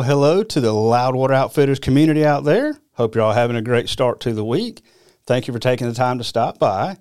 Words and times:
Well, 0.00 0.08
hello 0.08 0.42
to 0.42 0.60
the 0.62 0.72
Loudwater 0.72 1.34
Outfitters 1.34 1.78
community 1.78 2.24
out 2.24 2.44
there. 2.44 2.80
Hope 2.94 3.14
you're 3.14 3.22
all 3.22 3.34
having 3.34 3.54
a 3.54 3.60
great 3.60 3.86
start 3.90 4.18
to 4.20 4.32
the 4.32 4.42
week. 4.42 4.80
Thank 5.26 5.46
you 5.46 5.52
for 5.52 5.60
taking 5.60 5.86
the 5.86 5.92
time 5.92 6.16
to 6.16 6.24
stop 6.24 6.58
by. 6.58 6.96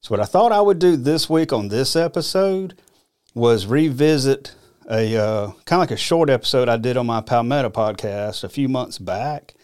So, 0.00 0.14
what 0.14 0.20
I 0.20 0.24
thought 0.24 0.50
I 0.50 0.62
would 0.62 0.78
do 0.78 0.96
this 0.96 1.28
week 1.28 1.52
on 1.52 1.68
this 1.68 1.94
episode 1.94 2.80
was 3.34 3.66
revisit 3.66 4.54
a 4.90 5.14
uh, 5.14 5.46
kind 5.66 5.82
of 5.82 5.90
like 5.90 5.90
a 5.90 5.98
short 5.98 6.30
episode 6.30 6.70
I 6.70 6.78
did 6.78 6.96
on 6.96 7.04
my 7.04 7.20
Palmetto 7.20 7.68
podcast 7.68 8.44
a 8.44 8.48
few 8.48 8.66
months 8.66 8.96
back. 8.96 9.54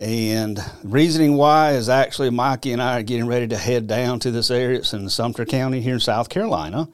And 0.00 0.58
reasoning 0.82 1.36
why 1.36 1.74
is 1.74 1.88
actually 1.88 2.30
Mikey 2.30 2.72
and 2.72 2.82
I 2.82 2.98
are 2.98 3.04
getting 3.04 3.28
ready 3.28 3.46
to 3.46 3.56
head 3.56 3.86
down 3.86 4.18
to 4.18 4.32
this 4.32 4.50
area. 4.50 4.78
It's 4.78 4.94
in 4.94 5.08
Sumter 5.08 5.44
County 5.44 5.80
here 5.80 5.94
in 5.94 6.00
South 6.00 6.28
Carolina. 6.28 6.88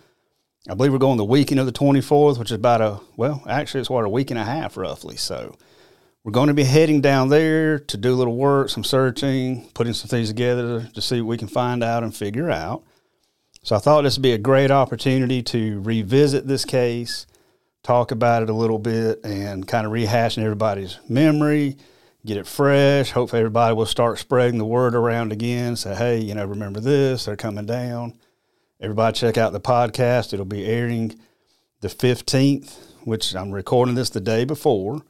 I 0.70 0.74
believe 0.74 0.92
we're 0.92 0.98
going 0.98 1.16
the 1.16 1.24
weekend 1.24 1.58
of 1.58 1.66
the 1.66 1.72
24th, 1.72 2.38
which 2.38 2.52
is 2.52 2.54
about 2.54 2.80
a, 2.80 3.00
well, 3.16 3.42
actually, 3.48 3.80
it's 3.80 3.90
what, 3.90 4.04
a 4.04 4.08
week 4.08 4.30
and 4.30 4.38
a 4.38 4.44
half 4.44 4.76
roughly. 4.76 5.16
So 5.16 5.56
we're 6.22 6.30
going 6.30 6.46
to 6.46 6.54
be 6.54 6.62
heading 6.62 7.00
down 7.00 7.28
there 7.28 7.80
to 7.80 7.96
do 7.96 8.14
a 8.14 8.14
little 8.14 8.36
work, 8.36 8.68
some 8.68 8.84
searching, 8.84 9.68
putting 9.74 9.94
some 9.94 10.06
things 10.06 10.28
together 10.28 10.88
to 10.94 11.02
see 11.02 11.22
what 11.22 11.30
we 11.30 11.38
can 11.38 11.48
find 11.48 11.82
out 11.82 12.04
and 12.04 12.14
figure 12.14 12.52
out. 12.52 12.84
So 13.64 13.74
I 13.74 13.80
thought 13.80 14.02
this 14.02 14.16
would 14.16 14.22
be 14.22 14.30
a 14.30 14.38
great 14.38 14.70
opportunity 14.70 15.42
to 15.42 15.80
revisit 15.80 16.46
this 16.46 16.64
case, 16.64 17.26
talk 17.82 18.12
about 18.12 18.44
it 18.44 18.48
a 18.48 18.54
little 18.54 18.78
bit, 18.78 19.24
and 19.24 19.66
kind 19.66 19.88
of 19.88 19.92
rehashing 19.92 20.44
everybody's 20.44 21.00
memory, 21.08 21.78
get 22.24 22.36
it 22.36 22.46
fresh. 22.46 23.10
Hopefully, 23.10 23.40
everybody 23.40 23.74
will 23.74 23.86
start 23.86 24.20
spreading 24.20 24.58
the 24.58 24.64
word 24.64 24.94
around 24.94 25.32
again. 25.32 25.74
Say, 25.74 25.96
hey, 25.96 26.20
you 26.20 26.32
know, 26.32 26.44
remember 26.44 26.78
this? 26.78 27.24
They're 27.24 27.34
coming 27.34 27.66
down. 27.66 28.19
Everybody, 28.82 29.14
check 29.14 29.36
out 29.36 29.52
the 29.52 29.60
podcast. 29.60 30.32
It'll 30.32 30.46
be 30.46 30.64
airing 30.64 31.18
the 31.82 31.88
15th, 31.88 32.78
which 33.04 33.36
I'm 33.36 33.50
recording 33.50 33.94
this 33.94 34.08
the 34.08 34.22
day 34.22 34.46
before, 34.46 35.02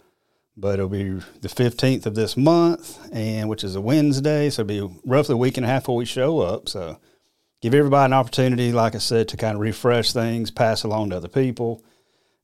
but 0.56 0.80
it'll 0.80 0.88
be 0.88 1.20
the 1.40 1.48
15th 1.48 2.04
of 2.04 2.16
this 2.16 2.36
month, 2.36 2.98
and 3.12 3.48
which 3.48 3.62
is 3.62 3.76
a 3.76 3.80
Wednesday. 3.80 4.50
So 4.50 4.62
it'll 4.62 4.88
be 4.88 5.00
roughly 5.04 5.34
a 5.34 5.36
week 5.36 5.56
and 5.56 5.64
a 5.64 5.68
half 5.68 5.82
before 5.82 5.94
we 5.94 6.04
show 6.04 6.40
up. 6.40 6.68
So 6.68 6.98
give 7.60 7.72
everybody 7.72 8.06
an 8.06 8.12
opportunity, 8.12 8.72
like 8.72 8.96
I 8.96 8.98
said, 8.98 9.28
to 9.28 9.36
kind 9.36 9.54
of 9.54 9.60
refresh 9.60 10.12
things, 10.12 10.50
pass 10.50 10.82
along 10.82 11.10
to 11.10 11.18
other 11.18 11.28
people 11.28 11.84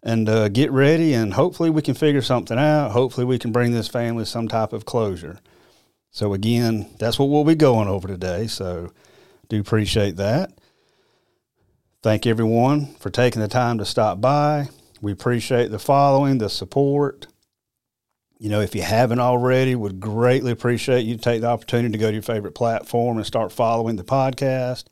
and 0.05 0.29
uh, 0.29 0.49
get 0.49 0.71
ready. 0.71 1.13
And 1.13 1.35
hopefully, 1.35 1.71
we 1.71 1.83
can 1.83 1.95
figure 1.95 2.23
something 2.23 2.57
out. 2.57 2.93
Hopefully, 2.93 3.27
we 3.27 3.41
can 3.41 3.51
bring 3.51 3.73
this 3.73 3.89
family 3.89 4.27
some 4.27 4.47
type 4.47 4.73
of 4.73 4.85
closure. 4.85 5.41
So, 6.13 6.35
again, 6.35 6.89
that's 7.01 7.19
what 7.19 7.31
we'll 7.31 7.43
be 7.43 7.57
going 7.57 7.89
over 7.89 8.07
today. 8.07 8.47
So, 8.47 8.93
do 9.49 9.61
appreciate 9.61 10.15
that. 10.19 10.53
Thank 12.07 12.25
everyone 12.25 12.95
for 13.01 13.11
taking 13.11 13.43
the 13.43 13.49
time 13.49 13.79
to 13.79 13.85
stop 13.85 14.21
by. 14.21 14.69
We 15.01 15.11
appreciate 15.11 15.73
the 15.73 15.81
following, 15.81 16.39
the 16.39 16.49
support. 16.49 17.27
You 18.39 18.49
know, 18.49 18.61
if 18.61 18.77
you 18.77 18.83
haven't 18.83 19.19
already, 19.19 19.75
would 19.75 19.99
greatly 19.99 20.53
appreciate 20.53 21.01
you 21.01 21.17
take 21.17 21.41
the 21.41 21.49
opportunity 21.49 21.91
to 21.91 21.99
go 21.99 22.07
to 22.07 22.13
your 22.13 22.23
favorite 22.23 22.55
platform 22.55 23.17
and 23.17 23.27
start 23.27 23.51
following 23.51 23.97
the 23.97 24.05
podcast. 24.05 24.85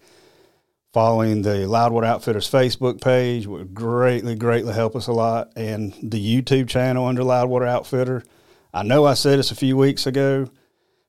Following 0.93 1.43
the 1.43 1.69
Loudwater 1.69 2.09
Outfitters 2.09 2.51
Facebook 2.51 3.01
page 3.01 3.47
would 3.47 3.75
greatly, 3.75 4.35
greatly 4.35 4.75
help 4.75 4.97
us 4.97 5.07
a 5.07 5.13
lot. 5.13 5.53
And 5.55 5.95
the 6.03 6.19
YouTube 6.19 6.69
channel 6.69 7.07
under 7.07 7.23
Loudwater 7.23 7.67
Outfitter. 7.67 8.25
I 8.73 8.83
know 8.83 9.05
I 9.05 9.15
said 9.15 9.39
this 9.39 9.53
a 9.53 9.55
few 9.55 9.77
weeks 9.77 10.09
ago, 10.09 10.51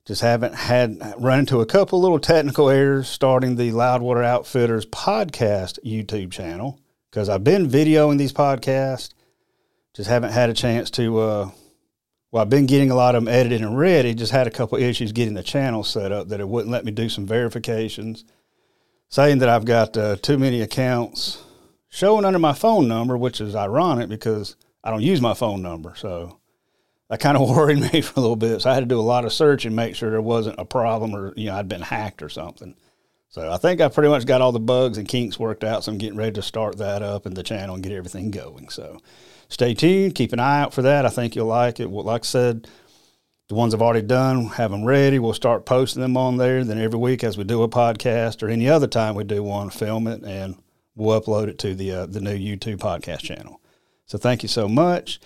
just 0.05 0.21
haven't 0.21 0.53
had 0.53 1.01
run 1.17 1.39
into 1.39 1.61
a 1.61 1.65
couple 1.65 1.99
little 1.99 2.19
technical 2.19 2.69
errors 2.69 3.07
starting 3.07 3.55
the 3.55 3.71
Loudwater 3.71 4.23
Outfitters 4.23 4.85
podcast 4.85 5.79
YouTube 5.83 6.31
channel 6.31 6.79
because 7.09 7.27
I've 7.27 7.43
been 7.43 7.67
videoing 7.67 8.17
these 8.17 8.33
podcasts, 8.33 9.13
just 9.93 10.09
haven't 10.09 10.31
had 10.31 10.49
a 10.49 10.53
chance 10.53 10.91
to. 10.91 11.19
Uh, 11.19 11.49
well, 12.31 12.41
I've 12.41 12.49
been 12.49 12.65
getting 12.65 12.91
a 12.91 12.95
lot 12.95 13.15
of 13.15 13.23
them 13.23 13.33
edited 13.33 13.61
and 13.61 13.77
ready. 13.77 14.13
Just 14.13 14.33
had 14.33 14.45
a 14.45 14.51
couple 14.51 14.77
issues 14.77 15.13
getting 15.13 15.35
the 15.35 15.43
channel 15.43 15.85
set 15.85 16.11
up 16.11 16.27
that 16.27 16.41
it 16.41 16.47
wouldn't 16.49 16.71
let 16.71 16.83
me 16.83 16.91
do 16.91 17.07
some 17.07 17.25
verifications 17.25 18.25
saying 19.07 19.37
that 19.37 19.47
I've 19.49 19.65
got 19.65 19.95
uh, 19.95 20.17
too 20.17 20.37
many 20.37 20.61
accounts 20.61 21.41
showing 21.87 22.25
under 22.25 22.39
my 22.39 22.51
phone 22.51 22.87
number, 22.89 23.17
which 23.17 23.39
is 23.39 23.55
ironic 23.55 24.09
because 24.09 24.57
I 24.83 24.91
don't 24.91 25.01
use 25.01 25.21
my 25.21 25.33
phone 25.33 25.61
number. 25.61 25.93
So 25.95 26.39
that 27.09 27.19
kind 27.19 27.37
of 27.37 27.49
worried 27.55 27.79
me 27.93 28.01
for 28.01 28.19
a 28.19 28.21
little 28.21 28.35
bit. 28.35 28.61
So 28.61 28.69
I 28.69 28.73
had 28.73 28.81
to 28.81 28.85
do 28.85 28.99
a 28.99 29.01
lot 29.01 29.25
of 29.25 29.33
search 29.33 29.65
and 29.65 29.75
make 29.75 29.95
sure 29.95 30.09
there 30.09 30.21
wasn't 30.21 30.59
a 30.59 30.65
problem 30.65 31.15
or, 31.15 31.33
you 31.35 31.47
know, 31.47 31.55
I'd 31.55 31.69
been 31.69 31.81
hacked 31.81 32.21
or 32.21 32.29
something. 32.29 32.75
So 33.29 33.51
I 33.51 33.57
think 33.57 33.81
I 33.81 33.89
pretty 33.89 34.09
much 34.09 34.25
got 34.25 34.41
all 34.41 34.53
the 34.53 34.59
bugs 34.59 34.97
and 34.97 35.07
kinks 35.07 35.37
worked 35.37 35.63
out. 35.63 35.83
So 35.83 35.91
I'm 35.91 35.97
getting 35.97 36.17
ready 36.17 36.33
to 36.33 36.41
start 36.41 36.77
that 36.77 37.03
up 37.03 37.25
in 37.25 37.33
the 37.33 37.43
channel 37.43 37.75
and 37.75 37.83
get 37.83 37.91
everything 37.91 38.31
going. 38.31 38.69
So 38.69 39.01
stay 39.49 39.73
tuned. 39.73 40.15
Keep 40.15 40.31
an 40.33 40.39
eye 40.39 40.61
out 40.61 40.73
for 40.73 40.83
that. 40.83 41.05
I 41.05 41.09
think 41.09 41.35
you'll 41.35 41.47
like 41.47 41.79
it. 41.79 41.91
Well, 41.91 42.05
like 42.05 42.21
I 42.21 42.25
said, 42.25 42.67
the 43.47 43.55
ones 43.55 43.73
I've 43.73 43.81
already 43.81 44.07
done, 44.07 44.45
have 44.47 44.71
them 44.71 44.85
ready. 44.85 45.19
We'll 45.19 45.33
start 45.33 45.65
posting 45.65 46.01
them 46.01 46.17
on 46.17 46.37
there. 46.37 46.63
Then 46.63 46.79
every 46.79 46.97
week, 46.97 47.23
as 47.23 47.37
we 47.37 47.43
do 47.43 47.61
a 47.61 47.69
podcast 47.69 48.41
or 48.41 48.49
any 48.49 48.69
other 48.69 48.87
time 48.87 49.15
we 49.15 49.23
do 49.23 49.43
one, 49.43 49.69
film 49.69 50.07
it 50.07 50.23
and 50.23 50.55
we'll 50.95 51.21
upload 51.21 51.49
it 51.49 51.59
to 51.59 51.75
the 51.75 51.91
uh, 51.91 52.05
the 52.05 52.21
new 52.21 52.37
YouTube 52.37 52.77
podcast 52.77 53.19
channel. 53.19 53.61
So 54.05 54.17
thank 54.17 54.43
you 54.43 54.49
so 54.49 54.67
much. 54.67 55.19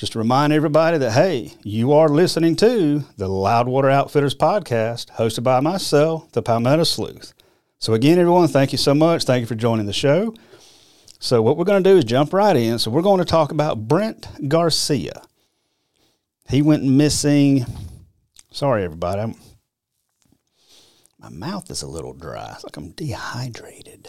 Just 0.00 0.12
to 0.12 0.18
remind 0.18 0.50
everybody 0.50 0.96
that 0.96 1.12
hey, 1.12 1.52
you 1.62 1.92
are 1.92 2.08
listening 2.08 2.56
to 2.56 3.04
the 3.18 3.28
Loudwater 3.28 3.90
Outfitters 3.90 4.34
podcast, 4.34 5.10
hosted 5.10 5.42
by 5.42 5.60
myself, 5.60 6.32
the 6.32 6.40
Palmetto 6.40 6.84
Sleuth. 6.84 7.34
So 7.80 7.92
again, 7.92 8.18
everyone, 8.18 8.48
thank 8.48 8.72
you 8.72 8.78
so 8.78 8.94
much. 8.94 9.24
Thank 9.24 9.42
you 9.42 9.46
for 9.46 9.56
joining 9.56 9.84
the 9.84 9.92
show. 9.92 10.34
So 11.18 11.42
what 11.42 11.58
we're 11.58 11.66
going 11.66 11.84
to 11.84 11.90
do 11.90 11.98
is 11.98 12.04
jump 12.04 12.32
right 12.32 12.56
in. 12.56 12.78
So 12.78 12.90
we're 12.90 13.02
going 13.02 13.18
to 13.18 13.26
talk 13.26 13.52
about 13.52 13.88
Brent 13.88 14.48
Garcia. 14.48 15.20
He 16.48 16.62
went 16.62 16.82
missing. 16.82 17.66
Sorry, 18.52 18.84
everybody. 18.84 19.20
I'm, 19.20 19.34
my 21.18 21.28
mouth 21.28 21.70
is 21.70 21.82
a 21.82 21.86
little 21.86 22.14
dry. 22.14 22.52
It's 22.54 22.64
like 22.64 22.78
I'm 22.78 22.92
dehydrated, 22.92 24.08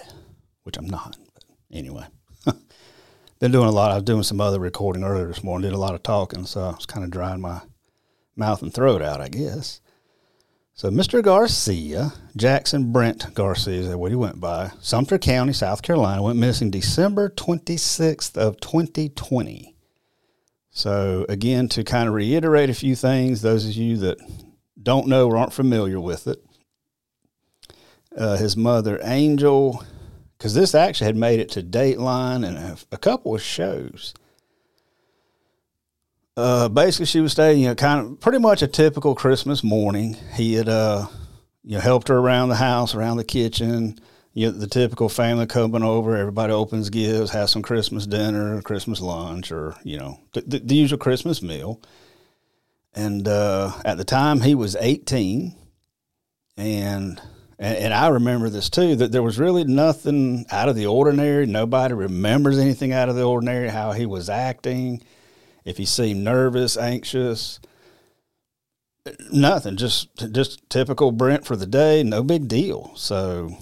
which 0.63 0.77
I'm 0.77 0.87
not. 0.87 1.17
But 1.33 1.43
anyway, 1.69 2.05
been 3.41 3.51
doing 3.51 3.67
a 3.67 3.71
lot. 3.71 3.89
I 3.89 3.95
was 3.95 4.03
doing 4.03 4.21
some 4.21 4.39
other 4.39 4.59
recording 4.59 5.03
earlier 5.03 5.25
this 5.25 5.43
morning. 5.43 5.67
Did 5.67 5.75
a 5.75 5.79
lot 5.79 5.95
of 5.95 6.03
talking, 6.03 6.45
so 6.45 6.61
I 6.61 6.75
was 6.75 6.85
kind 6.85 7.03
of 7.03 7.09
drying 7.09 7.41
my 7.41 7.61
mouth 8.35 8.61
and 8.61 8.71
throat 8.71 9.01
out, 9.01 9.19
I 9.19 9.29
guess. 9.29 9.81
So 10.75 10.91
Mr. 10.91 11.23
Garcia, 11.23 12.13
Jackson 12.37 12.91
Brent 12.91 13.33
Garcia 13.33 13.81
is 13.81 13.95
what 13.95 14.11
he 14.11 14.15
went 14.15 14.39
by. 14.39 14.69
Sumter 14.79 15.17
County, 15.17 15.53
South 15.53 15.81
Carolina, 15.81 16.21
went 16.21 16.37
missing 16.37 16.69
December 16.69 17.31
26th 17.31 18.37
of 18.37 18.59
2020. 18.59 19.75
So, 20.69 21.25
again, 21.27 21.67
to 21.69 21.83
kind 21.83 22.07
of 22.07 22.13
reiterate 22.13 22.69
a 22.69 22.75
few 22.75 22.95
things, 22.95 23.41
those 23.41 23.65
of 23.65 23.73
you 23.73 23.97
that 23.97 24.19
don't 24.81 25.07
know 25.07 25.27
or 25.27 25.35
aren't 25.35 25.51
familiar 25.51 25.99
with 25.99 26.27
it, 26.27 26.45
uh, 28.15 28.37
his 28.37 28.55
mother, 28.55 28.99
Angel, 29.01 29.83
because 30.41 30.55
this 30.55 30.73
actually 30.73 31.05
had 31.05 31.15
made 31.15 31.39
it 31.39 31.49
to 31.49 31.61
Dateline 31.61 32.43
and 32.43 32.57
a, 32.57 32.75
a 32.91 32.97
couple 32.97 33.35
of 33.35 33.43
shows. 33.43 34.15
Uh, 36.35 36.67
basically, 36.67 37.05
she 37.05 37.19
was 37.19 37.33
staying, 37.33 37.59
you 37.59 37.67
know, 37.67 37.75
kind 37.75 37.99
of 37.99 38.19
pretty 38.19 38.39
much 38.39 38.63
a 38.63 38.67
typical 38.67 39.13
Christmas 39.13 39.63
morning. 39.63 40.17
He 40.33 40.55
had, 40.55 40.67
uh, 40.67 41.05
you 41.63 41.75
know, 41.75 41.79
helped 41.79 42.07
her 42.07 42.17
around 42.17 42.49
the 42.49 42.55
house, 42.55 42.95
around 42.95 43.17
the 43.17 43.23
kitchen, 43.23 43.99
you 44.33 44.47
know, 44.47 44.57
the 44.57 44.65
typical 44.65 45.09
family 45.09 45.45
coming 45.45 45.83
over, 45.83 46.17
everybody 46.17 46.51
opens 46.51 46.89
gifts, 46.89 47.29
has 47.29 47.51
some 47.51 47.61
Christmas 47.61 48.07
dinner, 48.07 48.63
Christmas 48.63 48.99
lunch, 48.99 49.51
or, 49.51 49.75
you 49.83 49.99
know, 49.99 50.19
the, 50.33 50.41
the 50.41 50.73
usual 50.73 50.97
Christmas 50.97 51.43
meal. 51.43 51.79
And 52.95 53.27
uh, 53.27 53.73
at 53.85 53.99
the 53.99 54.05
time, 54.05 54.41
he 54.41 54.55
was 54.55 54.75
18. 54.75 55.55
And, 56.57 57.21
and, 57.61 57.77
and 57.77 57.93
I 57.93 58.09
remember 58.09 58.49
this 58.49 58.69
too, 58.69 58.97
that 58.97 59.13
there 59.13 59.23
was 59.23 59.39
really 59.39 59.63
nothing 59.63 60.45
out 60.51 60.67
of 60.67 60.75
the 60.75 60.87
ordinary. 60.87 61.45
Nobody 61.45 61.93
remembers 61.93 62.57
anything 62.57 62.91
out 62.91 63.07
of 63.07 63.15
the 63.15 63.23
ordinary, 63.23 63.69
how 63.69 63.93
he 63.93 64.05
was 64.05 64.29
acting, 64.29 65.01
if 65.63 65.77
he 65.77 65.85
seemed 65.85 66.23
nervous, 66.23 66.75
anxious 66.75 67.59
nothing 69.31 69.77
just 69.77 70.15
just 70.31 70.69
typical 70.69 71.11
brent 71.11 71.43
for 71.43 71.55
the 71.55 71.65
day 71.65 72.03
no 72.03 72.21
big 72.21 72.47
deal 72.47 72.91
so 72.95 73.57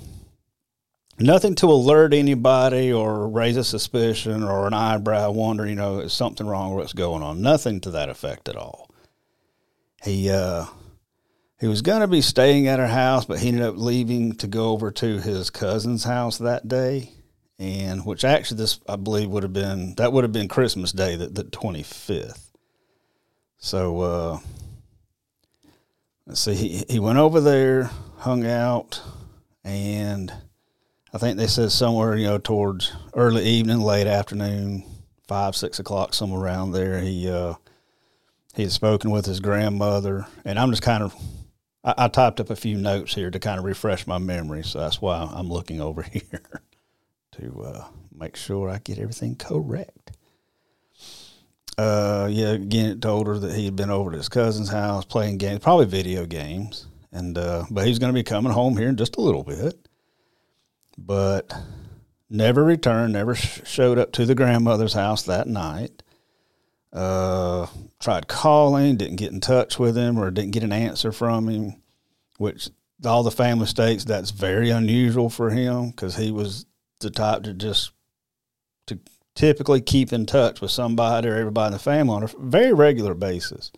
nothing 1.19 1.55
to 1.55 1.67
alert 1.67 2.13
anybody 2.13 2.91
or 2.91 3.27
raise 3.27 3.57
a 3.57 3.63
suspicion 3.63 4.43
or 4.43 4.67
an 4.67 4.73
eyebrow 4.73 5.29
wonder, 5.31 5.67
you 5.67 5.75
know, 5.75 5.99
is 5.99 6.13
something 6.13 6.47
wrong 6.47 6.71
or 6.71 6.77
what's 6.77 6.93
going 6.93 7.21
on. 7.21 7.41
Nothing 7.41 7.81
to 7.81 7.91
that 7.91 8.09
effect 8.09 8.47
at 8.49 8.55
all. 8.55 8.89
He 10.03 10.29
uh 10.29 10.65
he 11.59 11.67
was 11.67 11.81
going 11.81 12.01
to 12.01 12.07
be 12.07 12.21
staying 12.21 12.67
at 12.67 12.79
her 12.79 12.87
house, 12.87 13.25
but 13.25 13.39
he 13.39 13.49
ended 13.49 13.63
up 13.63 13.75
leaving 13.77 14.33
to 14.37 14.47
go 14.47 14.69
over 14.71 14.91
to 14.91 15.19
his 15.19 15.49
cousin's 15.49 16.05
house 16.05 16.37
that 16.37 16.67
day. 16.67 17.11
And 17.57 18.05
which 18.05 18.23
actually 18.23 18.59
this 18.59 18.79
I 18.87 18.95
believe 18.95 19.29
would 19.29 19.43
have 19.43 19.51
been 19.51 19.95
that 19.95 20.13
would 20.13 20.23
have 20.23 20.31
been 20.31 20.47
Christmas 20.47 20.93
Day, 20.93 21.17
the, 21.17 21.27
the 21.27 21.43
25th. 21.43 22.51
So 23.57 23.99
uh 23.99 24.39
let's 26.25 26.39
see, 26.39 26.53
he, 26.53 26.85
he 26.89 26.99
went 26.99 27.17
over 27.17 27.41
there, 27.41 27.89
hung 28.19 28.45
out, 28.45 29.01
and 29.65 30.31
I 31.13 31.17
think 31.17 31.37
they 31.37 31.47
said 31.47 31.73
somewhere, 31.73 32.15
you 32.15 32.27
know, 32.27 32.37
towards 32.37 32.93
early 33.13 33.43
evening, 33.43 33.81
late 33.81 34.07
afternoon, 34.07 34.85
five, 35.27 35.53
six 35.53 35.79
o'clock, 35.79 36.13
somewhere 36.13 36.41
around 36.41 36.71
there. 36.71 37.01
He 37.01 37.29
uh, 37.29 37.55
he 38.55 38.61
had 38.61 38.71
spoken 38.71 39.11
with 39.11 39.25
his 39.25 39.41
grandmother, 39.41 40.27
and 40.45 40.57
I'm 40.57 40.69
just 40.69 40.81
kind 40.81 41.03
of 41.03 41.13
I, 41.83 41.93
I, 41.97 42.07
typed 42.07 42.39
up 42.39 42.49
a 42.49 42.55
few 42.55 42.77
notes 42.77 43.13
here 43.13 43.31
to 43.31 43.39
kind 43.39 43.59
of 43.59 43.65
refresh 43.65 44.05
my 44.05 44.17
memory, 44.17 44.63
so 44.63 44.79
that's 44.79 45.01
why 45.01 45.29
I'm 45.31 45.49
looking 45.49 45.81
over 45.81 46.01
here 46.11 46.61
to 47.33 47.61
uh, 47.61 47.87
make 48.13 48.35
sure 48.35 48.69
I 48.69 48.79
get 48.79 48.99
everything 48.99 49.35
correct. 49.35 50.11
Uh, 51.77 52.27
yeah, 52.29 52.49
again, 52.49 52.89
it 52.91 53.01
told 53.01 53.27
her 53.27 53.39
that 53.39 53.53
he 53.53 53.63
had 53.63 53.75
been 53.75 53.89
over 53.89 54.11
to 54.11 54.17
his 54.17 54.27
cousin's 54.27 54.69
house 54.69 55.05
playing 55.05 55.37
games, 55.37 55.59
probably 55.59 55.85
video 55.85 56.25
games, 56.25 56.87
and 57.13 57.37
uh, 57.37 57.63
but 57.71 57.87
he's 57.87 57.99
going 57.99 58.13
to 58.13 58.19
be 58.19 58.23
coming 58.23 58.51
home 58.51 58.75
here 58.75 58.89
in 58.89 58.97
just 58.97 59.15
a 59.15 59.21
little 59.21 59.43
bit. 59.43 59.87
But 60.97 61.53
never 62.29 62.65
returned, 62.65 63.13
never 63.13 63.33
sh- 63.33 63.61
showed 63.63 63.97
up 63.97 64.11
to 64.13 64.25
the 64.25 64.35
grandmother's 64.35 64.93
house 64.93 65.23
that 65.23 65.47
night. 65.47 66.03
Uh, 66.91 67.67
tried 67.99 68.27
calling, 68.27 68.97
didn't 68.97 69.17
get 69.17 69.31
in 69.31 69.39
touch 69.39 69.77
with 69.77 69.95
him 69.95 70.17
or 70.17 70.31
didn't 70.31 70.51
get 70.51 70.63
an 70.63 70.71
answer 70.71 71.11
from 71.11 71.47
him, 71.47 71.81
which 72.37 72.69
all 73.05 73.23
the 73.23 73.31
family 73.31 73.67
states 73.67 74.03
that's 74.03 74.31
very 74.31 74.69
unusual 74.69 75.29
for 75.29 75.51
him 75.51 75.91
because 75.91 76.15
he 76.15 76.31
was 76.31 76.65
the 76.99 77.09
type 77.09 77.43
to 77.43 77.53
just 77.53 77.91
to 78.87 78.99
typically 79.35 79.79
keep 79.81 80.11
in 80.11 80.25
touch 80.25 80.61
with 80.61 80.71
somebody 80.71 81.27
or 81.27 81.35
everybody 81.35 81.67
in 81.67 81.73
the 81.73 81.79
family 81.79 82.13
on 82.13 82.23
a 82.23 82.27
very 82.39 82.73
regular 82.73 83.13
basis. 83.13 83.71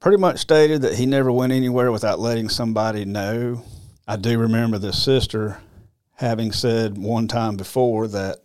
Pretty 0.00 0.18
much 0.18 0.38
stated 0.38 0.82
that 0.82 0.94
he 0.94 1.06
never 1.06 1.32
went 1.32 1.52
anywhere 1.52 1.90
without 1.90 2.18
letting 2.18 2.48
somebody 2.48 3.04
know. 3.04 3.64
I 4.06 4.16
do 4.16 4.38
remember 4.38 4.78
the 4.78 4.92
sister 4.92 5.58
having 6.16 6.52
said 6.52 6.98
one 6.98 7.28
time 7.28 7.56
before 7.56 8.08
that 8.08 8.38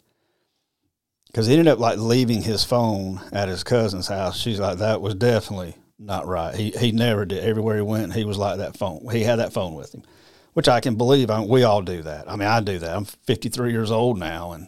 because 1.32 1.48
he 1.48 1.54
ended 1.54 1.70
up 1.70 1.80
like 1.80 1.98
leaving 1.98 2.42
his 2.42 2.66
phone 2.66 3.22
at 3.32 3.48
his 3.48 3.64
cousin's 3.64 4.08
house. 4.08 4.38
She's 4.38 4.60
like, 4.60 4.80
that 4.80 5.02
was 5.02 5.16
definitely 5.16 5.76
not 5.98 6.28
right. 6.28 6.54
He 6.54 6.72
he 6.72 6.92
never 6.92 7.26
did. 7.26 7.44
Everywhere 7.44 7.78
he 7.78 7.82
went, 7.82 8.14
he 8.14 8.26
was 8.26 8.38
like 8.38 8.58
that 8.58 8.76
phone. 8.76 9.08
He 9.12 9.24
had 9.24 9.40
that 9.40 9.54
phone 9.54 9.74
with 9.74 9.94
him, 9.94 10.04
which 10.54 10.68
I 10.68 10.82
can 10.82 10.96
believe. 10.96 11.30
I 11.30 11.40
mean, 11.40 11.48
we 11.48 11.64
all 11.64 11.82
do 11.82 12.02
that. 12.02 12.30
I 12.30 12.36
mean, 12.36 12.50
I 12.50 12.60
do 12.60 12.80
that. 12.80 12.96
I'm 12.96 13.06
53 13.06 13.72
years 13.72 13.92
old 13.92 14.20
now, 14.20 14.52
and 14.52 14.68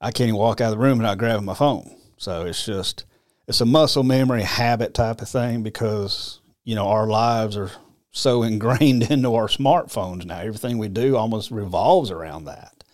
I 0.00 0.12
can't 0.12 0.28
even 0.28 0.38
walk 0.38 0.60
out 0.60 0.72
of 0.72 0.78
the 0.78 0.84
room 0.84 0.98
without 0.98 1.18
grabbing 1.18 1.44
my 1.44 1.54
phone. 1.54 1.96
So 2.18 2.44
it's 2.44 2.64
just 2.64 3.04
it's 3.48 3.60
a 3.60 3.66
muscle 3.66 4.04
memory 4.04 4.42
habit 4.42 4.94
type 4.94 5.20
of 5.20 5.28
thing 5.28 5.64
because 5.64 6.40
you 6.62 6.76
know 6.76 6.86
our 6.86 7.08
lives 7.08 7.56
are 7.56 7.72
so 8.12 8.42
ingrained 8.44 9.10
into 9.10 9.34
our 9.34 9.48
smartphones 9.48 10.24
now. 10.24 10.38
Everything 10.38 10.78
we 10.78 10.88
do 10.88 11.16
almost 11.16 11.50
revolves 11.50 12.12
around 12.12 12.44
that. 12.44 12.84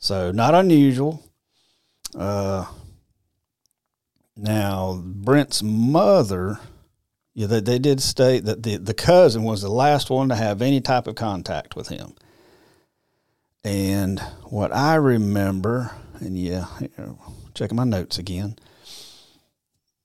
So 0.00 0.32
not 0.32 0.56
unusual. 0.56 1.22
Uh, 2.16 2.66
now 4.36 5.02
Brent's 5.04 5.62
mother, 5.62 6.58
yeah, 7.34 7.46
they, 7.46 7.60
they 7.60 7.78
did 7.78 8.00
state 8.00 8.44
that 8.44 8.62
the 8.62 8.76
the 8.76 8.94
cousin 8.94 9.44
was 9.44 9.62
the 9.62 9.70
last 9.70 10.10
one 10.10 10.28
to 10.28 10.34
have 10.34 10.62
any 10.62 10.80
type 10.80 11.06
of 11.06 11.14
contact 11.14 11.76
with 11.76 11.88
him. 11.88 12.14
And 13.62 14.20
what 14.44 14.74
I 14.74 14.94
remember, 14.94 15.92
and 16.18 16.38
yeah, 16.38 16.66
checking 17.54 17.76
my 17.76 17.84
notes 17.84 18.18
again 18.18 18.56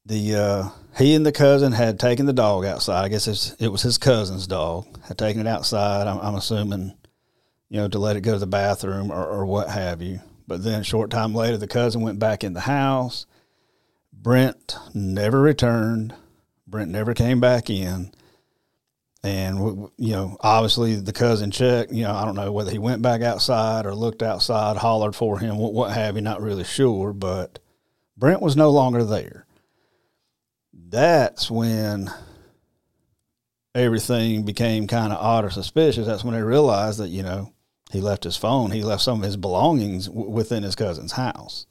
the 0.05 0.35
uh, 0.35 0.69
he 0.97 1.15
and 1.15 1.25
the 1.25 1.31
cousin 1.31 1.71
had 1.71 1.99
taken 1.99 2.25
the 2.25 2.33
dog 2.33 2.65
outside. 2.65 3.03
I 3.03 3.09
guess 3.09 3.55
it 3.59 3.69
was 3.69 3.81
his 3.81 3.97
cousin's 3.97 4.47
dog. 4.47 4.85
Had 5.05 5.17
taken 5.17 5.41
it 5.41 5.47
outside. 5.47 6.07
I'm, 6.07 6.19
I'm, 6.19 6.35
assuming, 6.35 6.93
you 7.69 7.77
know, 7.77 7.87
to 7.87 7.99
let 7.99 8.15
it 8.15 8.21
go 8.21 8.33
to 8.33 8.39
the 8.39 8.47
bathroom 8.47 9.11
or, 9.11 9.25
or 9.25 9.45
what 9.45 9.69
have 9.69 10.01
you. 10.01 10.19
But 10.47 10.63
then, 10.63 10.81
a 10.81 10.83
short 10.83 11.09
time 11.09 11.33
later, 11.33 11.57
the 11.57 11.67
cousin 11.67 12.01
went 12.01 12.19
back 12.19 12.43
in 12.43 12.53
the 12.53 12.61
house. 12.61 13.25
Brent 14.13 14.75
never 14.93 15.41
returned. 15.41 16.13
Brent 16.67 16.91
never 16.91 17.13
came 17.13 17.39
back 17.39 17.69
in. 17.69 18.11
And, 19.23 19.89
you 19.97 20.11
know, 20.11 20.37
obviously 20.41 20.95
the 20.95 21.11
cousin 21.11 21.49
checked, 21.49 21.91
you 21.91 22.03
know, 22.03 22.13
I 22.13 22.25
don't 22.25 22.35
know 22.35 22.51
whether 22.51 22.69
he 22.69 22.77
went 22.77 23.01
back 23.01 23.21
outside 23.21 23.87
or 23.87 23.95
looked 23.95 24.21
outside, 24.21 24.77
hollered 24.77 25.15
for 25.15 25.39
him, 25.39 25.57
what, 25.57 25.73
what 25.73 25.91
have 25.91 26.15
you, 26.15 26.21
not 26.21 26.41
really 26.41 26.63
sure. 26.63 27.11
But 27.11 27.57
Brent 28.15 28.41
was 28.41 28.55
no 28.55 28.69
longer 28.69 29.03
there 29.03 29.45
that's 30.89 31.49
when 31.49 32.09
everything 33.73 34.43
became 34.43 34.87
kind 34.87 35.11
of 35.11 35.19
odd 35.19 35.45
or 35.45 35.49
suspicious. 35.49 36.05
That's 36.05 36.23
when 36.23 36.33
they 36.33 36.41
realized 36.41 36.99
that, 36.99 37.09
you 37.09 37.23
know, 37.23 37.51
he 37.95 38.01
left 38.01 38.23
his 38.23 38.37
phone, 38.37 38.71
he 38.71 38.83
left 38.83 39.01
some 39.01 39.19
of 39.19 39.25
his 39.25 39.37
belongings 39.37 40.07
w- 40.07 40.29
within 40.29 40.63
his 40.63 40.75
cousin's 40.75 41.13
house. 41.13 41.65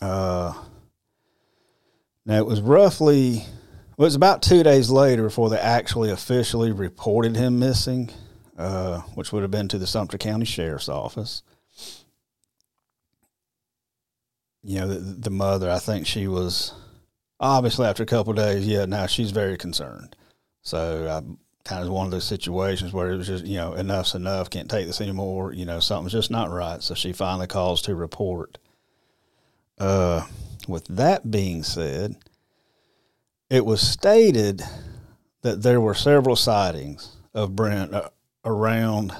Uh, 0.00 0.52
now 2.26 2.36
it 2.36 2.46
was 2.46 2.60
roughly, 2.60 3.44
well, 3.96 4.04
it 4.04 4.08
was 4.08 4.14
about 4.14 4.42
two 4.42 4.62
days 4.62 4.90
later 4.90 5.22
before 5.22 5.50
they 5.50 5.58
actually 5.58 6.10
officially 6.10 6.72
reported 6.72 7.36
him 7.36 7.58
missing, 7.58 8.10
uh, 8.58 9.00
which 9.14 9.32
would 9.32 9.42
have 9.42 9.50
been 9.50 9.68
to 9.68 9.78
the 9.78 9.86
Sumter 9.86 10.18
County 10.18 10.44
Sheriff's 10.44 10.88
Office. 10.88 11.42
You 14.62 14.80
know, 14.80 14.88
the, 14.88 14.98
the 14.98 15.30
mother, 15.30 15.70
I 15.70 15.78
think 15.78 16.06
she 16.06 16.26
was 16.26 16.72
obviously 17.40 17.86
after 17.86 18.02
a 18.02 18.06
couple 18.06 18.32
days, 18.32 18.66
yeah, 18.66 18.84
now 18.86 19.06
she's 19.06 19.30
very 19.30 19.56
concerned. 19.56 20.16
So 20.62 21.22
kind 21.64 21.82
of 21.82 21.90
one 21.90 22.06
of 22.06 22.10
those 22.10 22.24
situations 22.24 22.92
where 22.92 23.10
it 23.10 23.16
was 23.16 23.26
just, 23.26 23.44
you 23.44 23.56
know, 23.56 23.74
enough's 23.74 24.14
enough, 24.14 24.50
can't 24.50 24.70
take 24.70 24.86
this 24.86 25.00
anymore, 25.00 25.52
you 25.52 25.64
know, 25.64 25.80
something's 25.80 26.12
just 26.12 26.30
not 26.30 26.50
right. 26.50 26.82
So 26.82 26.94
she 26.94 27.12
finally 27.12 27.46
calls 27.46 27.82
to 27.82 27.94
report. 27.94 28.58
Uh, 29.78 30.26
with 30.68 30.86
that 30.88 31.30
being 31.30 31.62
said, 31.62 32.16
it 33.50 33.64
was 33.64 33.80
stated 33.80 34.62
that 35.42 35.62
there 35.62 35.80
were 35.80 35.94
several 35.94 36.36
sightings 36.36 37.16
of 37.32 37.56
Brent 37.56 37.94
uh, 37.94 38.10
around 38.44 39.12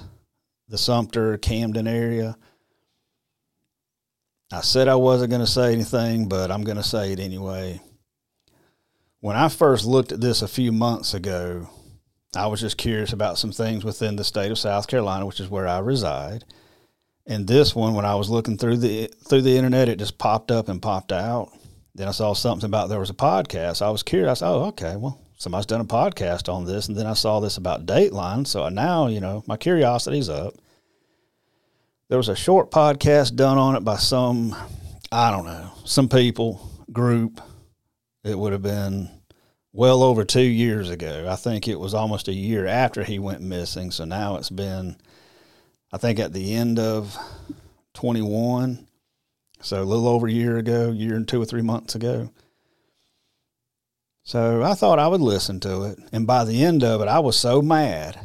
the 0.69 0.79
Sumter 0.79 1.37
Camden 1.39 1.87
area. 1.87 2.37
I 4.53 4.61
said 4.61 4.89
I 4.89 4.95
wasn't 4.95 5.31
going 5.31 5.45
to 5.45 5.47
say 5.47 5.73
anything, 5.73 6.29
but 6.29 6.51
I'm 6.51 6.63
going 6.63 6.77
to 6.77 6.83
say 6.83 7.13
it 7.13 7.21
anyway 7.21 7.81
when 9.25 9.37
I 9.37 9.49
first 9.49 9.87
looked 9.87 10.13
at 10.13 10.21
this 10.21 10.43
a 10.43 10.47
few 10.47 10.71
months 10.71 11.15
ago, 11.15 11.71
I 12.37 12.47
was 12.47 12.61
just 12.61 12.77
curious 12.77 13.13
about 13.13 13.39
some 13.39 13.53
things 13.53 13.85
within 13.85 14.17
the 14.17 14.25
state 14.25 14.51
of 14.51 14.59
South 14.59 14.87
Carolina, 14.87 15.27
which 15.27 15.41
is 15.41 15.49
where 15.49 15.69
I 15.69 15.79
reside. 15.79 16.45
And 17.27 17.47
this 17.47 17.75
one, 17.75 17.95
when 17.95 18.05
I 18.05 18.17
was 18.17 18.29
looking 18.29 18.59
through 18.59 18.79
the 18.79 19.07
through 19.29 19.43
the 19.43 19.57
internet, 19.57 19.89
it 19.89 19.99
just 19.99 20.19
popped 20.19 20.51
up 20.51 20.69
and 20.69 20.83
popped 20.83 21.13
out. 21.13 21.51
Then 21.95 22.09
I 22.09 22.11
saw 22.11 22.33
something 22.35 22.67
about 22.67 22.89
there 22.89 22.99
was 22.99 23.11
a 23.11 23.15
podcast. 23.15 23.81
I 23.81 23.91
was 23.91 24.03
curious. 24.03 24.31
I 24.31 24.35
said, 24.35 24.49
"Oh, 24.49 24.65
okay. 24.67 24.97
Well, 24.97 25.21
somebody's 25.39 25.67
done 25.67 25.81
a 25.81 25.87
podcast 25.87 26.53
on 26.53 26.67
this." 26.67 26.89
And 26.89 26.97
then 26.97 27.07
I 27.07 27.15
saw 27.15 27.41
this 27.41 27.57
about 27.57 27.87
Dateline. 27.87 28.47
So 28.47 28.69
now, 28.69 29.07
you 29.07 29.21
know, 29.21 29.43
my 29.47 29.57
curiosity's 29.57 30.29
up. 30.29 30.55
There 32.09 32.19
was 32.19 32.29
a 32.29 32.37
short 32.37 32.71
podcast 32.71 33.37
done 33.37 33.57
on 33.57 33.77
it 33.77 33.81
by 33.81 33.97
some, 33.97 34.55
I 35.11 35.31
don't 35.31 35.47
know, 35.47 35.71
some 35.85 36.09
people 36.09 36.71
group 36.93 37.41
it 38.25 38.39
would 38.39 38.53
have 38.53 38.63
been 38.63 39.11
well 39.75 40.05
over 40.05 40.25
two 40.25 40.41
years 40.41 40.89
ago. 40.89 41.27
I 41.29 41.37
think 41.37 41.67
it 41.69 41.79
was 41.79 41.93
almost 41.93 42.29
a 42.29 42.33
year 42.33 42.67
after 42.67 43.03
he 43.03 43.19
went 43.19 43.43
missing. 43.43 43.91
So 43.91 44.05
now 44.05 44.37
it's 44.37 44.49
been, 44.49 44.97
I 45.93 45.99
think, 45.99 46.19
at 46.21 46.33
the 46.33 46.55
end 46.55 46.79
of 46.79 47.19
21. 47.93 48.87
So 49.61 49.83
a 49.83 49.85
little 49.85 50.09
over 50.09 50.29
a 50.29 50.33
year 50.33 50.57
ago, 50.57 50.93
year 50.93 51.17
and 51.17 51.27
two 51.27 51.43
or 51.43 51.45
three 51.45 51.63
months 51.63 51.95
ago. 51.95 52.31
So 54.23 54.63
I 54.63 54.75
thought 54.75 54.99
I 54.99 55.09
would 55.09 55.21
listen 55.21 55.61
to 55.61 55.85
it. 55.85 55.99
And 56.13 56.27
by 56.27 56.45
the 56.45 56.65
end 56.65 56.85
of 56.85 57.03
it, 57.03 57.09
I 57.09 57.19
was 57.19 57.39
so 57.39 57.61
mad. 57.61 58.19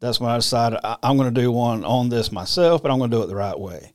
That's 0.00 0.20
when 0.20 0.30
I 0.30 0.36
decided 0.36 0.80
I, 0.84 0.96
am 1.02 1.16
going 1.16 1.32
to 1.34 1.40
do 1.40 1.50
one 1.50 1.84
on 1.84 2.08
this 2.08 2.30
myself, 2.30 2.82
but 2.82 2.90
I'm 2.90 2.98
going 2.98 3.10
to 3.10 3.16
do 3.16 3.22
it 3.22 3.26
the 3.26 3.34
right 3.34 3.58
way 3.58 3.92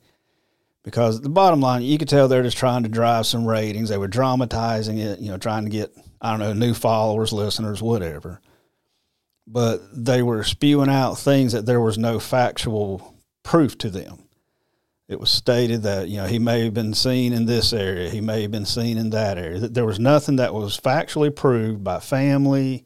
because 0.86 1.20
the 1.20 1.30
bottom 1.30 1.62
line, 1.62 1.82
you 1.82 1.98
could 1.98 2.08
tell 2.08 2.28
they're 2.28 2.44
just 2.44 2.58
trying 2.58 2.84
to 2.84 2.90
drive 2.90 3.26
some 3.26 3.46
ratings. 3.46 3.90
They 3.90 3.98
were 3.98 4.08
dramatizing 4.08 5.00
it, 5.00 5.20
you 5.20 5.32
know, 5.32 5.38
trying 5.38 5.64
to 5.64 5.72
get, 5.72 5.92
I 6.22 6.30
don't 6.30 6.40
know, 6.40 6.54
new 6.54 6.76
followers, 6.76 7.34
listeners, 7.34 7.82
whatever. 7.82 8.40
But 9.48 9.82
they 9.92 10.22
were 10.22 10.44
spewing 10.44 10.90
out 10.90 11.16
things 11.16 11.54
that 11.54 11.66
there 11.66 11.82
was 11.82 11.98
no 11.98 12.20
factual 12.20 13.16
proof 13.42 13.76
to 13.80 13.90
them. 13.90 14.30
It 15.08 15.20
was 15.20 15.32
stated 15.32 15.84
that, 15.84 16.08
you 16.08 16.18
know, 16.18 16.28
he 16.28 16.38
may 16.38 16.64
have 16.66 16.76
been 16.76 16.94
seen 16.94 17.34
in 17.34 17.48
this 17.48 17.74
area, 17.74 18.10
he 18.10 18.22
may 18.22 18.44
have 18.44 18.52
been 18.52 18.66
seen 18.66 18.98
in 18.98 19.10
that 19.10 19.40
area. 19.40 19.60
There 19.60 19.86
was 19.86 20.00
nothing 20.00 20.36
that 20.36 20.54
was 20.54 20.80
factually 20.80 21.36
proved 21.36 21.84
by 21.84 22.00
family, 22.00 22.86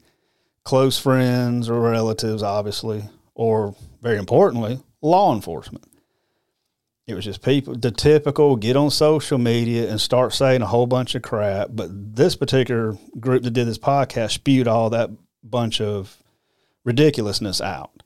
close 0.64 0.98
friends, 0.98 1.68
or 1.68 1.80
relatives, 1.80 2.42
obviously, 2.42 3.04
or 3.34 3.74
very 4.00 4.18
importantly, 4.18 4.80
law 5.02 5.34
enforcement. 5.34 5.84
It 7.10 7.14
was 7.14 7.24
just 7.24 7.42
people, 7.42 7.74
the 7.74 7.90
typical 7.90 8.56
get 8.56 8.76
on 8.76 8.90
social 8.90 9.38
media 9.38 9.90
and 9.90 10.00
start 10.00 10.32
saying 10.32 10.62
a 10.62 10.66
whole 10.66 10.86
bunch 10.86 11.14
of 11.14 11.22
crap. 11.22 11.68
But 11.72 12.16
this 12.16 12.36
particular 12.36 12.96
group 13.18 13.42
that 13.42 13.50
did 13.50 13.66
this 13.66 13.78
podcast 13.78 14.32
spewed 14.32 14.68
all 14.68 14.90
that 14.90 15.10
bunch 15.42 15.80
of 15.80 16.16
ridiculousness 16.84 17.60
out. 17.60 18.02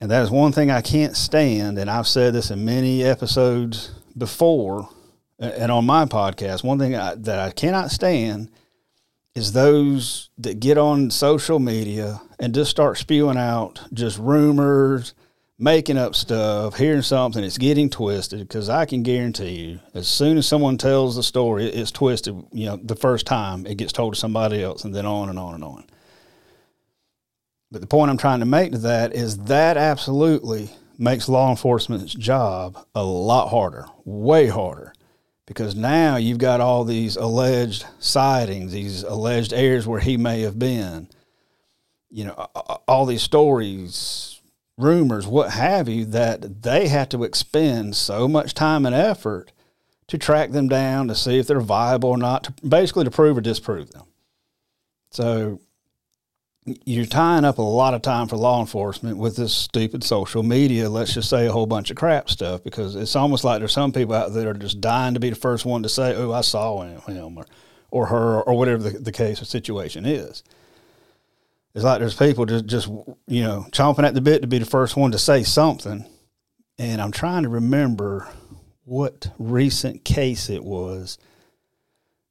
And 0.00 0.10
that 0.10 0.22
is 0.22 0.30
one 0.30 0.52
thing 0.52 0.70
I 0.70 0.82
can't 0.82 1.16
stand. 1.16 1.78
And 1.78 1.90
I've 1.90 2.06
said 2.06 2.34
this 2.34 2.50
in 2.50 2.64
many 2.64 3.02
episodes 3.02 3.92
before 4.16 4.88
and 5.38 5.70
on 5.70 5.86
my 5.86 6.04
podcast, 6.04 6.64
one 6.64 6.78
thing 6.78 6.96
I, 6.96 7.14
that 7.14 7.38
I 7.38 7.50
cannot 7.50 7.90
stand 7.90 8.50
is 9.34 9.52
those 9.52 10.30
that 10.38 10.58
get 10.58 10.76
on 10.78 11.10
social 11.10 11.60
media 11.60 12.20
and 12.40 12.54
just 12.54 12.70
start 12.70 12.98
spewing 12.98 13.36
out 13.36 13.80
just 13.92 14.18
rumors, 14.18 15.14
making 15.58 15.98
up 15.98 16.14
stuff, 16.14 16.76
hearing 16.76 17.02
something, 17.02 17.42
it's 17.42 17.58
getting 17.58 17.90
twisted. 17.90 18.40
Because 18.40 18.68
I 18.68 18.84
can 18.84 19.02
guarantee 19.02 19.50
you, 19.50 19.80
as 19.94 20.08
soon 20.08 20.38
as 20.38 20.46
someone 20.46 20.78
tells 20.78 21.16
the 21.16 21.22
story, 21.22 21.66
it's 21.66 21.90
twisted. 21.90 22.34
You 22.52 22.66
know, 22.66 22.76
the 22.76 22.96
first 22.96 23.26
time 23.26 23.66
it 23.66 23.76
gets 23.76 23.92
told 23.92 24.14
to 24.14 24.20
somebody 24.20 24.62
else, 24.62 24.84
and 24.84 24.94
then 24.94 25.06
on 25.06 25.28
and 25.28 25.38
on 25.38 25.54
and 25.54 25.64
on. 25.64 25.84
But 27.70 27.80
the 27.80 27.86
point 27.86 28.10
I'm 28.10 28.18
trying 28.18 28.40
to 28.40 28.46
make 28.46 28.72
to 28.72 28.78
that 28.78 29.14
is 29.14 29.36
that 29.44 29.76
absolutely 29.76 30.70
makes 30.98 31.28
law 31.28 31.50
enforcement's 31.50 32.14
job 32.14 32.78
a 32.94 33.04
lot 33.04 33.48
harder, 33.48 33.86
way 34.04 34.48
harder 34.48 34.92
because 35.48 35.74
now 35.74 36.16
you've 36.16 36.36
got 36.36 36.60
all 36.60 36.84
these 36.84 37.16
alleged 37.16 37.86
sightings, 37.98 38.70
these 38.70 39.02
alleged 39.02 39.54
areas 39.54 39.86
where 39.86 39.98
he 39.98 40.18
may 40.18 40.42
have 40.42 40.58
been, 40.58 41.08
you 42.10 42.24
know, 42.24 42.34
all 42.86 43.06
these 43.06 43.22
stories, 43.22 44.27
rumors, 44.78 45.26
what 45.26 45.50
have 45.50 45.88
you, 45.88 46.04
that 46.06 46.62
they 46.62 46.88
have 46.88 47.08
to 47.10 47.24
expend 47.24 47.96
so 47.96 48.28
much 48.28 48.54
time 48.54 48.86
and 48.86 48.94
effort 48.94 49.52
to 50.06 50.16
track 50.16 50.52
them 50.52 50.68
down 50.68 51.08
to 51.08 51.14
see 51.14 51.38
if 51.38 51.46
they're 51.46 51.60
viable 51.60 52.10
or 52.10 52.18
not, 52.18 52.44
to, 52.44 52.54
basically 52.66 53.04
to 53.04 53.10
prove 53.10 53.36
or 53.36 53.40
disprove 53.42 53.90
them. 53.90 54.06
So 55.10 55.60
you're 56.84 57.06
tying 57.06 57.44
up 57.44 57.58
a 57.58 57.62
lot 57.62 57.94
of 57.94 58.02
time 58.02 58.28
for 58.28 58.36
law 58.36 58.60
enforcement 58.60 59.18
with 59.18 59.36
this 59.36 59.54
stupid 59.54 60.04
social 60.04 60.42
media. 60.42 60.88
Let's 60.88 61.14
just 61.14 61.30
say 61.30 61.46
a 61.46 61.52
whole 61.52 61.66
bunch 61.66 61.90
of 61.90 61.96
crap 61.96 62.28
stuff 62.30 62.62
because 62.62 62.94
it's 62.94 63.16
almost 63.16 63.44
like 63.44 63.58
there's 63.60 63.72
some 63.72 63.92
people 63.92 64.14
out 64.14 64.32
there 64.32 64.44
that 64.44 64.50
are 64.50 64.54
just 64.54 64.80
dying 64.80 65.14
to 65.14 65.20
be 65.20 65.30
the 65.30 65.36
first 65.36 65.64
one 65.64 65.82
to 65.82 65.88
say, 65.88 66.14
"Oh, 66.14 66.32
I 66.32 66.42
saw 66.42 66.82
him," 66.82 67.38
or 67.38 67.46
or 67.90 68.06
her, 68.06 68.42
or 68.42 68.56
whatever 68.56 68.82
the, 68.82 68.98
the 68.98 69.12
case 69.12 69.40
or 69.40 69.46
situation 69.46 70.04
is. 70.04 70.42
It's 71.74 71.84
like 71.84 72.00
there's 72.00 72.16
people 72.16 72.46
just 72.46 72.66
just 72.66 72.88
you 73.26 73.42
know 73.42 73.66
chomping 73.70 74.04
at 74.04 74.14
the 74.14 74.20
bit 74.20 74.42
to 74.42 74.48
be 74.48 74.58
the 74.58 74.64
first 74.64 74.96
one 74.96 75.12
to 75.12 75.18
say 75.18 75.42
something, 75.42 76.04
and 76.78 77.00
I'm 77.00 77.12
trying 77.12 77.44
to 77.44 77.48
remember 77.48 78.28
what 78.84 79.30
recent 79.38 80.04
case 80.04 80.48
it 80.48 80.64
was 80.64 81.18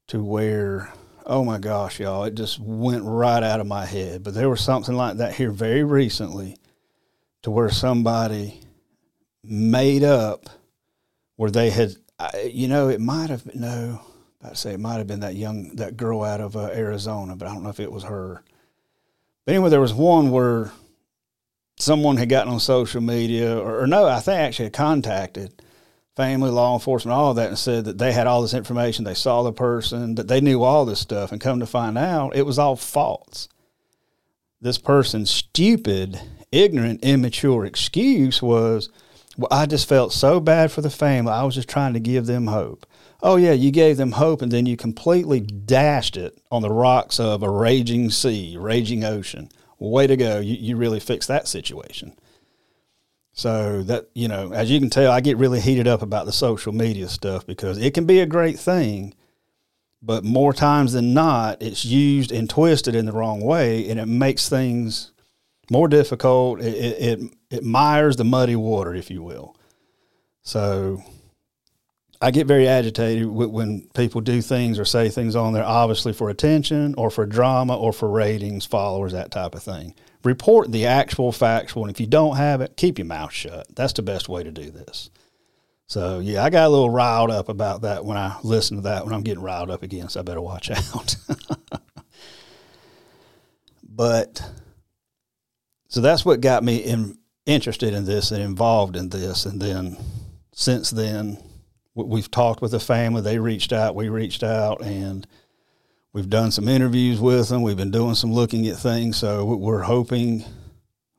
to 0.07 0.23
where 0.23 0.91
oh 1.27 1.43
my 1.43 1.59
gosh, 1.59 1.99
y'all, 1.99 2.23
it 2.23 2.35
just 2.35 2.57
went 2.57 3.03
right 3.03 3.43
out 3.43 3.59
of 3.59 3.67
my 3.67 3.85
head. 3.85 4.23
But 4.23 4.33
there 4.33 4.49
was 4.49 4.61
something 4.61 4.95
like 4.95 5.17
that 5.17 5.35
here 5.35 5.51
very 5.51 5.83
recently 5.83 6.57
to 7.43 7.51
where 7.51 7.69
somebody 7.69 8.61
made 9.43 10.03
up 10.03 10.49
where 11.35 11.51
they 11.51 11.69
had, 11.69 11.95
you 12.45 12.67
know, 12.67 12.87
it 12.87 13.01
might 13.01 13.29
have 13.29 13.53
no, 13.53 14.01
I'd 14.41 14.57
say 14.57 14.73
it 14.73 14.79
might 14.79 14.97
have 14.97 15.07
been 15.07 15.19
that 15.19 15.35
young, 15.35 15.75
that 15.75 15.97
girl 15.97 16.23
out 16.23 16.41
of 16.41 16.55
uh, 16.55 16.69
Arizona, 16.73 17.35
but 17.35 17.47
I 17.47 17.53
don't 17.53 17.63
know 17.63 17.69
if 17.69 17.79
it 17.79 17.91
was 17.91 18.03
her. 18.03 18.41
But 19.47 19.53
anyway, 19.55 19.69
there 19.69 19.79
was 19.79 19.93
one 19.93 20.29
where 20.29 20.73
someone 21.79 22.17
had 22.17 22.27
gotten 22.27 22.51
on 22.51 22.59
social 22.59 22.99
media, 22.99 23.57
or, 23.57 23.83
or 23.83 23.87
no, 23.87 24.05
I 24.05 24.19
think 24.19 24.41
actually 24.41 24.65
had 24.65 24.73
contacted 24.73 25.61
family, 26.17 26.49
law 26.49 26.73
enforcement, 26.73 27.13
all 27.15 27.29
of 27.29 27.37
that, 27.37 27.47
and 27.47 27.57
said 27.57 27.85
that 27.85 27.97
they 27.97 28.11
had 28.11 28.27
all 28.27 28.41
this 28.41 28.53
information. 28.53 29.05
They 29.05 29.13
saw 29.13 29.43
the 29.43 29.53
person, 29.53 30.15
that 30.15 30.27
they 30.27 30.41
knew 30.41 30.63
all 30.63 30.83
this 30.83 30.99
stuff, 30.99 31.31
and 31.31 31.39
come 31.39 31.61
to 31.61 31.65
find 31.65 31.97
out 31.97 32.35
it 32.35 32.45
was 32.45 32.59
all 32.59 32.75
false. 32.75 33.47
This 34.59 34.77
person's 34.77 35.29
stupid, 35.29 36.19
ignorant, 36.51 37.01
immature 37.01 37.65
excuse 37.65 38.41
was, 38.41 38.89
well, 39.37 39.47
I 39.49 39.65
just 39.65 39.87
felt 39.87 40.11
so 40.11 40.39
bad 40.41 40.73
for 40.73 40.81
the 40.81 40.89
family. 40.89 41.31
I 41.31 41.43
was 41.43 41.53
just 41.53 41.69
trying 41.69 41.93
to 41.93 42.01
give 42.01 42.25
them 42.25 42.47
hope. 42.47 42.86
Oh, 43.21 43.35
yeah, 43.35 43.53
you 43.53 43.71
gave 43.71 43.97
them 43.97 44.11
hope, 44.13 44.41
and 44.41 44.51
then 44.51 44.65
you 44.65 44.77
completely 44.77 45.39
dashed 45.39 46.17
it 46.17 46.39
on 46.51 46.61
the 46.61 46.69
rocks 46.69 47.19
of 47.19 47.41
a 47.41 47.49
raging 47.49 48.11
sea, 48.11 48.55
raging 48.59 49.03
ocean. 49.03 49.49
Way 49.79 50.07
to 50.07 50.17
go. 50.17 50.39
You, 50.39 50.55
you 50.55 50.75
really 50.75 50.99
fixed 50.99 51.27
that 51.27 51.47
situation. 51.47 52.13
So 53.33 53.83
that 53.83 54.09
you 54.15 54.27
know, 54.27 54.51
as 54.51 54.71
you 54.71 54.79
can 54.79 54.89
tell, 54.89 55.11
I 55.11 55.21
get 55.21 55.37
really 55.37 55.59
heated 55.59 55.87
up 55.87 56.01
about 56.01 56.25
the 56.25 56.31
social 56.31 56.73
media 56.73 57.07
stuff 57.07 57.45
because 57.45 57.77
it 57.77 57.93
can 57.93 58.05
be 58.05 58.19
a 58.19 58.25
great 58.25 58.57
thing, 58.57 59.13
but 60.01 60.23
more 60.23 60.53
times 60.53 60.93
than 60.93 61.13
not, 61.13 61.61
it's 61.61 61.85
used 61.85 62.31
and 62.31 62.49
twisted 62.49 62.95
in 62.95 63.05
the 63.05 63.11
wrong 63.11 63.41
way, 63.41 63.87
and 63.89 63.99
it 63.99 64.07
makes 64.07 64.49
things 64.49 65.11
more 65.69 65.87
difficult. 65.87 66.61
It 66.61 66.73
it 66.73 67.01
it, 67.01 67.33
it 67.51 67.63
mires 67.63 68.15
the 68.15 68.23
muddy 68.23 68.55
water, 68.55 68.95
if 68.95 69.11
you 69.11 69.21
will. 69.21 69.55
So 70.41 71.03
I 72.19 72.31
get 72.31 72.47
very 72.47 72.67
agitated 72.67 73.27
when 73.27 73.87
people 73.93 74.21
do 74.21 74.41
things 74.41 74.79
or 74.79 74.85
say 74.85 75.09
things 75.09 75.35
on 75.35 75.53
there, 75.53 75.63
obviously 75.63 76.13
for 76.13 76.29
attention 76.29 76.95
or 76.97 77.11
for 77.11 77.25
drama 77.25 77.77
or 77.77 77.93
for 77.93 78.09
ratings, 78.09 78.65
followers, 78.65 79.11
that 79.11 79.31
type 79.31 79.53
of 79.53 79.61
thing 79.61 79.93
report 80.27 80.71
the 80.71 80.85
actual 80.85 81.31
factual. 81.31 81.83
And 81.83 81.91
if 81.91 81.99
you 81.99 82.05
don't 82.05 82.37
have 82.37 82.61
it, 82.61 82.77
keep 82.77 82.99
your 82.99 83.05
mouth 83.05 83.31
shut. 83.31 83.67
That's 83.75 83.93
the 83.93 84.01
best 84.01 84.29
way 84.29 84.43
to 84.43 84.51
do 84.51 84.69
this. 84.69 85.09
So 85.87 86.19
yeah, 86.19 86.43
I 86.43 86.49
got 86.49 86.67
a 86.67 86.69
little 86.69 86.89
riled 86.89 87.31
up 87.31 87.49
about 87.49 87.81
that 87.81 88.03
when 88.03 88.17
I 88.17 88.37
listen 88.43 88.77
to 88.77 88.83
that 88.83 89.05
when 89.05 89.13
I'm 89.13 89.23
getting 89.23 89.43
riled 89.43 89.71
up 89.71 89.83
again, 89.83 90.09
so 90.09 90.19
I 90.19 90.23
better 90.23 90.41
watch 90.41 90.69
out. 90.93 91.15
but 93.83 94.41
so 95.87 96.01
that's 96.01 96.25
what 96.25 96.41
got 96.41 96.63
me 96.63 96.77
in, 96.77 97.17
interested 97.45 97.93
in 97.93 98.03
this 98.03 98.31
and 98.31 98.43
involved 98.43 98.97
in 98.97 99.09
this. 99.09 99.45
And 99.45 99.61
then 99.61 99.97
since 100.51 100.91
then, 100.91 101.37
we've 102.05 102.29
talked 102.29 102.61
with 102.61 102.71
the 102.71 102.79
family. 102.79 103.21
They 103.21 103.39
reached 103.39 103.73
out, 103.73 103.95
we 103.95 104.09
reached 104.09 104.43
out, 104.43 104.81
and 104.83 105.25
We've 106.17 106.27
done 106.27 106.49
some 106.49 106.67
interviews 106.67 107.19
with 107.19 107.49
them. 107.49 107.61
We've 107.61 107.77
been 107.77 107.91
doing 107.91 108.15
some 108.15 108.33
looking 108.33 108.67
at 108.67 108.77
things. 108.77 109.17
So 109.17 109.45
we're 109.45 109.83
hoping 109.83 110.43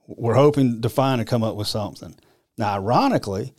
we're 0.08 0.34
hoping 0.34 0.82
to 0.82 0.88
find 0.88 1.20
and 1.20 1.30
come 1.30 1.44
up 1.44 1.54
with 1.54 1.68
something. 1.68 2.16
Now, 2.56 2.74
ironically, 2.74 3.54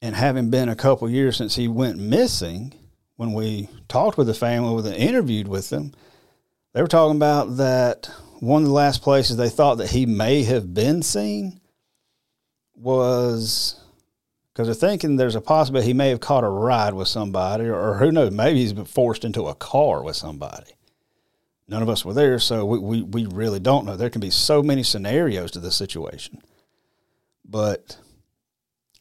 and 0.00 0.14
having 0.14 0.48
been 0.48 0.68
a 0.68 0.76
couple 0.76 1.10
years 1.10 1.36
since 1.36 1.56
he 1.56 1.66
went 1.66 1.98
missing, 1.98 2.72
when 3.16 3.32
we 3.32 3.68
talked 3.88 4.16
with 4.16 4.28
the 4.28 4.34
family, 4.34 4.72
with 4.72 4.86
interviewed 4.86 5.48
with 5.48 5.70
them, 5.70 5.92
they 6.72 6.82
were 6.82 6.86
talking 6.86 7.16
about 7.16 7.56
that 7.56 8.08
one 8.38 8.62
of 8.62 8.68
the 8.68 8.74
last 8.74 9.02
places 9.02 9.36
they 9.36 9.50
thought 9.50 9.78
that 9.78 9.90
he 9.90 10.06
may 10.06 10.44
have 10.44 10.72
been 10.72 11.02
seen 11.02 11.60
was 12.76 13.81
because 14.52 14.66
they're 14.66 14.88
thinking 14.90 15.16
there's 15.16 15.34
a 15.34 15.40
possibility 15.40 15.88
he 15.88 15.94
may 15.94 16.10
have 16.10 16.20
caught 16.20 16.44
a 16.44 16.48
ride 16.48 16.94
with 16.94 17.08
somebody, 17.08 17.64
or, 17.64 17.96
who 17.98 18.12
knows, 18.12 18.30
maybe 18.30 18.60
he's 18.60 18.74
been 18.74 18.84
forced 18.84 19.24
into 19.24 19.46
a 19.46 19.54
car 19.54 20.02
with 20.02 20.16
somebody. 20.16 20.72
None 21.68 21.82
of 21.82 21.88
us 21.88 22.04
were 22.04 22.12
there, 22.12 22.38
so 22.38 22.64
we, 22.66 22.78
we, 22.78 23.02
we 23.02 23.26
really 23.26 23.60
don't 23.60 23.86
know. 23.86 23.96
There 23.96 24.10
can 24.10 24.20
be 24.20 24.30
so 24.30 24.62
many 24.62 24.82
scenarios 24.82 25.52
to 25.52 25.60
this 25.60 25.76
situation. 25.76 26.42
But 27.46 27.96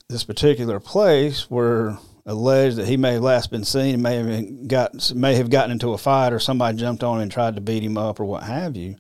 this 0.08 0.24
particular 0.24 0.80
place 0.80 1.50
where 1.50 1.98
alleged 2.26 2.78
that 2.78 2.88
he 2.88 2.98
may 2.98 3.14
have 3.14 3.24
last 3.24 3.52
been 3.52 3.66
seen, 3.66 4.02
may 4.02 4.16
have 4.18 4.68
got 4.68 5.14
may 5.16 5.36
have 5.36 5.50
gotten 5.50 5.72
into 5.72 5.94
a 5.94 5.98
fight, 5.98 6.34
or 6.34 6.40
somebody 6.40 6.78
jumped 6.78 7.04
on 7.04 7.18
him 7.18 7.24
and 7.24 7.32
tried 7.32 7.56
to 7.56 7.62
beat 7.62 7.84
him 7.84 7.98
up, 7.98 8.20
or 8.20 8.26
what 8.26 8.44
have 8.44 8.78
you. 8.78 8.96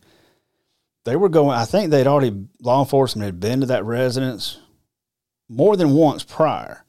They 1.05 1.15
were 1.15 1.29
going. 1.29 1.57
I 1.57 1.65
think 1.65 1.91
they'd 1.91 2.07
already 2.07 2.45
law 2.61 2.81
enforcement 2.81 3.25
had 3.25 3.39
been 3.39 3.61
to 3.61 3.67
that 3.67 3.85
residence 3.85 4.59
more 5.51 5.75
than 5.75 5.91
once 5.91 6.23
prior. 6.23 6.85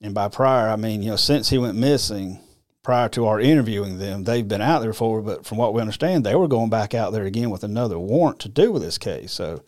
And 0.00 0.14
by 0.14 0.28
prior, 0.28 0.68
I 0.68 0.76
mean, 0.76 1.02
you 1.02 1.10
know, 1.10 1.16
since 1.16 1.50
he 1.50 1.58
went 1.58 1.76
missing, 1.76 2.40
prior 2.82 3.08
to 3.10 3.26
our 3.26 3.40
interviewing 3.40 3.98
them, 3.98 4.24
they've 4.24 4.46
been 4.46 4.62
out 4.62 4.80
there 4.80 4.90
before, 4.90 5.22
but 5.22 5.44
from 5.44 5.58
what 5.58 5.74
we 5.74 5.80
understand, 5.80 6.24
they 6.24 6.34
were 6.34 6.48
going 6.48 6.70
back 6.70 6.94
out 6.94 7.12
there 7.12 7.24
again 7.24 7.50
with 7.50 7.62
another 7.62 7.98
warrant 7.98 8.40
to 8.40 8.48
do 8.48 8.72
with 8.72 8.82
this 8.82 8.98
case. 8.98 9.32
So 9.32 9.62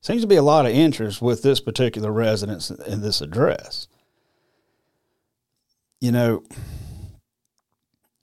seems 0.00 0.22
to 0.22 0.28
be 0.28 0.36
a 0.36 0.42
lot 0.42 0.66
of 0.66 0.72
interest 0.72 1.20
with 1.20 1.42
this 1.42 1.60
particular 1.60 2.12
residence 2.12 2.70
and 2.70 3.02
this 3.02 3.20
address. 3.20 3.88
You 6.00 6.12
know, 6.12 6.44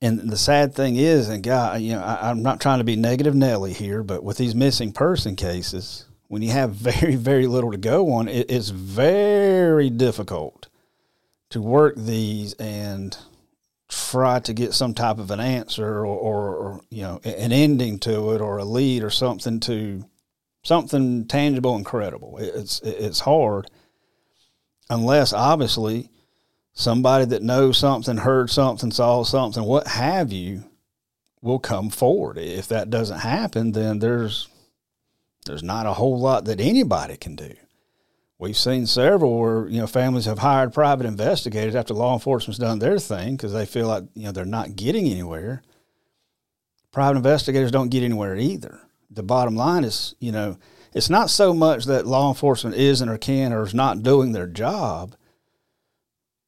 and 0.02 0.20
the 0.30 0.38
sad 0.38 0.74
thing 0.74 0.96
is, 0.96 1.28
and 1.28 1.44
God, 1.44 1.82
you 1.82 1.94
know, 1.94 2.02
I, 2.02 2.30
I'm 2.30 2.42
not 2.44 2.62
trying 2.62 2.78
to 2.78 2.86
be 2.86 2.96
negative 2.96 3.36
Nelly 3.36 3.74
here, 3.74 4.04
but 4.04 4.24
with 4.24 4.38
these 4.38 4.56
missing 4.56 4.94
person 4.94 5.36
cases, 5.36 6.06
when 6.28 6.42
you 6.42 6.52
have 6.52 6.72
very, 6.72 7.16
very 7.16 7.48
little 7.48 7.72
to 7.72 7.78
go 7.78 8.14
on, 8.14 8.28
it, 8.28 8.50
it's 8.50 8.70
very 8.70 9.90
difficult 9.90 10.68
to 11.50 11.62
work 11.62 11.96
these 11.96 12.54
and 12.54 13.18
try 13.88 14.40
to 14.40 14.54
get 14.54 14.74
some 14.74 14.94
type 14.94 15.20
of 15.20 15.32
an 15.32 15.40
answer 15.40 16.00
or, 16.00 16.06
or, 16.06 16.56
or, 16.56 16.82
you 16.90 17.04
know 17.04 17.22
an 17.24 17.52
ending 17.52 18.00
to 18.00 18.32
it 18.32 18.42
or 18.42 18.58
a 18.58 18.66
lead 18.66 19.04
or 19.04 19.12
something 19.12 19.60
to 19.60 20.04
something 20.64 21.26
tangible 21.28 21.76
and 21.76 21.86
credible. 21.86 22.38
It's 22.40 22.82
it's 22.82 23.20
hard 23.22 23.68
unless 24.90 25.34
obviously 25.34 26.10
somebody 26.74 27.26
that 27.26 27.44
knows 27.44 27.78
something, 27.78 28.18
heard 28.18 28.50
something, 28.50 28.92
saw 28.92 29.24
something, 29.24 29.64
what 29.64 29.88
have 29.88 30.34
you, 30.34 30.64
will 31.42 31.60
come 31.60 31.90
forward. 31.90 32.38
If 32.38 32.68
that 32.70 32.90
doesn't 32.90 33.20
happen, 33.20 33.72
then 33.72 34.00
there's 34.00 34.50
there's 35.46 35.64
not 35.64 35.86
a 35.86 35.94
whole 35.94 36.20
lot 36.20 36.46
that 36.46 36.60
anybody 36.60 37.18
can 37.18 37.36
do. 37.36 37.54
We've 38.38 38.58
seen 38.58 38.86
several 38.86 39.40
where 39.40 39.68
you 39.70 39.80
know 39.80 39.88
families 39.88 40.26
have 40.26 40.40
hired 40.40 40.74
private 40.74 41.06
investigators 41.06 41.76
after 41.76 41.94
law 41.94 42.14
enforcement's 42.14 42.60
done 42.60 42.80
their 42.80 43.00
thing 43.00 43.38
because 43.38 43.54
they 43.54 43.66
feel 43.66 43.88
like 43.88 44.04
you 44.14 44.24
know 44.24 44.32
they're 44.32 44.46
not 44.46 44.76
getting 44.76 45.08
anywhere. 45.08 45.64
Private 46.92 47.18
investigators 47.18 47.72
don't 47.72 47.90
get 47.90 48.04
anywhere 48.04 48.36
either. 48.36 48.82
The 49.10 49.24
bottom 49.24 49.56
line 49.56 49.84
is, 49.84 50.16
you 50.20 50.32
know, 50.32 50.58
it's 50.94 51.10
not 51.10 51.30
so 51.30 51.54
much 51.54 51.86
that 51.86 52.08
law 52.08 52.30
enforcement 52.30 52.76
isn't 52.76 53.08
or 53.08 53.18
can 53.18 53.54
or 53.54 53.64
is 53.64 53.74
not 53.74 54.04
doing 54.04 54.32
their 54.32 54.48
job. 54.48 55.16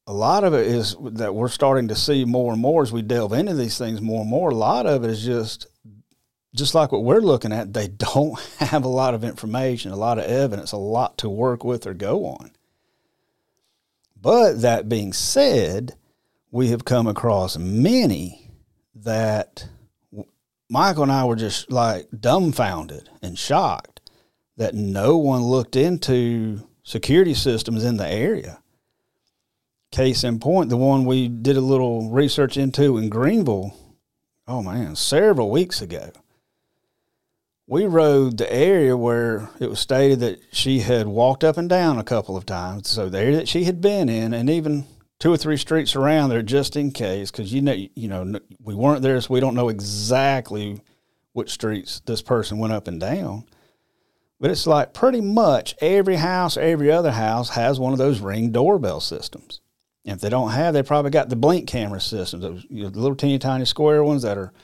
A 0.06 0.12
lot 0.12 0.44
of 0.44 0.54
it 0.54 0.66
is 0.66 0.96
that 1.00 1.34
we're 1.34 1.48
starting 1.48 1.88
to 1.88 1.94
see 1.94 2.24
more 2.24 2.52
and 2.52 2.60
more 2.60 2.82
as 2.82 2.92
we 2.92 3.02
delve 3.02 3.34
into 3.34 3.54
these 3.54 3.76
things 3.76 4.00
more 4.00 4.22
and 4.22 4.30
more. 4.30 4.50
A 4.50 4.54
lot 4.54 4.86
of 4.86 5.04
it 5.04 5.10
is 5.10 5.22
just 5.22 5.66
just 6.54 6.74
like 6.74 6.92
what 6.92 7.04
we're 7.04 7.20
looking 7.20 7.52
at, 7.52 7.72
they 7.72 7.88
don't 7.88 8.38
have 8.58 8.84
a 8.84 8.88
lot 8.88 9.14
of 9.14 9.24
information, 9.24 9.92
a 9.92 9.96
lot 9.96 10.18
of 10.18 10.24
evidence, 10.24 10.72
a 10.72 10.76
lot 10.76 11.18
to 11.18 11.28
work 11.28 11.64
with 11.64 11.86
or 11.86 11.94
go 11.94 12.26
on. 12.26 12.52
But 14.20 14.62
that 14.62 14.88
being 14.88 15.12
said, 15.12 15.96
we 16.50 16.68
have 16.68 16.84
come 16.84 17.06
across 17.06 17.56
many 17.56 18.50
that 18.94 19.68
Michael 20.68 21.04
and 21.04 21.12
I 21.12 21.24
were 21.24 21.36
just 21.36 21.70
like 21.70 22.08
dumbfounded 22.18 23.08
and 23.22 23.38
shocked 23.38 24.00
that 24.56 24.74
no 24.74 25.16
one 25.16 25.42
looked 25.42 25.76
into 25.76 26.66
security 26.82 27.34
systems 27.34 27.84
in 27.84 27.96
the 27.96 28.08
area. 28.08 28.60
Case 29.92 30.24
in 30.24 30.40
point, 30.40 30.68
the 30.68 30.76
one 30.76 31.04
we 31.04 31.28
did 31.28 31.56
a 31.56 31.62
little 31.62 32.10
research 32.10 32.56
into 32.56 32.98
in 32.98 33.08
Greenville, 33.08 33.74
oh 34.48 34.62
man, 34.62 34.96
several 34.96 35.50
weeks 35.50 35.80
ago 35.80 36.10
we 37.68 37.84
rode 37.84 38.38
the 38.38 38.50
area 38.50 38.96
where 38.96 39.50
it 39.60 39.68
was 39.68 39.78
stated 39.78 40.20
that 40.20 40.40
she 40.50 40.80
had 40.80 41.06
walked 41.06 41.44
up 41.44 41.58
and 41.58 41.68
down 41.68 41.98
a 41.98 42.04
couple 42.04 42.34
of 42.34 42.46
times. 42.46 42.88
So 42.88 43.10
the 43.10 43.18
area 43.18 43.36
that 43.36 43.48
she 43.48 43.64
had 43.64 43.82
been 43.82 44.08
in, 44.08 44.32
and 44.32 44.48
even 44.48 44.86
two 45.18 45.30
or 45.30 45.36
three 45.36 45.58
streets 45.58 45.94
around 45.94 46.30
there, 46.30 46.40
just 46.40 46.76
in 46.76 46.90
case, 46.92 47.30
because 47.30 47.52
you 47.52 47.60
know, 47.60 47.74
you 47.74 48.08
know, 48.08 48.40
we 48.58 48.74
weren't 48.74 49.02
there, 49.02 49.20
so 49.20 49.34
we 49.34 49.40
don't 49.40 49.54
know 49.54 49.68
exactly 49.68 50.80
which 51.34 51.50
streets 51.50 52.00
this 52.06 52.22
person 52.22 52.58
went 52.58 52.72
up 52.72 52.88
and 52.88 52.98
down. 52.98 53.44
But 54.40 54.50
it's 54.50 54.66
like 54.66 54.94
pretty 54.94 55.20
much 55.20 55.74
every 55.82 56.16
house, 56.16 56.56
every 56.56 56.90
other 56.90 57.12
house 57.12 57.50
has 57.50 57.78
one 57.78 57.92
of 57.92 57.98
those 57.98 58.20
ring 58.20 58.50
doorbell 58.50 59.00
systems. 59.00 59.60
And 60.06 60.14
if 60.14 60.22
they 60.22 60.30
don't 60.30 60.52
have, 60.52 60.72
they 60.72 60.82
probably 60.82 61.10
got 61.10 61.28
the 61.28 61.36
blink 61.36 61.68
camera 61.68 62.00
systems, 62.00 62.42
those 62.42 62.66
you 62.70 62.84
know, 62.84 62.88
the 62.88 63.00
little 63.00 63.16
teeny 63.16 63.38
tiny 63.38 63.66
square 63.66 64.02
ones 64.02 64.22
that 64.22 64.38
are 64.38 64.54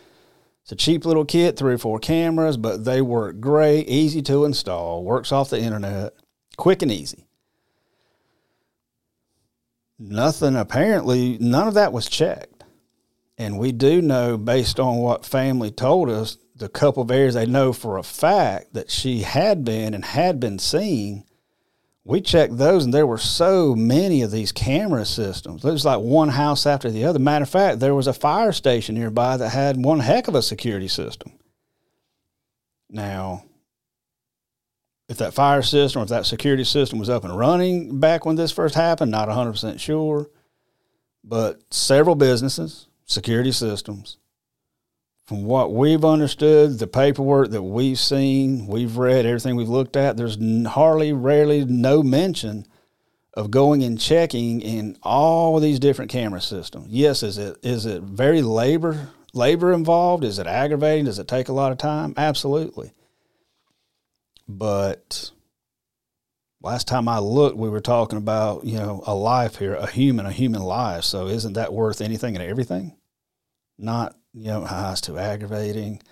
it's 0.65 0.73
a 0.73 0.77
cheap 0.77 1.05
little 1.05 1.27
kit, 1.27 1.59
three 1.59 1.75
or 1.75 1.79
four 1.79 1.99
cameras, 1.99 2.57
but 2.57 2.87
they 2.87 3.03
work 3.03 3.39
great, 3.39 3.87
easy 3.87 4.23
to 4.23 4.47
install, 4.47 5.05
works 5.05 5.31
off 5.31 5.51
the 5.51 5.61
internet, 5.61 6.15
quick 6.57 6.81
and 6.81 6.91
easy. 6.91 7.27
Nothing, 9.99 10.57
apparently, 10.57 11.37
none 11.39 11.69
of 11.69 11.75
that 11.75 11.93
was 11.93 12.09
checked. 12.09 12.65
And 13.37 13.59
we 13.59 13.73
do 13.73 14.01
know, 14.01 14.39
based 14.39 14.81
on 14.81 14.97
what 14.97 15.27
family 15.27 15.71
told 15.71 16.09
us, 16.09 16.39
the 16.57 16.71
couple 16.71 17.03
of 17.03 17.11
areas 17.11 17.35
they 17.35 17.45
know 17.45 17.75
for 17.75 17.99
a 17.99 18.03
fact 18.03 18.73
that 18.73 18.91
she 18.91 19.21
had 19.21 19.67
been 19.67 19.93
and 19.93 20.05
had 20.05 20.41
been 20.41 20.59
seen 20.59 21.25
we 22.05 22.21
checked 22.21 22.59
those, 22.59 22.85
and 22.85 22.93
there 22.93 23.07
were 23.07 23.19
so 23.19 23.75
many 23.75 24.21
of 24.21 24.31
these 24.31 24.53
camera 24.53 25.07
systems. 25.07 25.65
It 25.65 25.71
was 25.71 25.87
like 25.87 26.01
one 26.01 26.29
house 26.29 26.67
after 26.67 26.91
the 26.91 27.05
other. 27.05 27.19
Matter 27.19 27.45
of 27.45 27.51
fact, 27.51 27.81
there 27.81 27.95
was 27.95 28.07
a 28.07 28.13
fire 28.13 28.53
station 28.53 28.95
nearby 28.95 29.39
that 29.39 29.49
had 29.49 29.83
one 29.83 30.01
heck 30.01 30.29
of 30.29 30.35
a 30.35 30.43
security 30.43 30.89
system. 30.89 31.33
Now, 32.91 33.45
if 35.09 35.17
that 35.17 35.35
fire 35.35 35.63
system 35.63 36.01
or 36.01 36.03
if 36.03 36.11
that 36.11 36.27
security 36.27 36.65
system 36.65 36.99
was 36.99 37.09
up 37.09 37.25
and 37.25 37.37
running 37.37 38.01
back 38.01 38.27
when 38.27 38.37
this 38.37 38.53
first 38.53 38.75
happened, 38.75 39.11
not 39.11 39.29
100% 39.29 39.81
sure. 39.81 40.31
But 41.23 41.63
several 41.71 42.17
businesses, 42.17 42.89
security 43.07 43.53
systems, 43.53 44.19
from 45.27 45.45
what 45.45 45.73
we've 45.73 46.05
understood, 46.05 46.79
the 46.79 46.87
paperwork 46.87 47.51
that 47.51 47.63
we've 47.63 47.99
seen, 47.99 48.67
we've 48.67 48.99
read, 48.99 49.25
everything 49.25 49.57
we've 49.57 49.69
looked 49.69 49.97
at, 49.97 50.17
there's 50.17 50.37
hardly, 50.67 51.13
rarely, 51.13 51.65
no 51.65 52.03
mention 52.03 52.67
of 53.33 53.51
going 53.51 53.83
and 53.83 53.99
checking 53.99 54.61
in 54.61 54.97
all 55.03 55.59
these 55.61 55.81
different 55.81 56.11
camera 56.11 56.41
systems. 56.41 56.89
Yes, 56.89 57.23
is 57.23 57.39
it 57.39 57.57
is 57.63 57.87
it 57.87 58.03
very 58.03 58.43
labor 58.43 59.11
labor 59.33 59.73
involved? 59.73 60.25
Is 60.25 60.39
it 60.39 60.47
aggravating? 60.47 61.07
Does 61.07 61.19
it 61.19 61.27
take 61.27 61.49
a 61.49 61.53
lot 61.53 61.73
of 61.73 61.79
time? 61.79 62.15
Absolutely. 62.17 62.93
But 64.47 65.31
last 66.63 66.87
time 66.87 67.09
I 67.09 67.19
looked, 67.19 67.57
we 67.57 67.71
were 67.71 67.81
talking 67.81 68.19
about 68.19 68.65
you 68.65 68.79
know 68.79 69.03
a 69.07 69.15
life 69.15 69.57
here, 69.57 69.75
a 69.75 69.91
human, 69.91 70.27
a 70.27 70.33
human 70.33 70.63
life. 70.63 71.05
So 71.05 71.27
isn't 71.27 71.55
that 71.55 71.73
worth 71.73 72.01
anything 72.01 72.37
and 72.37 72.45
everything? 72.45 72.97
Not 73.79 74.15
you 74.35 74.49
know, 74.49 74.65
highs 74.65 75.01
too 75.01 75.19
aggravating. 75.19 76.03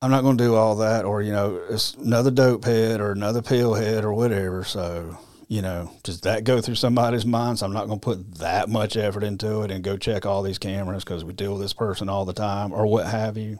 I'm 0.00 0.10
not 0.10 0.22
going 0.22 0.36
to 0.36 0.44
do 0.44 0.54
all 0.54 0.76
that, 0.76 1.04
or 1.04 1.22
you 1.22 1.32
know, 1.32 1.60
it's 1.70 1.94
another 1.94 2.30
dope 2.30 2.64
head 2.64 3.00
or 3.00 3.12
another 3.12 3.40
pill 3.40 3.74
head 3.74 4.04
or 4.04 4.12
whatever. 4.12 4.64
So, 4.64 5.16
you 5.48 5.62
know, 5.62 5.90
does 6.02 6.22
that 6.22 6.44
go 6.44 6.60
through 6.60 6.74
somebody's 6.74 7.24
mind? 7.24 7.58
So 7.58 7.66
I'm 7.66 7.72
not 7.72 7.86
going 7.86 8.00
to 8.00 8.04
put 8.04 8.34
that 8.36 8.68
much 8.68 8.96
effort 8.96 9.22
into 9.22 9.62
it 9.62 9.70
and 9.70 9.84
go 9.84 9.96
check 9.96 10.26
all 10.26 10.42
these 10.42 10.58
cameras 10.58 11.04
because 11.04 11.24
we 11.24 11.32
deal 11.32 11.52
with 11.52 11.62
this 11.62 11.72
person 11.72 12.08
all 12.08 12.24
the 12.24 12.32
time 12.32 12.72
or 12.72 12.86
what 12.86 13.06
have 13.06 13.36
you. 13.36 13.58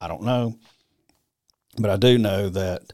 I 0.00 0.08
don't 0.08 0.22
know, 0.22 0.56
but 1.78 1.90
I 1.90 1.96
do 1.96 2.18
know 2.18 2.48
that 2.48 2.92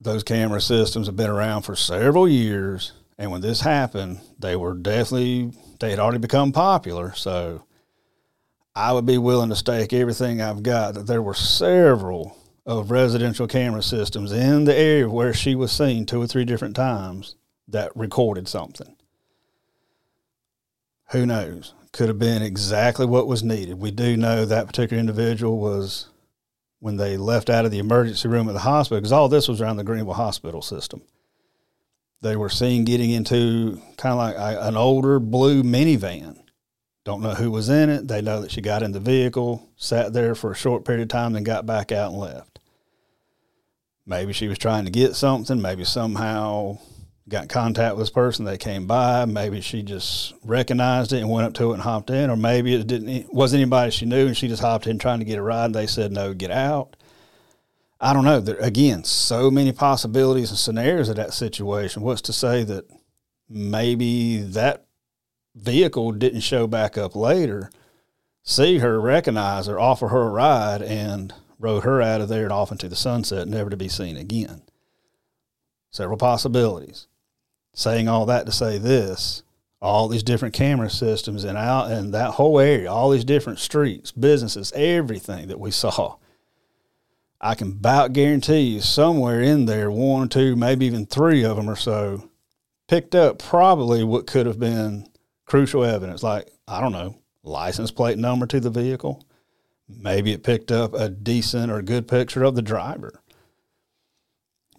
those 0.00 0.22
camera 0.22 0.60
systems 0.60 1.06
have 1.06 1.16
been 1.16 1.30
around 1.30 1.62
for 1.62 1.74
several 1.74 2.28
years, 2.28 2.92
and 3.18 3.30
when 3.30 3.40
this 3.40 3.62
happened, 3.62 4.20
they 4.38 4.56
were 4.56 4.74
definitely 4.74 5.52
they 5.80 5.90
had 5.90 5.98
already 5.98 6.18
become 6.18 6.52
popular. 6.52 7.14
So 7.14 7.64
I 8.74 8.92
would 8.92 9.04
be 9.04 9.18
willing 9.18 9.50
to 9.50 9.56
stake 9.56 9.92
everything 9.92 10.40
I've 10.40 10.62
got 10.62 10.94
that 10.94 11.06
there 11.06 11.22
were 11.22 11.34
several 11.34 12.36
of 12.64 12.90
residential 12.90 13.46
camera 13.46 13.82
systems 13.82 14.32
in 14.32 14.64
the 14.64 14.76
area 14.76 15.08
where 15.08 15.34
she 15.34 15.54
was 15.54 15.72
seen 15.72 16.06
two 16.06 16.22
or 16.22 16.26
three 16.26 16.44
different 16.44 16.76
times 16.76 17.36
that 17.68 17.94
recorded 17.94 18.48
something. 18.48 18.96
Who 21.10 21.26
knows? 21.26 21.74
Could 21.92 22.08
have 22.08 22.18
been 22.18 22.40
exactly 22.40 23.04
what 23.04 23.26
was 23.26 23.42
needed. 23.42 23.78
We 23.78 23.90
do 23.90 24.16
know 24.16 24.46
that 24.46 24.66
particular 24.66 24.98
individual 24.98 25.58
was 25.58 26.08
when 26.78 26.96
they 26.96 27.18
left 27.18 27.50
out 27.50 27.66
of 27.66 27.70
the 27.70 27.78
emergency 27.78 28.26
room 28.28 28.48
at 28.48 28.54
the 28.54 28.60
hospital, 28.60 29.00
because 29.00 29.12
all 29.12 29.28
this 29.28 29.46
was 29.46 29.60
around 29.60 29.76
the 29.76 29.84
Greenville 29.84 30.14
hospital 30.14 30.62
system. 30.62 31.02
They 32.22 32.36
were 32.36 32.48
seen 32.48 32.84
getting 32.84 33.10
into 33.10 33.82
kind 33.98 34.12
of 34.12 34.18
like 34.18 34.36
an 34.66 34.76
older 34.76 35.18
blue 35.20 35.62
minivan 35.62 36.41
don't 37.04 37.22
know 37.22 37.34
who 37.34 37.50
was 37.50 37.68
in 37.68 37.90
it. 37.90 38.08
They 38.08 38.22
know 38.22 38.40
that 38.40 38.50
she 38.50 38.60
got 38.60 38.82
in 38.82 38.92
the 38.92 39.00
vehicle, 39.00 39.68
sat 39.76 40.12
there 40.12 40.34
for 40.34 40.52
a 40.52 40.56
short 40.56 40.84
period 40.84 41.02
of 41.02 41.08
time, 41.08 41.32
then 41.32 41.42
got 41.42 41.66
back 41.66 41.90
out 41.90 42.12
and 42.12 42.20
left. 42.20 42.60
Maybe 44.06 44.32
she 44.32 44.48
was 44.48 44.58
trying 44.58 44.84
to 44.84 44.90
get 44.90 45.14
something. 45.14 45.60
Maybe 45.60 45.84
somehow 45.84 46.78
got 47.28 47.42
in 47.42 47.48
contact 47.48 47.96
with 47.96 48.02
this 48.02 48.10
person. 48.10 48.44
They 48.44 48.58
came 48.58 48.86
by. 48.86 49.24
Maybe 49.24 49.60
she 49.60 49.82
just 49.82 50.34
recognized 50.44 51.12
it 51.12 51.20
and 51.20 51.30
went 51.30 51.46
up 51.46 51.54
to 51.54 51.70
it 51.70 51.74
and 51.74 51.82
hopped 51.82 52.10
in. 52.10 52.30
Or 52.30 52.36
maybe 52.36 52.74
it 52.74 52.86
didn't 52.86 53.32
wasn't 53.32 53.62
anybody 53.62 53.90
she 53.90 54.06
knew 54.06 54.26
and 54.26 54.36
she 54.36 54.48
just 54.48 54.62
hopped 54.62 54.86
in 54.86 54.98
trying 54.98 55.20
to 55.20 55.24
get 55.24 55.38
a 55.38 55.42
ride. 55.42 55.66
And 55.66 55.74
they 55.74 55.86
said 55.86 56.12
no, 56.12 56.34
get 56.34 56.50
out. 56.50 56.96
I 58.00 58.12
don't 58.12 58.24
know. 58.24 58.40
There, 58.40 58.56
again, 58.56 59.04
so 59.04 59.50
many 59.50 59.70
possibilities 59.70 60.50
and 60.50 60.58
scenarios 60.58 61.08
of 61.08 61.16
that 61.16 61.32
situation. 61.32 62.02
What's 62.02 62.22
to 62.22 62.32
say 62.32 62.64
that 62.64 62.84
maybe 63.48 64.38
that 64.38 64.86
vehicle 65.54 66.12
didn't 66.12 66.40
show 66.40 66.66
back 66.66 66.96
up 66.96 67.14
later, 67.14 67.70
see 68.42 68.78
her, 68.78 69.00
recognize 69.00 69.66
her, 69.66 69.78
offer 69.78 70.08
her 70.08 70.22
a 70.22 70.30
ride, 70.30 70.82
and 70.82 71.34
rode 71.58 71.84
her 71.84 72.02
out 72.02 72.20
of 72.20 72.28
there 72.28 72.44
and 72.44 72.52
off 72.52 72.72
into 72.72 72.88
the 72.88 72.96
sunset, 72.96 73.48
never 73.48 73.70
to 73.70 73.76
be 73.76 73.88
seen 73.88 74.16
again. 74.16 74.62
Several 75.90 76.18
possibilities. 76.18 77.06
Saying 77.74 78.08
all 78.08 78.26
that 78.26 78.46
to 78.46 78.52
say 78.52 78.78
this, 78.78 79.42
all 79.80 80.08
these 80.08 80.22
different 80.22 80.54
camera 80.54 80.90
systems 80.90 81.44
and 81.44 81.56
out 81.56 81.90
and 81.90 82.12
that 82.12 82.32
whole 82.32 82.58
area, 82.58 82.90
all 82.90 83.10
these 83.10 83.24
different 83.24 83.58
streets, 83.58 84.12
businesses, 84.12 84.72
everything 84.74 85.48
that 85.48 85.60
we 85.60 85.70
saw. 85.72 86.16
I 87.40 87.54
can 87.56 87.72
about 87.72 88.12
guarantee 88.12 88.60
you 88.60 88.80
somewhere 88.80 89.42
in 89.42 89.66
there, 89.66 89.90
one 89.90 90.26
or 90.26 90.28
two, 90.28 90.54
maybe 90.54 90.86
even 90.86 91.06
three 91.06 91.44
of 91.44 91.56
them 91.56 91.68
or 91.68 91.74
so, 91.74 92.28
picked 92.86 93.16
up 93.16 93.38
probably 93.38 94.04
what 94.04 94.28
could 94.28 94.46
have 94.46 94.60
been 94.60 95.08
crucial 95.44 95.84
evidence, 95.84 96.22
like, 96.22 96.48
I 96.66 96.80
don't 96.80 96.92
know, 96.92 97.16
license 97.42 97.90
plate 97.90 98.18
number 98.18 98.46
to 98.46 98.60
the 98.60 98.70
vehicle. 98.70 99.24
Maybe 99.88 100.32
it 100.32 100.44
picked 100.44 100.72
up 100.72 100.94
a 100.94 101.08
decent 101.08 101.70
or 101.70 101.82
good 101.82 102.08
picture 102.08 102.44
of 102.44 102.54
the 102.54 102.62
driver. 102.62 103.20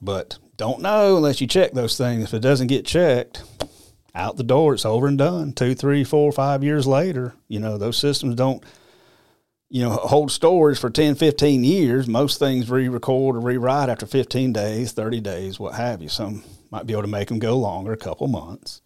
But 0.02 0.38
don't 0.58 0.82
know 0.82 1.18
unless 1.18 1.42
you 1.42 1.48
check 1.48 1.74
those 1.74 1.98
things. 1.98 2.24
If 2.24 2.34
it 2.34 2.40
doesn't 2.40 2.68
get 2.68 2.86
checked, 2.86 3.44
out 4.16 4.38
the 4.38 4.44
door, 4.44 4.74
it's 4.74 4.86
over 4.86 5.08
and 5.08 5.18
done. 5.18 5.54
Two, 5.54 5.74
three, 5.74 6.04
four, 6.04 6.32
five 6.32 6.64
years 6.64 6.86
later, 6.86 7.34
you 7.48 7.60
know, 7.60 7.78
those 7.78 7.98
systems 7.98 8.36
don't 8.36 8.64
you 9.74 9.82
know, 9.82 9.90
hold 9.90 10.32
storage 10.32 10.78
for 10.78 10.92
10, 10.92 11.16
15 11.16 11.64
years. 11.64 12.08
Most 12.08 12.38
things 12.38 12.70
re 12.70 12.88
record 12.88 13.36
or 13.36 13.40
rewrite 13.40 13.90
after 13.90 14.06
15 14.06 14.54
days, 14.54 14.92
30 14.92 15.20
days, 15.20 15.60
what 15.60 15.74
have 15.74 16.00
you. 16.00 16.10
Some 16.10 16.44
might 16.70 16.86
be 16.86 16.94
able 16.94 17.02
to 17.02 17.08
make 17.08 17.30
them 17.30 17.40
go 17.40 17.58
longer, 17.58 17.92
a 17.92 17.98
couple 17.98 18.28
months. 18.28 18.83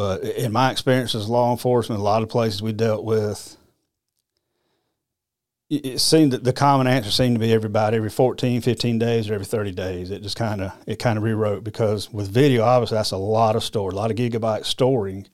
But 0.00 0.24
in 0.24 0.50
my 0.50 0.70
experience 0.70 1.14
as 1.14 1.28
law 1.28 1.50
enforcement, 1.50 2.00
a 2.00 2.02
lot 2.02 2.22
of 2.22 2.30
places 2.30 2.62
we 2.62 2.72
dealt 2.72 3.04
with, 3.04 3.58
it 5.68 6.00
seemed 6.00 6.32
that 6.32 6.42
the 6.42 6.54
common 6.54 6.86
answer 6.86 7.10
seemed 7.10 7.34
to 7.34 7.38
be 7.38 7.52
everybody 7.52 7.98
every 7.98 8.08
14, 8.08 8.62
15 8.62 8.98
days 8.98 9.28
or 9.28 9.34
every 9.34 9.44
30 9.44 9.72
days. 9.72 10.10
It 10.10 10.22
just 10.22 10.36
kind 10.36 10.62
of, 10.62 10.72
it 10.86 10.98
kind 10.98 11.18
of 11.18 11.22
rewrote 11.22 11.64
because 11.64 12.10
with 12.10 12.30
video, 12.30 12.62
obviously 12.62 12.94
that's 12.94 13.10
a 13.10 13.18
lot 13.18 13.56
of 13.56 13.62
storage, 13.62 13.92
a 13.92 13.96
lot 13.98 14.10
of 14.10 14.16
gigabyte 14.16 14.64
storing, 14.64 15.26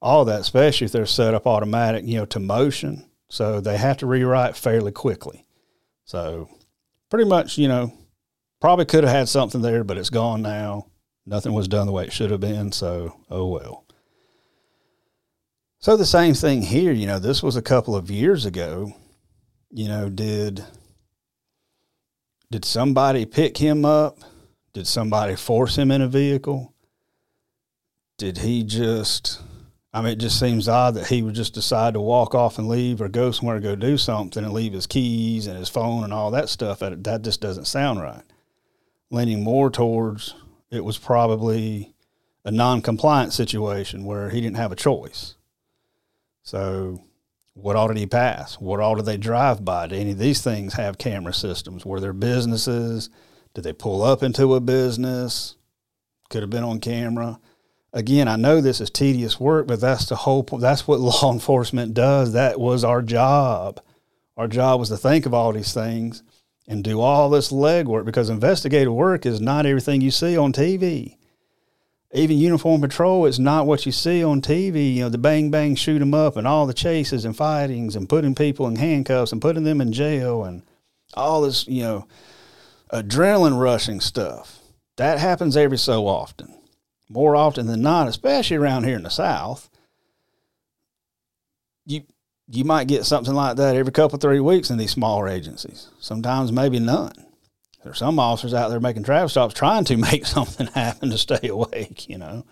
all 0.00 0.24
that, 0.24 0.42
especially 0.42 0.84
if 0.84 0.92
they're 0.92 1.04
set 1.04 1.34
up 1.34 1.48
automatic, 1.48 2.04
you 2.04 2.14
know, 2.14 2.26
to 2.26 2.38
motion. 2.38 3.10
So 3.28 3.60
they 3.60 3.76
have 3.76 3.96
to 3.96 4.06
rewrite 4.06 4.54
fairly 4.54 4.92
quickly. 4.92 5.46
So 6.04 6.48
pretty 7.08 7.28
much, 7.28 7.58
you 7.58 7.66
know, 7.66 7.92
probably 8.60 8.84
could 8.84 9.02
have 9.02 9.12
had 9.12 9.28
something 9.28 9.62
there, 9.62 9.82
but 9.82 9.98
it's 9.98 10.10
gone 10.10 10.42
now. 10.42 10.86
Nothing 11.30 11.54
was 11.54 11.68
done 11.68 11.86
the 11.86 11.92
way 11.92 12.04
it 12.04 12.12
should 12.12 12.30
have 12.30 12.40
been. 12.40 12.72
So, 12.72 13.16
oh 13.30 13.46
well. 13.46 13.84
So 15.78 15.96
the 15.96 16.04
same 16.04 16.34
thing 16.34 16.60
here, 16.60 16.92
you 16.92 17.06
know, 17.06 17.18
this 17.18 17.42
was 17.42 17.56
a 17.56 17.62
couple 17.62 17.96
of 17.96 18.10
years 18.10 18.44
ago 18.44 18.94
you 19.70 19.88
know, 19.88 20.08
did 20.08 20.64
did 22.50 22.64
somebody 22.64 23.24
pick 23.24 23.58
him 23.58 23.84
up? 23.84 24.18
Did 24.72 24.86
somebody 24.86 25.36
force 25.36 25.76
him 25.76 25.90
in 25.90 26.02
a 26.02 26.08
vehicle? 26.08 26.74
Did 28.18 28.38
he 28.38 28.64
just 28.64 29.40
I 29.92 30.02
mean, 30.02 30.12
it 30.12 30.18
just 30.18 30.38
seems 30.38 30.68
odd 30.68 30.94
that 30.94 31.08
he 31.08 31.22
would 31.22 31.34
just 31.34 31.54
decide 31.54 31.94
to 31.94 32.00
walk 32.00 32.34
off 32.34 32.58
and 32.58 32.68
leave 32.68 33.00
or 33.00 33.08
go 33.08 33.32
somewhere 33.32 33.56
to 33.56 33.62
go 33.62 33.74
do 33.74 33.96
something 33.96 34.44
and 34.44 34.52
leave 34.52 34.72
his 34.72 34.86
keys 34.86 35.46
and 35.46 35.58
his 35.58 35.68
phone 35.68 36.04
and 36.04 36.12
all 36.12 36.30
that 36.32 36.48
stuff. 36.48 36.80
That, 36.80 37.02
that 37.04 37.22
just 37.22 37.40
doesn't 37.40 37.66
sound 37.66 38.00
right. 38.00 38.22
Leaning 39.10 39.42
more 39.42 39.70
towards 39.70 40.34
it 40.70 40.84
was 40.84 40.98
probably 40.98 41.94
a 42.44 42.50
non 42.50 42.80
compliant 42.80 43.32
situation 43.32 44.04
where 44.04 44.30
he 44.30 44.40
didn't 44.40 44.56
have 44.56 44.72
a 44.72 44.76
choice. 44.76 45.34
So 46.42 47.04
what 47.54 47.76
all 47.76 47.88
did 47.88 47.96
he 47.96 48.06
pass? 48.06 48.54
What 48.54 48.80
all 48.80 48.94
did 48.94 49.06
they 49.06 49.16
drive 49.16 49.64
by? 49.64 49.86
Do 49.88 49.96
any 49.96 50.12
of 50.12 50.18
these 50.18 50.42
things 50.42 50.74
have 50.74 50.98
camera 50.98 51.34
systems? 51.34 51.84
Were 51.84 52.00
there 52.00 52.12
businesses? 52.12 53.10
Did 53.54 53.64
they 53.64 53.72
pull 53.72 54.02
up 54.02 54.22
into 54.22 54.54
a 54.54 54.60
business? 54.60 55.56
Could 56.28 56.42
have 56.42 56.50
been 56.50 56.64
on 56.64 56.80
camera. 56.80 57.40
Again, 57.92 58.28
I 58.28 58.36
know 58.36 58.60
this 58.60 58.80
is 58.80 58.88
tedious 58.88 59.40
work, 59.40 59.66
but 59.66 59.80
that's 59.80 60.06
the 60.06 60.14
whole. 60.14 60.44
That's 60.44 60.86
what 60.86 61.00
law 61.00 61.32
enforcement 61.32 61.92
does. 61.92 62.32
That 62.32 62.60
was 62.60 62.84
our 62.84 63.02
job. 63.02 63.80
Our 64.36 64.46
job 64.46 64.80
was 64.80 64.88
to 64.90 64.96
think 64.96 65.26
of 65.26 65.34
all 65.34 65.52
these 65.52 65.74
things 65.74 66.22
and 66.70 66.82
do 66.82 67.00
all 67.02 67.28
this 67.28 67.52
legwork 67.52 68.06
because 68.06 68.30
investigative 68.30 68.94
work 68.94 69.26
is 69.26 69.42
not 69.42 69.66
everything 69.66 70.00
you 70.00 70.10
see 70.10 70.38
on 70.38 70.54
TV 70.54 71.16
even 72.12 72.38
uniform 72.38 72.80
patrol 72.80 73.26
is 73.26 73.38
not 73.38 73.66
what 73.66 73.86
you 73.86 73.92
see 73.92 74.22
on 74.22 74.40
TV. 74.42 74.94
You 74.94 75.02
know, 75.02 75.08
the 75.08 75.18
bang 75.18 75.50
bang 75.50 75.76
shoot 75.76 76.02
'em 76.02 76.14
up 76.14 76.36
and 76.36 76.46
all 76.46 76.66
the 76.66 76.74
chases 76.74 77.24
and 77.24 77.36
fightings 77.36 77.94
and 77.94 78.08
putting 78.08 78.34
people 78.34 78.66
in 78.66 78.76
handcuffs 78.76 79.32
and 79.32 79.40
putting 79.40 79.64
them 79.64 79.80
in 79.80 79.92
jail 79.92 80.44
and 80.44 80.62
all 81.14 81.42
this, 81.42 81.66
you 81.68 81.82
know, 81.82 82.06
adrenaline 82.92 83.60
rushing 83.60 84.00
stuff. 84.00 84.58
That 84.96 85.18
happens 85.18 85.56
every 85.56 85.78
so 85.78 86.06
often. 86.08 86.54
More 87.08 87.36
often 87.36 87.66
than 87.66 87.82
not, 87.82 88.08
especially 88.08 88.56
around 88.56 88.84
here 88.84 88.96
in 88.96 89.04
the 89.04 89.10
South. 89.10 89.69
You 92.52 92.64
might 92.64 92.88
get 92.88 93.06
something 93.06 93.34
like 93.34 93.56
that 93.56 93.76
every 93.76 93.92
couple 93.92 94.18
three 94.18 94.40
weeks 94.40 94.70
in 94.70 94.78
these 94.78 94.90
smaller 94.90 95.28
agencies. 95.28 95.88
Sometimes 96.00 96.50
maybe 96.50 96.80
none. 96.80 97.12
There's 97.84 97.98
some 97.98 98.18
officers 98.18 98.54
out 98.54 98.70
there 98.70 98.80
making 98.80 99.04
traffic 99.04 99.30
stops 99.30 99.54
trying 99.54 99.84
to 99.84 99.96
make 100.10 100.26
something 100.26 100.66
happen 100.68 101.10
to 101.10 101.18
stay 101.18 101.48
awake, 101.48 102.08
you 102.08 102.18
know. 102.18 102.44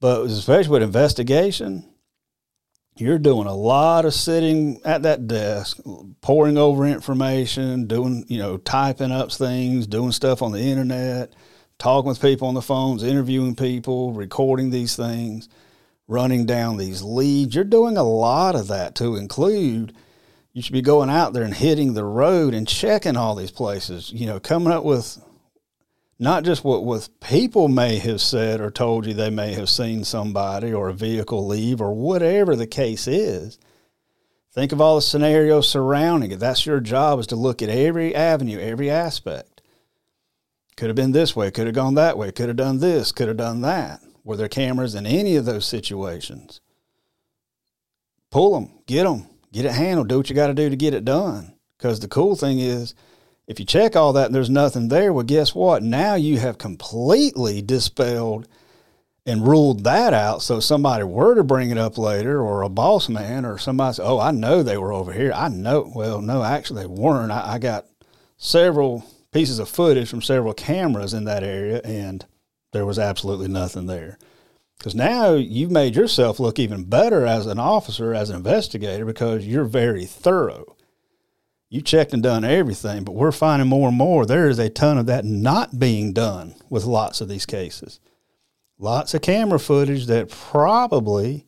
But 0.00 0.26
especially 0.26 0.72
with 0.72 0.82
investigation, 0.82 1.88
you're 2.96 3.18
doing 3.18 3.46
a 3.46 3.54
lot 3.54 4.04
of 4.04 4.12
sitting 4.12 4.80
at 4.84 5.02
that 5.02 5.26
desk, 5.26 5.80
poring 6.20 6.58
over 6.58 6.84
information, 6.84 7.86
doing, 7.86 8.24
you 8.28 8.38
know, 8.38 8.58
typing 8.58 9.12
up 9.12 9.32
things, 9.32 9.86
doing 9.86 10.12
stuff 10.12 10.42
on 10.42 10.52
the 10.52 10.60
internet, 10.60 11.32
talking 11.78 12.08
with 12.08 12.20
people 12.20 12.48
on 12.48 12.54
the 12.54 12.62
phones, 12.62 13.02
interviewing 13.02 13.56
people, 13.56 14.12
recording 14.12 14.70
these 14.70 14.94
things, 14.94 15.48
running 16.08 16.46
down 16.46 16.76
these 16.76 17.02
leads. 17.02 17.54
You're 17.54 17.64
doing 17.64 17.96
a 17.96 18.02
lot 18.02 18.54
of 18.54 18.68
that 18.68 18.94
to 18.96 19.16
include 19.16 19.94
you 20.52 20.60
should 20.62 20.72
be 20.72 20.82
going 20.82 21.08
out 21.08 21.32
there 21.32 21.44
and 21.44 21.54
hitting 21.54 21.94
the 21.94 22.04
road 22.04 22.52
and 22.54 22.68
checking 22.68 23.16
all 23.16 23.34
these 23.34 23.50
places, 23.50 24.12
you 24.12 24.26
know, 24.26 24.38
coming 24.38 24.72
up 24.72 24.84
with 24.84 25.18
not 26.18 26.44
just 26.44 26.62
what 26.62 26.84
with 26.84 27.18
people 27.20 27.68
may 27.68 27.98
have 27.98 28.20
said 28.20 28.60
or 28.60 28.70
told 28.70 29.06
you 29.06 29.14
they 29.14 29.30
may 29.30 29.54
have 29.54 29.70
seen 29.70 30.04
somebody 30.04 30.72
or 30.72 30.88
a 30.88 30.94
vehicle 30.94 31.46
leave 31.46 31.80
or 31.80 31.92
whatever 31.92 32.54
the 32.54 32.66
case 32.66 33.08
is. 33.08 33.58
Think 34.52 34.72
of 34.72 34.80
all 34.80 34.96
the 34.96 35.02
scenarios 35.02 35.68
surrounding 35.68 36.30
it. 36.30 36.38
That's 36.38 36.66
your 36.66 36.80
job 36.80 37.18
is 37.18 37.26
to 37.28 37.36
look 37.36 37.62
at 37.62 37.70
every 37.70 38.14
avenue, 38.14 38.60
every 38.60 38.90
aspect. 38.90 39.62
Could 40.76 40.88
have 40.88 40.96
been 40.96 41.12
this 41.12 41.34
way, 41.34 41.50
could 41.50 41.66
have 41.66 41.74
gone 41.74 41.94
that 41.94 42.18
way, 42.18 42.30
could 42.32 42.48
have 42.48 42.56
done 42.56 42.78
this, 42.78 43.12
could 43.12 43.28
have 43.28 43.38
done 43.38 43.62
that. 43.62 44.00
Were 44.24 44.36
there 44.36 44.48
cameras 44.48 44.94
in 44.94 45.06
any 45.06 45.36
of 45.36 45.44
those 45.44 45.66
situations? 45.66 46.60
Pull 48.30 48.54
them, 48.54 48.70
get 48.86 49.04
them, 49.04 49.26
get 49.52 49.64
it 49.64 49.72
handled, 49.72 50.08
do 50.08 50.18
what 50.18 50.30
you 50.30 50.36
got 50.36 50.46
to 50.46 50.54
do 50.54 50.70
to 50.70 50.76
get 50.76 50.94
it 50.94 51.04
done. 51.04 51.54
Because 51.76 52.00
the 52.00 52.08
cool 52.08 52.36
thing 52.36 52.60
is, 52.60 52.94
if 53.46 53.58
you 53.58 53.66
check 53.66 53.96
all 53.96 54.12
that 54.12 54.26
and 54.26 54.34
there's 54.34 54.48
nothing 54.48 54.88
there, 54.88 55.12
well, 55.12 55.24
guess 55.24 55.54
what? 55.54 55.82
Now 55.82 56.14
you 56.14 56.38
have 56.38 56.56
completely 56.56 57.60
dispelled 57.60 58.46
and 59.26 59.46
ruled 59.46 59.84
that 59.84 60.14
out. 60.14 60.42
So 60.42 60.58
if 60.58 60.64
somebody 60.64 61.04
were 61.04 61.34
to 61.34 61.44
bring 61.44 61.70
it 61.70 61.78
up 61.78 61.98
later, 61.98 62.40
or 62.40 62.62
a 62.62 62.68
boss 62.68 63.08
man, 63.08 63.44
or 63.44 63.58
somebody 63.58 63.94
said, 63.94 64.06
"Oh, 64.06 64.18
I 64.18 64.30
know 64.30 64.62
they 64.62 64.78
were 64.78 64.92
over 64.92 65.12
here. 65.12 65.32
I 65.34 65.48
know." 65.48 65.90
Well, 65.94 66.20
no, 66.20 66.42
actually 66.42 66.82
they 66.82 66.86
weren't. 66.88 67.30
I, 67.30 67.54
I 67.54 67.58
got 67.58 67.86
several 68.36 69.04
pieces 69.32 69.58
of 69.58 69.68
footage 69.68 70.08
from 70.08 70.22
several 70.22 70.54
cameras 70.54 71.14
in 71.14 71.24
that 71.24 71.44
area, 71.44 71.80
and 71.84 72.24
there 72.72 72.86
was 72.86 72.98
absolutely 72.98 73.48
nothing 73.48 73.86
there. 73.86 74.18
Because 74.78 74.94
now 74.94 75.34
you've 75.34 75.70
made 75.70 75.94
yourself 75.94 76.40
look 76.40 76.58
even 76.58 76.84
better 76.84 77.24
as 77.24 77.46
an 77.46 77.58
officer, 77.58 78.12
as 78.12 78.30
an 78.30 78.36
investigator, 78.36 79.04
because 79.04 79.46
you're 79.46 79.64
very 79.64 80.04
thorough. 80.04 80.76
You 81.68 81.80
checked 81.80 82.12
and 82.12 82.22
done 82.22 82.44
everything, 82.44 83.04
but 83.04 83.14
we're 83.14 83.32
finding 83.32 83.68
more 83.68 83.88
and 83.88 83.96
more 83.96 84.26
there 84.26 84.48
is 84.48 84.58
a 84.58 84.68
ton 84.68 84.98
of 84.98 85.06
that 85.06 85.24
not 85.24 85.78
being 85.78 86.12
done 86.12 86.54
with 86.68 86.84
lots 86.84 87.20
of 87.20 87.28
these 87.28 87.46
cases. 87.46 88.00
Lots 88.78 89.14
of 89.14 89.22
camera 89.22 89.60
footage 89.60 90.06
that 90.06 90.28
probably, 90.28 91.46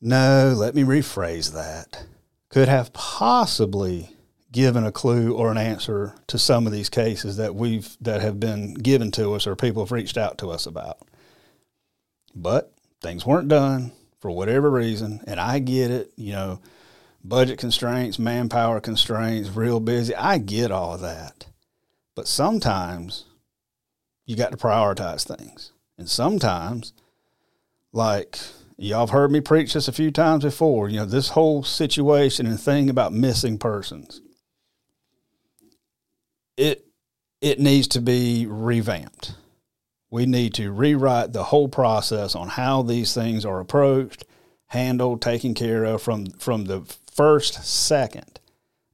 no, 0.00 0.54
let 0.56 0.74
me 0.74 0.82
rephrase 0.82 1.52
that, 1.52 2.06
could 2.48 2.68
have 2.68 2.92
possibly 2.94 4.15
given 4.56 4.86
a 4.86 4.90
clue 4.90 5.34
or 5.34 5.50
an 5.50 5.58
answer 5.58 6.14
to 6.26 6.38
some 6.38 6.66
of 6.66 6.72
these 6.72 6.88
cases 6.88 7.36
that 7.36 7.54
we've 7.54 7.94
that 8.00 8.22
have 8.22 8.40
been 8.40 8.72
given 8.72 9.10
to 9.10 9.34
us 9.34 9.46
or 9.46 9.54
people 9.54 9.84
have 9.84 9.92
reached 9.92 10.16
out 10.16 10.38
to 10.38 10.48
us 10.48 10.64
about. 10.64 10.96
But 12.34 12.72
things 13.02 13.26
weren't 13.26 13.48
done 13.48 13.92
for 14.18 14.30
whatever 14.30 14.70
reason, 14.70 15.20
and 15.26 15.38
I 15.38 15.58
get 15.58 15.90
it. 15.90 16.10
You 16.16 16.32
know, 16.32 16.60
budget 17.22 17.58
constraints, 17.58 18.18
manpower 18.18 18.80
constraints, 18.80 19.50
real 19.50 19.78
busy. 19.78 20.14
I 20.14 20.38
get 20.38 20.70
all 20.70 20.94
of 20.94 21.02
that. 21.02 21.48
But 22.14 22.26
sometimes 22.26 23.26
you 24.24 24.36
got 24.36 24.52
to 24.52 24.56
prioritize 24.56 25.26
things. 25.26 25.72
And 25.98 26.08
sometimes, 26.08 26.94
like 27.92 28.38
y'all 28.78 29.00
have 29.00 29.10
heard 29.10 29.30
me 29.30 29.42
preach 29.42 29.74
this 29.74 29.86
a 29.86 29.92
few 29.92 30.10
times 30.10 30.44
before, 30.44 30.88
you 30.88 30.96
know, 30.96 31.04
this 31.04 31.30
whole 31.30 31.62
situation 31.62 32.46
and 32.46 32.58
thing 32.58 32.88
about 32.88 33.12
missing 33.12 33.58
persons. 33.58 34.22
It 36.56 36.86
it 37.40 37.60
needs 37.60 37.86
to 37.88 38.00
be 38.00 38.46
revamped. 38.46 39.34
We 40.10 40.26
need 40.26 40.54
to 40.54 40.72
rewrite 40.72 41.32
the 41.32 41.44
whole 41.44 41.68
process 41.68 42.34
on 42.34 42.48
how 42.48 42.82
these 42.82 43.12
things 43.12 43.44
are 43.44 43.60
approached, 43.60 44.24
handled, 44.68 45.20
taken 45.20 45.54
care 45.54 45.84
of 45.84 46.02
from 46.02 46.26
from 46.26 46.64
the 46.64 46.82
first 47.12 47.64
second. 47.64 48.40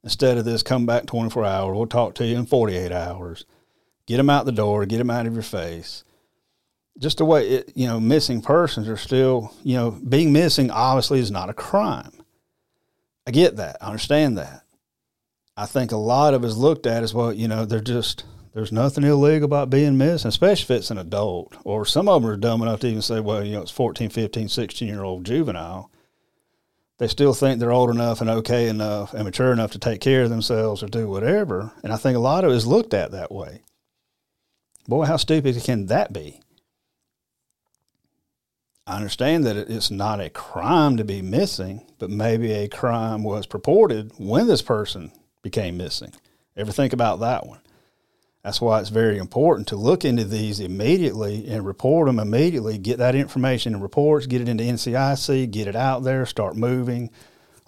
Instead 0.03 0.37
of 0.37 0.43
this, 0.43 0.63
come 0.63 0.85
back 0.85 1.05
24 1.05 1.45
hours. 1.45 1.77
We'll 1.77 1.87
talk 1.87 2.15
to 2.15 2.25
you 2.25 2.37
in 2.37 2.45
48 2.45 2.91
hours. 2.91 3.45
Get 4.05 4.17
them 4.17 4.29
out 4.29 4.45
the 4.45 4.51
door. 4.51 4.85
Get 4.85 4.97
them 4.97 5.09
out 5.09 5.25
of 5.25 5.33
your 5.33 5.43
face. 5.43 6.03
Just 6.99 7.19
the 7.19 7.25
way 7.25 7.47
it, 7.47 7.71
you 7.75 7.87
know, 7.87 7.99
missing 7.99 8.41
persons 8.41 8.89
are 8.89 8.97
still, 8.97 9.53
you 9.63 9.75
know, 9.75 9.91
being 9.91 10.33
missing 10.33 10.69
obviously 10.69 11.19
is 11.19 11.31
not 11.31 11.49
a 11.49 11.53
crime. 11.53 12.11
I 13.25 13.31
get 13.31 13.55
that. 13.55 13.77
I 13.81 13.87
understand 13.87 14.37
that. 14.37 14.63
I 15.55 15.65
think 15.65 15.91
a 15.91 15.97
lot 15.97 16.33
of 16.33 16.43
us 16.43 16.55
looked 16.55 16.87
at 16.87 17.03
as 17.03 17.13
well, 17.13 17.31
you 17.31 17.47
know, 17.47 17.65
they're 17.65 17.79
just 17.79 18.25
there's 18.53 18.71
nothing 18.71 19.03
illegal 19.03 19.45
about 19.45 19.71
being 19.71 19.97
missing, 19.97 20.29
especially 20.29 20.75
if 20.75 20.79
it's 20.79 20.91
an 20.91 20.99
adult. 20.99 21.55
Or 21.63 21.85
some 21.85 22.07
of 22.07 22.21
them 22.21 22.31
are 22.31 22.37
dumb 22.37 22.61
enough 22.61 22.81
to 22.81 22.87
even 22.87 23.01
say, 23.01 23.19
well, 23.19 23.43
you 23.43 23.53
know, 23.53 23.63
it's 23.63 23.71
14, 23.71 24.09
15, 24.09 24.47
16 24.47 24.87
year 24.87 25.03
old 25.03 25.25
juvenile. 25.25 25.89
they 26.99 27.07
still 27.07 27.33
think 27.33 27.59
they're 27.59 27.71
old 27.71 27.89
enough 27.89 28.21
and 28.21 28.29
okay 28.29 28.67
enough 28.69 29.13
and 29.13 29.25
mature 29.25 29.51
enough 29.51 29.71
to 29.71 29.79
take 29.79 30.01
care 30.01 30.23
of 30.23 30.29
themselves 30.29 30.83
or 30.83 30.87
do 30.87 31.07
whatever. 31.07 31.71
And 31.83 31.91
I 31.91 31.97
think 31.97 32.15
a 32.15 32.19
lot 32.19 32.43
of 32.43 32.51
it 32.51 32.55
is 32.55 32.67
looked 32.67 32.93
at 32.93 33.11
that 33.11 33.31
way. 33.31 33.61
Boy, 34.87 35.05
how 35.05 35.17
stupid 35.17 35.61
can 35.63 35.87
that 35.87 36.13
be? 36.13 36.39
I 38.85 38.97
understand 38.97 39.45
that 39.45 39.55
it's 39.55 39.89
not 39.89 40.19
a 40.19 40.29
crime 40.29 40.97
to 40.97 41.05
be 41.05 41.21
missing, 41.21 41.87
but 41.99 42.09
maybe 42.09 42.51
a 42.51 42.67
crime 42.67 43.23
was 43.23 43.47
purported 43.47 44.11
when 44.17 44.47
this 44.47 44.61
person 44.61 45.11
became 45.43 45.77
missing. 45.77 46.11
Ever 46.57 46.71
think 46.71 46.93
about 46.93 47.19
that 47.19 47.45
one? 47.45 47.59
That's 48.43 48.59
why 48.59 48.79
it's 48.81 48.89
very 48.89 49.17
important 49.17 49.67
to 49.69 49.77
look 49.77 50.03
into 50.03 50.25
these 50.25 50.59
immediately 50.59 51.47
and 51.47 51.65
report 51.65 52.07
them 52.07 52.19
immediately. 52.19 52.77
Get 52.77 52.97
that 52.97 53.15
information 53.15 53.73
in 53.73 53.81
reports, 53.81 54.25
get 54.25 54.41
it 54.41 54.49
into 54.49 54.63
NCIC, 54.63 55.49
get 55.51 55.67
it 55.67 55.75
out 55.75 56.03
there, 56.03 56.25
start 56.25 56.57
moving. 56.57 57.09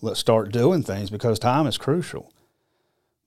Let's 0.01 0.19
start 0.19 0.51
doing 0.51 0.83
things 0.83 1.09
because 1.09 1.39
time 1.39 1.65
is 1.67 1.77
crucial. 1.77 2.33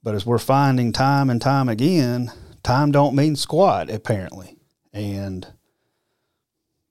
But 0.02 0.14
as 0.14 0.26
we're 0.26 0.38
finding 0.38 0.92
time 0.92 1.30
and 1.30 1.40
time 1.40 1.68
again, 1.70 2.32
time 2.62 2.92
don't 2.92 3.16
mean 3.16 3.34
squat 3.34 3.88
apparently. 3.88 4.56
And 4.92 5.46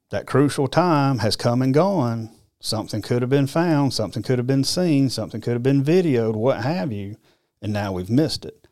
that 0.09 0.25
crucial 0.25 0.67
time 0.67 1.19
has 1.19 1.35
come 1.35 1.61
and 1.61 1.73
gone. 1.73 2.31
Something 2.59 3.03
could 3.03 3.21
have 3.21 3.29
been 3.29 3.45
found, 3.45 3.93
something 3.93 4.23
could 4.23 4.39
have 4.39 4.47
been 4.47 4.63
seen, 4.63 5.11
something 5.11 5.39
could 5.39 5.53
have 5.53 5.63
been 5.63 5.83
videoed, 5.83 6.35
what 6.35 6.63
have 6.63 6.91
you, 6.91 7.17
and 7.61 7.73
now 7.73 7.91
we've 7.91 8.09
missed 8.09 8.45
it. 8.45 8.67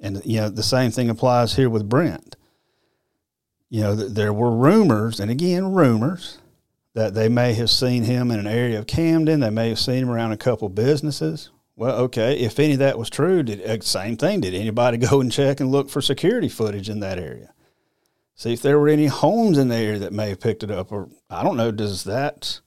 And 0.00 0.20
you 0.24 0.40
know 0.40 0.48
the 0.48 0.62
same 0.62 0.90
thing 0.90 1.08
applies 1.08 1.54
here 1.54 1.70
with 1.70 1.88
Brent. 1.88 2.36
You 3.68 3.82
know 3.82 3.94
there 3.94 4.32
were 4.32 4.50
rumors, 4.50 5.20
and 5.20 5.30
again 5.30 5.72
rumors, 5.72 6.38
that 6.94 7.14
they 7.14 7.28
may 7.28 7.54
have 7.54 7.70
seen 7.70 8.04
him 8.04 8.30
in 8.30 8.38
an 8.38 8.46
area 8.46 8.78
of 8.78 8.86
Camden. 8.86 9.40
They 9.40 9.50
may 9.50 9.70
have 9.70 9.78
seen 9.78 10.02
him 10.02 10.10
around 10.10 10.32
a 10.32 10.36
couple 10.36 10.68
businesses. 10.68 11.50
Well, 11.74 11.96
okay, 12.00 12.38
if 12.38 12.58
any 12.58 12.74
of 12.74 12.78
that 12.80 12.98
was 12.98 13.08
true, 13.08 13.42
did 13.42 13.62
uh, 13.62 13.80
same 13.80 14.16
thing? 14.16 14.40
Did 14.40 14.54
anybody 14.54 14.96
go 14.98 15.20
and 15.20 15.32
check 15.32 15.60
and 15.60 15.70
look 15.70 15.88
for 15.88 16.02
security 16.02 16.48
footage 16.48 16.90
in 16.90 17.00
that 17.00 17.18
area? 17.18 17.54
See 18.34 18.52
if 18.52 18.62
there 18.62 18.78
were 18.78 18.88
any 18.88 19.06
homes 19.06 19.56
in 19.56 19.68
the 19.68 19.76
area 19.76 19.98
that 20.00 20.12
may 20.12 20.30
have 20.30 20.40
picked 20.40 20.62
it 20.62 20.70
up, 20.70 20.90
or 20.90 21.08
I 21.30 21.42
don't 21.42 21.56
know. 21.56 21.70
Does 21.70 22.04
that 22.04 22.60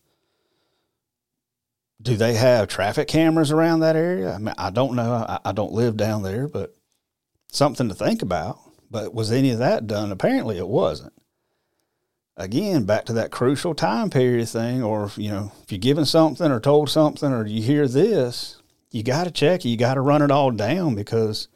do 2.05 2.15
they 2.15 2.35
have 2.35 2.67
traffic 2.67 3.07
cameras 3.07 3.51
around 3.51 3.79
that 3.79 3.95
area? 3.95 4.33
I 4.33 4.37
mean, 4.37 4.53
I 4.57 4.69
don't 4.69 4.95
know. 4.95 5.11
I, 5.11 5.39
I 5.45 5.51
don't 5.51 5.73
live 5.73 5.97
down 5.97 6.21
there, 6.21 6.47
but 6.47 6.75
something 7.51 7.89
to 7.89 7.95
think 7.95 8.21
about. 8.21 8.59
But 8.91 9.13
was 9.13 9.31
any 9.31 9.49
of 9.49 9.59
that 9.59 9.87
done? 9.87 10.11
Apparently, 10.11 10.57
it 10.57 10.67
wasn't. 10.67 11.13
Again, 12.37 12.83
back 12.85 13.05
to 13.05 13.13
that 13.13 13.31
crucial 13.31 13.73
time 13.73 14.11
period 14.11 14.47
thing, 14.47 14.83
or 14.83 15.09
you 15.17 15.31
know, 15.31 15.51
if 15.63 15.71
you're 15.71 15.79
given 15.79 16.05
something 16.05 16.51
or 16.51 16.59
told 16.59 16.91
something, 16.91 17.31
or 17.33 17.45
you 17.45 17.63
hear 17.63 17.87
this, 17.87 18.61
you 18.91 19.01
got 19.01 19.23
to 19.23 19.31
check. 19.31 19.65
You 19.65 19.75
got 19.75 19.95
to 19.95 20.01
run 20.01 20.21
it 20.21 20.31
all 20.31 20.51
down 20.51 20.93
because 20.93 21.47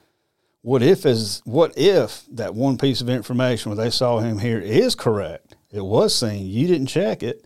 what 0.61 0.81
if 0.81 1.05
is 1.05 1.43
what 1.45 1.77
if 1.77 2.23
that 2.31 2.55
one 2.55 2.79
piece 2.79 3.01
of 3.01 3.09
information 3.09 3.69
where 3.69 3.83
they 3.83 3.91
saw 3.91 4.17
him 4.17 4.39
here 4.39 4.59
is 4.59 4.95
correct? 4.95 5.55
It 5.71 5.85
was 5.85 6.15
seen. 6.15 6.47
You 6.47 6.65
didn't 6.65 6.87
check 6.87 7.21
it. 7.21 7.45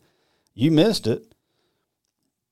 You 0.54 0.72
missed 0.72 1.06
it 1.06 1.33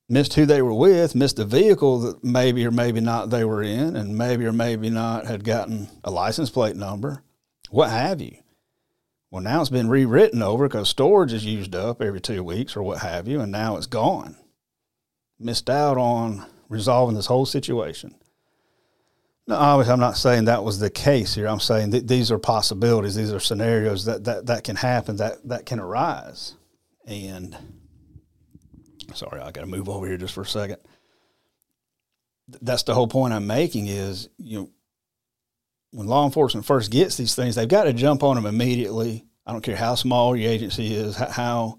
missed 0.08 0.34
who 0.34 0.46
they 0.46 0.62
were 0.62 0.74
with, 0.74 1.14
missed 1.14 1.36
the 1.36 1.44
vehicle 1.44 2.00
that 2.00 2.24
maybe 2.24 2.66
or 2.66 2.70
maybe 2.70 3.00
not 3.00 3.30
they 3.30 3.44
were 3.44 3.62
in, 3.62 3.96
and 3.96 4.16
maybe 4.16 4.44
or 4.44 4.52
maybe 4.52 4.90
not 4.90 5.26
had 5.26 5.44
gotten 5.44 5.88
a 6.04 6.10
license 6.10 6.50
plate 6.50 6.76
number, 6.76 7.22
what 7.70 7.90
have 7.90 8.20
you. 8.20 8.36
Well, 9.30 9.42
now 9.42 9.62
it's 9.62 9.70
been 9.70 9.88
rewritten 9.88 10.42
over 10.42 10.68
because 10.68 10.90
storage 10.90 11.32
is 11.32 11.46
used 11.46 11.74
up 11.74 12.02
every 12.02 12.20
two 12.20 12.44
weeks 12.44 12.76
or 12.76 12.82
what 12.82 12.98
have 12.98 13.26
you, 13.26 13.40
and 13.40 13.50
now 13.50 13.76
it's 13.76 13.86
gone. 13.86 14.36
Missed 15.38 15.70
out 15.70 15.96
on 15.96 16.44
resolving 16.68 17.16
this 17.16 17.26
whole 17.26 17.46
situation. 17.46 18.14
Now, 19.46 19.56
obviously, 19.56 19.94
I'm 19.94 20.00
not 20.00 20.18
saying 20.18 20.44
that 20.44 20.62
was 20.62 20.78
the 20.78 20.90
case 20.90 21.34
here. 21.34 21.48
I'm 21.48 21.60
saying 21.60 21.90
that 21.90 22.06
these 22.06 22.30
are 22.30 22.38
possibilities. 22.38 23.14
These 23.14 23.32
are 23.32 23.40
scenarios 23.40 24.04
that, 24.04 24.24
that, 24.24 24.46
that 24.46 24.64
can 24.64 24.76
happen, 24.76 25.16
that, 25.16 25.48
that 25.48 25.66
can 25.66 25.80
arise. 25.80 26.54
And 27.06 27.56
sorry, 29.12 29.40
I 29.40 29.50
got 29.50 29.62
to 29.62 29.66
move 29.66 29.88
over 29.88 30.06
here 30.06 30.16
just 30.16 30.34
for 30.34 30.42
a 30.42 30.46
second. 30.46 30.78
That's 32.60 32.82
the 32.82 32.94
whole 32.94 33.08
point 33.08 33.32
I'm 33.32 33.46
making 33.46 33.86
is, 33.86 34.28
you 34.38 34.58
know, 34.58 34.70
when 35.92 36.06
law 36.06 36.24
enforcement 36.24 36.66
first 36.66 36.90
gets 36.90 37.16
these 37.16 37.34
things, 37.34 37.54
they've 37.54 37.68
got 37.68 37.84
to 37.84 37.92
jump 37.92 38.22
on 38.22 38.36
them 38.36 38.46
immediately. 38.46 39.24
I 39.46 39.52
don't 39.52 39.62
care 39.62 39.76
how 39.76 39.94
small 39.94 40.34
your 40.34 40.50
agency 40.50 40.94
is, 40.94 41.16
how, 41.16 41.78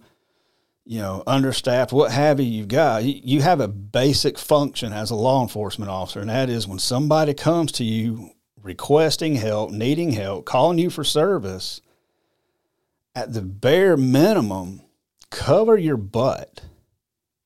you 0.86 1.00
know, 1.00 1.24
understaffed, 1.26 1.92
what 1.92 2.12
have 2.12 2.40
you 2.40 2.46
you've 2.46 2.68
got. 2.68 3.04
You 3.04 3.42
have 3.42 3.60
a 3.60 3.68
basic 3.68 4.38
function 4.38 4.94
as 4.94 5.12
a 5.12 5.16
law 5.16 5.42
enforcement 5.42 5.90
officer, 5.90 6.20
and 6.20 6.30
that 6.30 6.50
is 6.50 6.68
when 6.68 6.80
somebody 6.80 7.34
comes 7.34 7.72
to 7.74 7.84
you 7.84 8.32
requesting 8.62 9.36
help, 9.36 9.72
needing 9.72 10.12
help, 10.12 10.46
calling 10.46 10.78
you 10.78 10.90
for 10.90 11.04
service, 11.04 11.82
at 13.16 13.34
the 13.34 13.42
bare 13.42 13.98
minimum, 13.98 14.82
cover 15.30 15.78
your 15.78 15.98
butt 15.98 16.62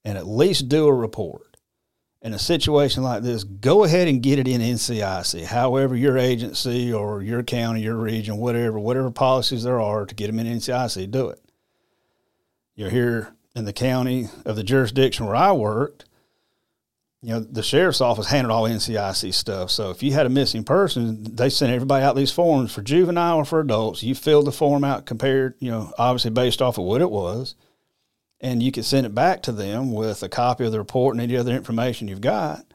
and 0.07 0.17
at 0.17 0.25
least 0.25 0.69
do 0.69 0.87
a 0.87 0.93
report. 0.93 1.57
In 2.21 2.33
a 2.33 2.39
situation 2.39 3.03
like 3.03 3.23
this, 3.23 3.43
go 3.43 3.83
ahead 3.83 4.07
and 4.07 4.23
get 4.23 4.39
it 4.39 4.47
in 4.47 4.61
NCIC, 4.61 5.43
however 5.43 5.97
your 5.97 6.17
agency 6.17 6.93
or 6.93 7.21
your 7.21 7.43
county, 7.43 7.81
your 7.81 7.97
region, 7.97 8.37
whatever, 8.37 8.79
whatever 8.79 9.11
policies 9.11 9.63
there 9.63 9.81
are 9.81 10.05
to 10.05 10.15
get 10.15 10.27
them 10.27 10.39
in 10.39 10.47
NCIC, 10.47 11.11
do 11.11 11.27
it. 11.27 11.41
You're 12.73 12.89
here 12.89 13.35
in 13.53 13.65
the 13.65 13.73
county 13.73 14.29
of 14.45 14.55
the 14.55 14.63
jurisdiction 14.63 15.25
where 15.25 15.35
I 15.35 15.51
worked, 15.51 16.05
you 17.21 17.33
know, 17.33 17.41
the 17.41 17.61
sheriff's 17.61 17.99
office 17.99 18.29
handled 18.29 18.55
all 18.55 18.63
NCIC 18.63 19.33
stuff. 19.33 19.71
So 19.71 19.91
if 19.91 20.01
you 20.01 20.13
had 20.13 20.25
a 20.25 20.29
missing 20.29 20.63
person, 20.63 21.35
they 21.35 21.49
sent 21.49 21.73
everybody 21.73 22.05
out 22.05 22.15
these 22.15 22.31
forms 22.31 22.73
for 22.73 22.81
juvenile 22.81 23.39
or 23.39 23.45
for 23.45 23.59
adults. 23.59 24.03
You 24.03 24.15
filled 24.15 24.47
the 24.47 24.53
form 24.53 24.85
out 24.85 25.05
compared, 25.05 25.55
you 25.59 25.69
know, 25.69 25.91
obviously 25.97 26.31
based 26.31 26.61
off 26.61 26.77
of 26.77 26.85
what 26.85 27.01
it 27.01 27.11
was 27.11 27.55
and 28.39 28.61
you 28.61 28.71
can 28.71 28.83
send 28.83 29.05
it 29.05 29.15
back 29.15 29.41
to 29.43 29.51
them 29.51 29.91
with 29.91 30.23
a 30.23 30.29
copy 30.29 30.65
of 30.65 30.71
the 30.71 30.79
report 30.79 31.15
and 31.15 31.21
any 31.21 31.35
other 31.35 31.55
information 31.55 32.07
you've 32.07 32.21
got. 32.21 32.65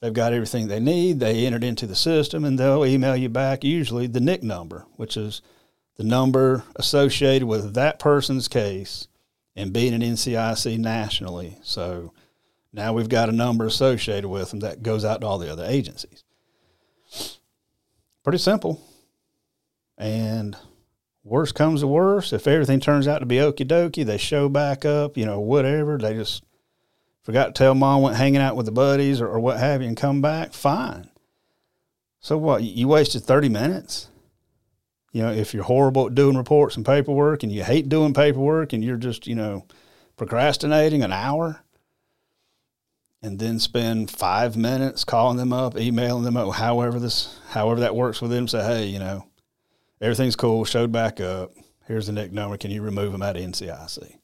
They've 0.00 0.12
got 0.12 0.32
everything 0.32 0.68
they 0.68 0.80
need. 0.80 1.20
They 1.20 1.46
entered 1.46 1.64
into 1.64 1.86
the 1.86 1.94
system, 1.94 2.44
and 2.44 2.58
they'll 2.58 2.84
email 2.84 3.16
you 3.16 3.28
back 3.28 3.64
usually 3.64 4.06
the 4.06 4.20
NIC 4.20 4.42
number, 4.42 4.84
which 4.96 5.16
is 5.16 5.40
the 5.96 6.04
number 6.04 6.64
associated 6.76 7.46
with 7.46 7.74
that 7.74 7.98
person's 7.98 8.48
case 8.48 9.08
and 9.56 9.72
being 9.72 9.94
an 9.94 10.02
NCIC 10.02 10.78
nationally. 10.78 11.56
So 11.62 12.12
now 12.72 12.92
we've 12.92 13.08
got 13.08 13.28
a 13.28 13.32
number 13.32 13.66
associated 13.66 14.28
with 14.28 14.50
them 14.50 14.60
that 14.60 14.82
goes 14.82 15.04
out 15.04 15.20
to 15.20 15.26
all 15.26 15.38
the 15.38 15.50
other 15.50 15.64
agencies. 15.64 16.24
Pretty 18.24 18.38
simple. 18.38 18.82
And 19.96 20.56
worst 21.24 21.54
comes 21.54 21.80
to 21.80 21.86
worst, 21.86 22.32
if 22.32 22.46
everything 22.46 22.80
turns 22.80 23.08
out 23.08 23.18
to 23.18 23.26
be 23.26 23.36
okie 23.36 23.66
dokie, 23.66 24.04
they 24.04 24.18
show 24.18 24.48
back 24.48 24.84
up, 24.84 25.16
you 25.16 25.24
know, 25.24 25.40
whatever. 25.40 25.98
They 25.98 26.14
just 26.14 26.44
forgot 27.22 27.46
to 27.46 27.52
tell 27.52 27.74
mom 27.74 28.02
went 28.02 28.16
hanging 28.16 28.40
out 28.40 28.56
with 28.56 28.66
the 28.66 28.72
buddies 28.72 29.20
or, 29.20 29.28
or 29.28 29.40
what 29.40 29.58
have 29.58 29.82
you 29.82 29.88
and 29.88 29.96
come 29.96 30.20
back, 30.20 30.52
fine. 30.52 31.10
So 32.20 32.38
what? 32.38 32.62
You 32.62 32.88
wasted 32.88 33.22
30 33.22 33.48
minutes? 33.48 34.08
You 35.12 35.22
know, 35.22 35.32
if 35.32 35.54
you're 35.54 35.64
horrible 35.64 36.06
at 36.06 36.14
doing 36.14 36.36
reports 36.36 36.76
and 36.76 36.84
paperwork 36.84 37.42
and 37.42 37.52
you 37.52 37.62
hate 37.62 37.88
doing 37.88 38.14
paperwork 38.14 38.72
and 38.72 38.84
you're 38.84 38.96
just, 38.96 39.26
you 39.26 39.34
know, 39.34 39.66
procrastinating 40.16 41.02
an 41.02 41.12
hour 41.12 41.62
and 43.22 43.38
then 43.38 43.58
spend 43.58 44.10
five 44.10 44.56
minutes 44.56 45.04
calling 45.04 45.36
them 45.36 45.52
up, 45.52 45.78
emailing 45.78 46.24
them 46.24 46.36
up, 46.36 46.54
however 46.54 46.98
this, 46.98 47.38
however 47.50 47.80
that 47.80 47.94
works 47.94 48.20
with 48.20 48.30
them, 48.30 48.48
say, 48.48 48.64
hey, 48.64 48.86
you 48.86 48.98
know, 48.98 49.24
everything's 50.00 50.36
cool, 50.36 50.64
showed 50.64 50.92
back 50.92 51.20
up. 51.20 51.52
Here's 51.86 52.06
the 52.06 52.12
NIC 52.12 52.32
number. 52.32 52.56
Can 52.56 52.70
you 52.70 52.82
remove 52.82 53.12
them 53.12 53.22
out 53.22 53.36
of 53.36 53.42
NCIC? 53.42 54.16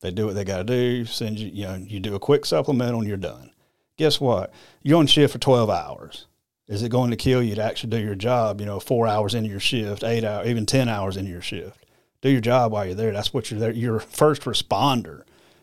They 0.00 0.10
do 0.10 0.26
what 0.26 0.34
they 0.34 0.44
got 0.44 0.58
to 0.58 0.64
do. 0.64 1.04
Send 1.04 1.38
you, 1.38 1.48
you 1.48 1.64
know, 1.64 1.74
you 1.74 2.00
do 2.00 2.14
a 2.14 2.20
quick 2.20 2.46
supplemental 2.46 3.00
and 3.00 3.08
you're 3.08 3.16
done. 3.16 3.50
Guess 3.96 4.20
what? 4.20 4.52
You're 4.82 4.98
on 4.98 5.08
shift 5.08 5.32
for 5.32 5.40
12 5.40 5.68
hours. 5.68 6.26
Is 6.68 6.82
it 6.82 6.90
going 6.90 7.10
to 7.10 7.16
kill 7.16 7.42
you 7.42 7.54
to 7.56 7.62
actually 7.62 7.90
do 7.90 7.98
your 7.98 8.14
job? 8.14 8.60
You 8.60 8.66
know, 8.66 8.78
four 8.78 9.08
hours 9.08 9.34
into 9.34 9.50
your 9.50 9.58
shift, 9.58 10.04
eight 10.04 10.22
hours, 10.22 10.46
even 10.46 10.66
10 10.66 10.88
hours 10.88 11.16
into 11.16 11.30
your 11.30 11.42
shift. 11.42 11.86
Do 12.20 12.30
your 12.30 12.40
job 12.40 12.72
while 12.72 12.84
you're 12.84 12.94
there. 12.94 13.12
That's 13.12 13.32
what 13.32 13.50
you're 13.50 13.58
there. 13.58 13.72
You're 13.72 14.00
first 14.00 14.42
responder. 14.42 15.22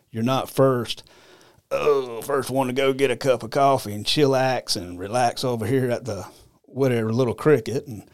You're 0.10 0.24
not 0.24 0.50
first, 0.50 1.04
oh, 1.70 2.22
first 2.22 2.50
one 2.50 2.68
to 2.68 2.74
go 2.74 2.92
get 2.92 3.12
a 3.12 3.18
cup 3.18 3.44
of 3.44 3.52
coffee 3.52 3.94
and 3.94 4.06
chillax 4.06 4.76
and 4.76 5.00
relax 5.00 5.44
over 5.44 5.66
here 5.66 5.92
at 5.92 6.06
the 6.06 6.26
whatever 6.64 7.14
little 7.14 7.34
cricket 7.34 7.88
and 7.88 8.10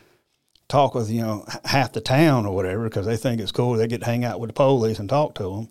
talk 0.71 0.95
with 0.95 1.09
you 1.09 1.21
know 1.21 1.45
half 1.65 1.91
the 1.91 2.01
town 2.01 2.45
or 2.45 2.55
whatever 2.55 2.85
because 2.85 3.05
they 3.05 3.17
think 3.17 3.41
it's 3.41 3.51
cool. 3.51 3.73
They 3.73 3.87
get 3.87 3.99
to 3.99 4.05
hang 4.05 4.25
out 4.25 4.39
with 4.39 4.49
the 4.49 4.53
police 4.53 4.99
and 4.99 5.09
talk 5.09 5.35
to 5.35 5.43
them. 5.43 5.69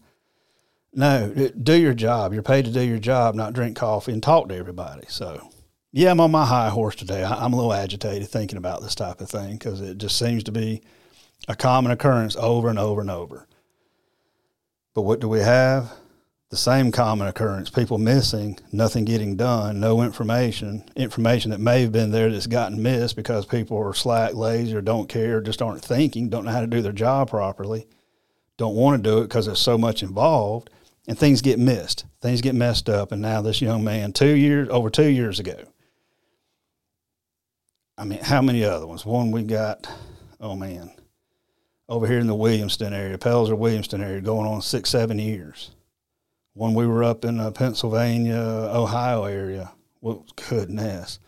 No, 0.93 1.51
do 1.63 1.75
your 1.75 1.95
job. 1.95 2.33
You're 2.33 2.43
paid 2.43 2.65
to 2.65 2.73
do 2.73 2.83
your 2.83 2.99
job, 2.99 3.35
not 3.35 3.53
drink 3.53 3.77
coffee 3.77 4.13
and 4.13 4.23
talk 4.23 4.49
to 4.49 4.57
everybody. 4.57 5.07
So, 5.09 5.49
yeah, 5.93 6.11
I'm 6.11 6.21
on 6.21 6.33
my 6.33 6.45
high 6.45 6.69
horse 6.69 6.97
today. 6.97 7.23
I'm 7.23 7.53
a 7.53 7.57
little 7.57 7.73
agitated 7.73 8.29
thinking 8.29 8.59
about 8.59 8.83
this 8.83 8.97
type 8.97 9.21
of 9.21 9.31
thing 9.31 9.53
because 9.53 9.81
it 9.81 9.99
just 9.99 10.19
seems 10.19 10.43
to 10.45 10.53
be 10.53 10.83
a 11.47 11.55
common 11.55 11.93
occurrence 11.93 12.35
over 12.37 12.69
and 12.69 12.79
over 12.79 13.01
and 13.01 13.11
over. 13.11 13.47
But 14.95 15.03
what 15.03 15.21
do 15.21 15.29
we 15.29 15.41
have? 15.41 15.93
The 16.51 16.57
same 16.57 16.91
common 16.91 17.29
occurrence 17.29 17.71
people 17.71 17.97
missing, 17.97 18.59
nothing 18.73 19.05
getting 19.05 19.37
done, 19.37 19.79
no 19.79 20.03
information, 20.03 20.85
information 20.97 21.53
that 21.53 21.61
may 21.61 21.83
have 21.83 21.93
been 21.93 22.11
there 22.11 22.31
that's 22.31 22.49
gotten 22.49 22.83
missed 22.83 23.15
because 23.15 23.47
people 23.47 23.79
are 23.79 23.95
slack, 23.95 24.35
lazy, 24.35 24.75
or 24.75 24.81
don't 24.81 25.09
care, 25.09 25.41
just 25.41 25.63
aren't 25.63 25.85
thinking, 25.85 26.29
don't 26.29 26.45
know 26.45 26.51
how 26.51 26.61
to 26.61 26.67
do 26.67 26.83
their 26.83 26.93
job 26.93 27.31
properly, 27.31 27.87
don't 28.57 28.75
want 28.75 29.03
to 29.03 29.11
do 29.11 29.19
it 29.19 29.29
because 29.29 29.47
there's 29.47 29.61
so 29.61 29.79
much 29.79 30.03
involved, 30.03 30.71
and 31.07 31.17
things 31.17 31.41
get 31.41 31.59
missed. 31.59 32.05
Things 32.21 32.41
get 32.41 32.55
messed 32.55 32.91
up. 32.91 33.11
And 33.11 33.23
now 33.23 33.41
this 33.41 33.63
young 33.63 33.83
man, 33.83 34.13
two 34.13 34.35
years, 34.35 34.69
over 34.71 34.91
two 34.91 35.09
years 35.09 35.39
ago, 35.39 35.57
I 37.97 38.05
mean, 38.05 38.19
how 38.23 38.43
many 38.43 38.65
other 38.65 38.87
ones? 38.87 39.07
One 39.07 39.31
we 39.31 39.45
got, 39.45 39.89
oh 40.41 40.57
man, 40.57 40.91
over 41.89 42.07
here 42.09 42.19
in 42.19 42.27
the 42.27 42.35
Williamston 42.35 42.93
area, 42.93 43.19
Pelzer 43.19 43.57
Williamston 43.57 44.05
area, 44.05 44.21
going 44.21 44.47
on 44.47 44.63
six, 44.63 44.91
seven 44.91 45.19
years 45.19 45.71
when 46.61 46.75
we 46.75 46.87
were 46.87 47.03
up 47.03 47.25
in 47.25 47.39
the 47.39 47.51
Pennsylvania, 47.51 48.37
Ohio 48.37 49.25
area. 49.25 49.73
Well, 50.03 50.27
goodness. 50.51 51.19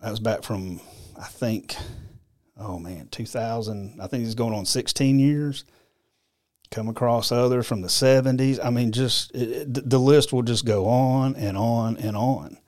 That 0.00 0.12
was 0.12 0.20
back 0.20 0.44
from, 0.44 0.80
I 1.20 1.24
think, 1.24 1.74
oh 2.56 2.78
man, 2.78 3.08
2000. 3.10 3.98
I 4.00 4.06
think 4.06 4.22
he's 4.22 4.36
going 4.36 4.54
on 4.54 4.64
16 4.64 5.18
years. 5.18 5.64
Come 6.70 6.88
across 6.88 7.32
others 7.32 7.66
from 7.66 7.80
the 7.80 7.88
70s. 7.88 8.64
I 8.64 8.70
mean, 8.70 8.92
just 8.92 9.34
it, 9.34 9.50
it, 9.76 9.90
the 9.90 9.98
list 9.98 10.32
will 10.32 10.44
just 10.44 10.64
go 10.64 10.86
on 10.86 11.34
and 11.34 11.56
on 11.56 11.96
and 11.96 12.16
on. 12.16 12.58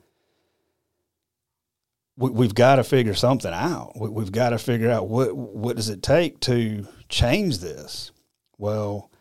We, 2.16 2.46
have 2.46 2.56
got 2.56 2.76
to 2.76 2.84
figure 2.84 3.14
something 3.14 3.52
out. 3.52 3.92
We, 3.94 4.08
we've 4.08 4.32
got 4.32 4.50
to 4.50 4.58
figure 4.58 4.90
out 4.90 5.06
what 5.06 5.36
what 5.36 5.76
does 5.76 5.88
it 5.88 6.02
take 6.02 6.40
to 6.40 6.88
change 7.08 7.58
this. 7.58 8.10
Well, 8.56 9.12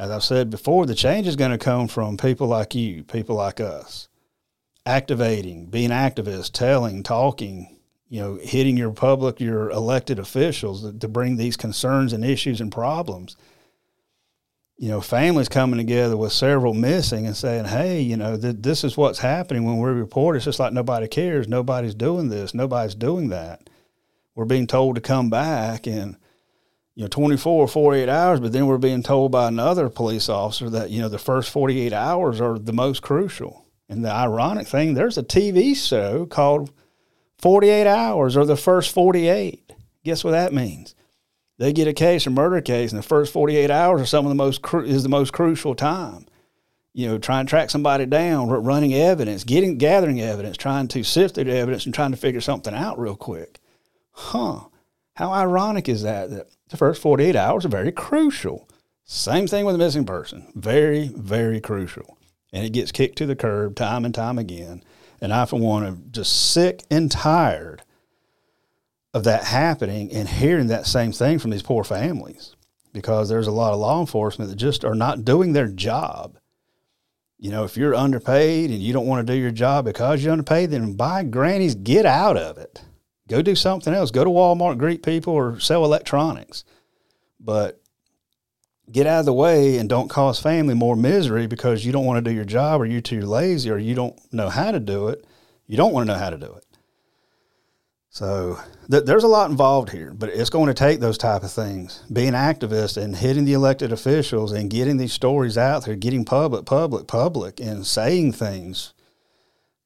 as 0.00 0.10
I've 0.10 0.24
said 0.24 0.48
before, 0.48 0.86
the 0.86 0.94
change 0.94 1.26
is 1.26 1.36
going 1.36 1.50
to 1.50 1.58
come 1.58 1.86
from 1.86 2.16
people 2.16 2.46
like 2.46 2.74
you, 2.74 3.04
people 3.04 3.36
like 3.36 3.60
us, 3.60 4.08
activating, 4.86 5.66
being 5.66 5.90
activists, 5.90 6.50
telling, 6.50 7.02
talking, 7.02 7.76
you 8.08 8.22
know, 8.22 8.38
hitting 8.40 8.78
your 8.78 8.92
public, 8.92 9.40
your 9.40 9.68
elected 9.68 10.18
officials 10.18 10.90
to 10.98 11.06
bring 11.06 11.36
these 11.36 11.54
concerns 11.58 12.14
and 12.14 12.24
issues 12.24 12.62
and 12.62 12.72
problems. 12.72 13.36
You 14.78 14.88
know, 14.88 15.02
families 15.02 15.50
coming 15.50 15.76
together 15.76 16.16
with 16.16 16.32
several 16.32 16.72
missing 16.72 17.26
and 17.26 17.36
saying, 17.36 17.66
hey, 17.66 18.00
you 18.00 18.16
know, 18.16 18.38
th- 18.38 18.56
this 18.60 18.84
is 18.84 18.96
what's 18.96 19.18
happening 19.18 19.66
when 19.66 19.80
we 19.80 19.90
report. 19.90 20.34
It's 20.34 20.46
just 20.46 20.58
like 20.58 20.72
nobody 20.72 21.08
cares. 21.08 21.46
Nobody's 21.46 21.94
doing 21.94 22.30
this. 22.30 22.54
Nobody's 22.54 22.94
doing 22.94 23.28
that. 23.28 23.68
We're 24.34 24.46
being 24.46 24.66
told 24.66 24.94
to 24.94 25.02
come 25.02 25.28
back 25.28 25.86
and– 25.86 26.16
you 26.94 27.04
know 27.04 27.08
24 27.08 27.64
or 27.64 27.68
48 27.68 28.08
hours 28.08 28.40
but 28.40 28.52
then 28.52 28.66
we're 28.66 28.78
being 28.78 29.02
told 29.02 29.32
by 29.32 29.48
another 29.48 29.88
police 29.88 30.28
officer 30.28 30.68
that 30.70 30.90
you 30.90 31.00
know 31.00 31.08
the 31.08 31.18
first 31.18 31.50
48 31.50 31.92
hours 31.92 32.40
are 32.40 32.58
the 32.58 32.72
most 32.72 33.02
crucial. 33.02 33.66
And 33.88 34.04
the 34.04 34.12
ironic 34.12 34.68
thing 34.68 34.94
there's 34.94 35.18
a 35.18 35.22
tv 35.22 35.76
show 35.76 36.26
called 36.26 36.70
48 37.38 37.86
hours 37.86 38.36
or 38.36 38.44
the 38.44 38.56
first 38.56 38.92
48 38.92 39.72
guess 40.04 40.24
what 40.24 40.32
that 40.32 40.52
means? 40.52 40.94
They 41.58 41.72
get 41.72 41.88
a 41.88 41.92
case 41.92 42.26
a 42.26 42.30
murder 42.30 42.60
case 42.60 42.92
and 42.92 42.98
the 42.98 43.06
first 43.06 43.32
48 43.32 43.70
hours 43.70 44.02
are 44.02 44.06
some 44.06 44.24
of 44.24 44.30
the 44.30 44.34
most 44.34 44.62
cru- 44.62 44.84
is 44.84 45.02
the 45.02 45.08
most 45.08 45.32
crucial 45.32 45.74
time. 45.74 46.26
You 46.92 47.08
know 47.08 47.18
trying 47.18 47.46
to 47.46 47.50
track 47.50 47.70
somebody 47.70 48.06
down 48.06 48.48
running 48.48 48.94
evidence 48.94 49.44
getting 49.44 49.78
gathering 49.78 50.20
evidence 50.20 50.56
trying 50.56 50.88
to 50.88 51.04
sift 51.04 51.36
through 51.36 51.44
the 51.44 51.54
evidence 51.54 51.86
and 51.86 51.94
trying 51.94 52.10
to 52.10 52.16
figure 52.16 52.40
something 52.40 52.74
out 52.74 52.98
real 52.98 53.16
quick. 53.16 53.60
Huh 54.12 54.69
how 55.20 55.32
ironic 55.34 55.86
is 55.86 56.00
that 56.00 56.30
that 56.30 56.48
the 56.70 56.78
first 56.78 57.02
48 57.02 57.36
hours 57.36 57.66
are 57.66 57.68
very 57.68 57.92
crucial. 57.92 58.66
Same 59.04 59.46
thing 59.46 59.66
with 59.66 59.74
a 59.74 59.78
missing 59.78 60.06
person. 60.06 60.50
Very, 60.54 61.08
very 61.08 61.60
crucial. 61.60 62.16
And 62.54 62.64
it 62.64 62.72
gets 62.72 62.90
kicked 62.90 63.18
to 63.18 63.26
the 63.26 63.36
curb 63.36 63.76
time 63.76 64.06
and 64.06 64.14
time 64.14 64.38
again. 64.38 64.82
And 65.20 65.30
I, 65.30 65.44
for 65.44 65.60
one, 65.60 65.84
am 65.84 66.04
just 66.10 66.52
sick 66.52 66.84
and 66.90 67.10
tired 67.10 67.82
of 69.12 69.24
that 69.24 69.44
happening 69.44 70.10
and 70.10 70.26
hearing 70.26 70.68
that 70.68 70.86
same 70.86 71.12
thing 71.12 71.38
from 71.38 71.50
these 71.50 71.62
poor 71.62 71.84
families 71.84 72.56
because 72.94 73.28
there's 73.28 73.46
a 73.46 73.52
lot 73.52 73.74
of 73.74 73.78
law 73.78 74.00
enforcement 74.00 74.50
that 74.50 74.56
just 74.56 74.86
are 74.86 74.94
not 74.94 75.26
doing 75.26 75.52
their 75.52 75.68
job. 75.68 76.38
You 77.38 77.50
know, 77.50 77.64
if 77.64 77.76
you're 77.76 77.94
underpaid 77.94 78.70
and 78.70 78.80
you 78.80 78.94
don't 78.94 79.06
want 79.06 79.26
to 79.26 79.32
do 79.34 79.38
your 79.38 79.50
job 79.50 79.84
because 79.84 80.24
you're 80.24 80.32
underpaid, 80.32 80.70
then 80.70 80.94
by 80.94 81.24
grannies, 81.24 81.74
get 81.74 82.06
out 82.06 82.38
of 82.38 82.56
it. 82.56 82.80
Go 83.30 83.42
do 83.42 83.54
something 83.54 83.94
else. 83.94 84.10
Go 84.10 84.24
to 84.24 84.30
Walmart, 84.30 84.76
greet 84.76 85.04
people, 85.04 85.32
or 85.32 85.60
sell 85.60 85.84
electronics. 85.84 86.64
But 87.38 87.80
get 88.90 89.06
out 89.06 89.20
of 89.20 89.26
the 89.26 89.32
way 89.32 89.76
and 89.76 89.88
don't 89.88 90.08
cause 90.08 90.40
family 90.40 90.74
more 90.74 90.96
misery 90.96 91.46
because 91.46 91.86
you 91.86 91.92
don't 91.92 92.04
want 92.04 92.22
to 92.22 92.28
do 92.28 92.34
your 92.34 92.44
job 92.44 92.80
or 92.80 92.86
you're 92.86 93.00
too 93.00 93.20
lazy 93.20 93.70
or 93.70 93.78
you 93.78 93.94
don't 93.94 94.18
know 94.32 94.48
how 94.48 94.72
to 94.72 94.80
do 94.80 95.08
it. 95.08 95.24
You 95.68 95.76
don't 95.76 95.92
want 95.92 96.08
to 96.08 96.12
know 96.12 96.18
how 96.18 96.30
to 96.30 96.38
do 96.38 96.52
it. 96.52 96.64
So 98.08 98.58
th- 98.90 99.04
there's 99.04 99.22
a 99.22 99.28
lot 99.28 99.52
involved 99.52 99.90
here, 99.90 100.12
but 100.12 100.30
it's 100.30 100.50
going 100.50 100.66
to 100.66 100.74
take 100.74 100.98
those 100.98 101.16
type 101.16 101.44
of 101.44 101.52
things. 101.52 102.02
Being 102.12 102.32
activist 102.32 103.00
and 103.00 103.14
hitting 103.14 103.44
the 103.44 103.52
elected 103.52 103.92
officials 103.92 104.50
and 104.50 104.68
getting 104.68 104.96
these 104.96 105.12
stories 105.12 105.56
out 105.56 105.84
there, 105.84 105.94
getting 105.94 106.24
public, 106.24 106.66
public, 106.66 107.06
public, 107.06 107.60
and 107.60 107.86
saying 107.86 108.32
things 108.32 108.92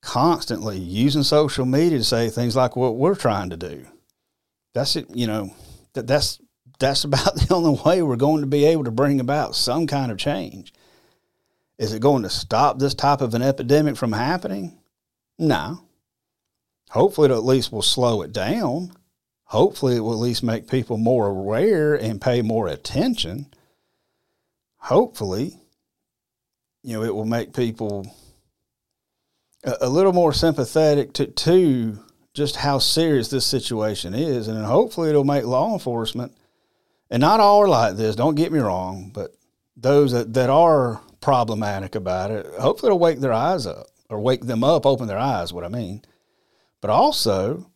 constantly 0.04 0.78
using 0.78 1.22
social 1.22 1.64
media 1.64 1.98
to 1.98 2.04
say 2.04 2.28
things 2.28 2.54
like 2.54 2.76
what 2.76 2.96
we're 2.96 3.14
trying 3.14 3.50
to 3.50 3.56
do. 3.56 3.86
That's 4.74 4.96
it, 4.96 5.06
you 5.14 5.26
know, 5.26 5.54
that 5.94 6.06
that's 6.06 6.40
that's 6.78 7.04
about 7.04 7.34
the 7.34 7.54
only 7.54 7.80
way 7.84 8.02
we're 8.02 8.16
going 8.16 8.42
to 8.42 8.46
be 8.46 8.66
able 8.66 8.84
to 8.84 8.90
bring 8.90 9.18
about 9.18 9.56
some 9.56 9.86
kind 9.86 10.12
of 10.12 10.18
change. 10.18 10.72
Is 11.78 11.92
it 11.92 12.00
going 12.00 12.22
to 12.22 12.30
stop 12.30 12.78
this 12.78 12.94
type 12.94 13.20
of 13.20 13.34
an 13.34 13.42
epidemic 13.42 13.96
from 13.96 14.12
happening? 14.12 14.78
No. 15.38 15.80
Hopefully, 16.90 17.28
it 17.28 17.32
at 17.32 17.44
least 17.44 17.72
will 17.72 17.82
slow 17.82 18.22
it 18.22 18.32
down. 18.32 18.92
Hopefully, 19.44 19.96
it 19.96 20.00
will 20.00 20.12
at 20.12 20.18
least 20.18 20.42
make 20.44 20.68
people 20.68 20.96
more 20.96 21.26
aware 21.26 21.94
and 21.94 22.20
pay 22.20 22.42
more 22.42 22.68
attention. 22.68 23.46
Hopefully, 24.76 25.58
you 26.82 26.92
know, 26.92 27.02
it 27.02 27.14
will 27.14 27.24
make 27.24 27.52
people 27.52 28.14
a, 29.64 29.88
little 29.88 30.12
more 30.12 30.33
sympathetic 30.33 31.12
to, 31.14 31.27
to 31.27 31.98
just 32.33 32.57
how 32.57 32.79
serious 32.79 33.29
this 33.29 33.46
situation 33.46 34.14
is. 34.14 34.48
And 34.48 34.64
hopefully 34.64 35.09
it'll 35.11 35.24
make 35.24 35.44
law 35.44 35.72
enforcement, 35.72 36.33
and 37.11 37.20
not 37.20 37.40
all 37.40 37.62
are 37.62 37.68
like 37.68 37.96
this, 37.96 38.16
don't 38.16 38.35
get 38.35 38.53
me 38.53 38.59
wrong, 38.59 39.11
but 39.14 39.35
those 39.77 40.12
that, 40.12 40.35
that 40.35 40.50
are 40.50 41.00
problematic 41.20 41.94
about 41.94 42.31
it, 42.31 42.46
hopefully 42.59 42.88
it'll 42.88 42.98
wake 42.98 43.20
their 43.20 43.33
eyes 43.33 43.66
up 43.66 43.87
or 44.09 44.20
wake 44.20 44.46
them 44.46 44.62
up, 44.64 44.85
open 44.87 45.09
their 45.09 45.18
eyes, 45.18 45.53
what 45.53 45.64
I 45.64 45.68
mean. 45.68 46.03
But 46.81 46.90
also, 46.90 47.70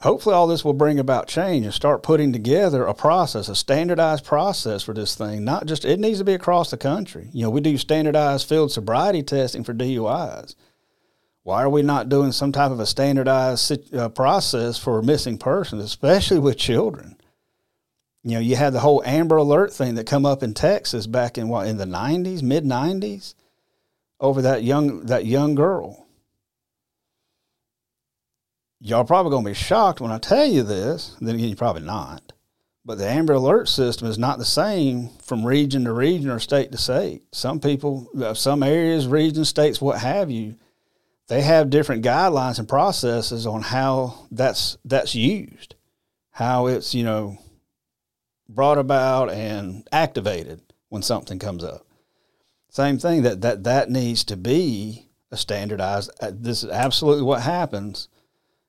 hopefully 0.00 0.34
all 0.34 0.46
this 0.46 0.64
will 0.64 0.72
bring 0.72 0.98
about 0.98 1.26
change 1.26 1.64
and 1.64 1.74
start 1.74 2.02
putting 2.02 2.32
together 2.32 2.84
a 2.84 2.94
process, 2.94 3.48
a 3.48 3.56
standardized 3.56 4.24
process 4.24 4.82
for 4.82 4.94
this 4.94 5.14
thing. 5.14 5.44
Not 5.44 5.66
just, 5.66 5.84
it 5.84 5.98
needs 5.98 6.18
to 6.18 6.24
be 6.24 6.34
across 6.34 6.70
the 6.70 6.76
country. 6.76 7.28
You 7.32 7.42
know, 7.42 7.50
we 7.50 7.60
do 7.60 7.76
standardized 7.76 8.48
field 8.48 8.70
sobriety 8.70 9.22
testing 9.22 9.64
for 9.64 9.74
DUIs. 9.74 10.54
Why 11.48 11.62
are 11.62 11.70
we 11.70 11.80
not 11.80 12.10
doing 12.10 12.32
some 12.32 12.52
type 12.52 12.70
of 12.72 12.78
a 12.78 12.84
standardized 12.84 13.94
uh, 13.94 14.10
process 14.10 14.78
for 14.78 15.00
missing 15.00 15.38
persons, 15.38 15.82
especially 15.82 16.40
with 16.40 16.58
children? 16.58 17.16
You 18.22 18.32
know, 18.32 18.40
you 18.40 18.54
had 18.54 18.74
the 18.74 18.80
whole 18.80 19.02
Amber 19.06 19.38
Alert 19.38 19.72
thing 19.72 19.94
that 19.94 20.06
come 20.06 20.26
up 20.26 20.42
in 20.42 20.52
Texas 20.52 21.06
back 21.06 21.38
in 21.38 21.48
what 21.48 21.66
in 21.66 21.78
the 21.78 21.86
nineties, 21.86 22.42
mid 22.42 22.66
nineties, 22.66 23.34
over 24.20 24.42
that 24.42 24.62
young 24.62 25.06
that 25.06 25.24
young 25.24 25.54
girl. 25.54 26.06
Y'all 28.78 29.04
probably 29.04 29.30
gonna 29.30 29.48
be 29.48 29.54
shocked 29.54 30.02
when 30.02 30.12
I 30.12 30.18
tell 30.18 30.44
you 30.44 30.62
this. 30.62 31.16
Then 31.18 31.36
again, 31.36 31.48
you're 31.48 31.56
probably 31.56 31.80
not. 31.80 32.34
But 32.84 32.98
the 32.98 33.08
Amber 33.08 33.32
Alert 33.32 33.70
system 33.70 34.06
is 34.06 34.18
not 34.18 34.36
the 34.36 34.44
same 34.44 35.08
from 35.22 35.46
region 35.46 35.84
to 35.84 35.94
region 35.94 36.28
or 36.28 36.40
state 36.40 36.72
to 36.72 36.76
state. 36.78 37.22
Some 37.32 37.58
people, 37.58 38.06
uh, 38.22 38.34
some 38.34 38.62
areas, 38.62 39.06
regions, 39.06 39.48
states, 39.48 39.80
what 39.80 39.98
have 40.02 40.30
you, 40.30 40.56
they 41.28 41.42
have 41.42 41.70
different 41.70 42.04
guidelines 42.04 42.58
and 42.58 42.68
processes 42.68 43.46
on 43.46 43.62
how 43.62 44.26
that's 44.30 44.78
that's 44.84 45.14
used, 45.14 45.74
how 46.30 46.66
it's 46.66 46.94
you 46.94 47.04
know 47.04 47.38
brought 48.48 48.78
about 48.78 49.30
and 49.30 49.86
activated 49.92 50.60
when 50.88 51.02
something 51.02 51.38
comes 51.38 51.62
up. 51.62 51.86
Same 52.70 52.98
thing 52.98 53.22
that 53.22 53.42
that 53.42 53.64
that 53.64 53.90
needs 53.90 54.24
to 54.24 54.36
be 54.36 55.06
a 55.30 55.36
standardized. 55.36 56.10
Uh, 56.20 56.32
this 56.34 56.64
is 56.64 56.70
absolutely 56.70 57.24
what 57.24 57.42
happens. 57.42 58.08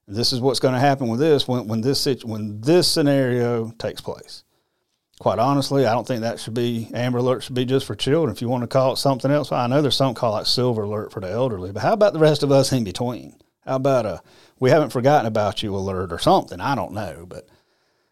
This 0.07 0.33
is 0.33 0.41
what's 0.41 0.59
going 0.59 0.73
to 0.73 0.79
happen 0.79 1.07
with 1.07 1.19
this 1.19 1.47
when 1.47 1.67
when 1.67 1.81
this 1.81 2.05
when 2.23 2.61
this 2.61 2.91
scenario 2.91 3.71
takes 3.71 4.01
place 4.01 4.43
quite 5.19 5.37
honestly, 5.37 5.85
I 5.85 5.93
don't 5.93 6.07
think 6.07 6.21
that 6.21 6.39
should 6.39 6.53
be 6.53 6.89
Amber 6.93 7.19
Alert 7.19 7.43
should 7.43 7.55
be 7.55 7.65
just 7.65 7.85
for 7.85 7.93
children. 7.95 8.33
If 8.33 8.41
you 8.41 8.49
want 8.49 8.63
to 8.63 8.67
call 8.67 8.93
it 8.93 8.97
something 8.97 9.29
else, 9.29 9.51
I 9.51 9.67
know 9.67 9.81
there's 9.81 9.95
something 9.95 10.15
called 10.15 10.33
like 10.33 10.45
Silver 10.47 10.83
Alert 10.83 11.11
for 11.11 11.19
the 11.19 11.29
elderly. 11.29 11.71
But 11.71 11.83
how 11.83 11.93
about 11.93 12.13
the 12.13 12.19
rest 12.19 12.41
of 12.41 12.51
us 12.51 12.71
in 12.71 12.83
between? 12.83 13.35
How 13.65 13.75
about 13.75 14.05
a 14.05 14.21
we 14.59 14.71
haven't 14.71 14.91
forgotten 14.91 15.27
about 15.27 15.61
you 15.61 15.75
alert 15.75 16.11
or 16.11 16.19
something? 16.19 16.59
I 16.59 16.73
don't 16.75 16.93
know, 16.93 17.25
but 17.27 17.47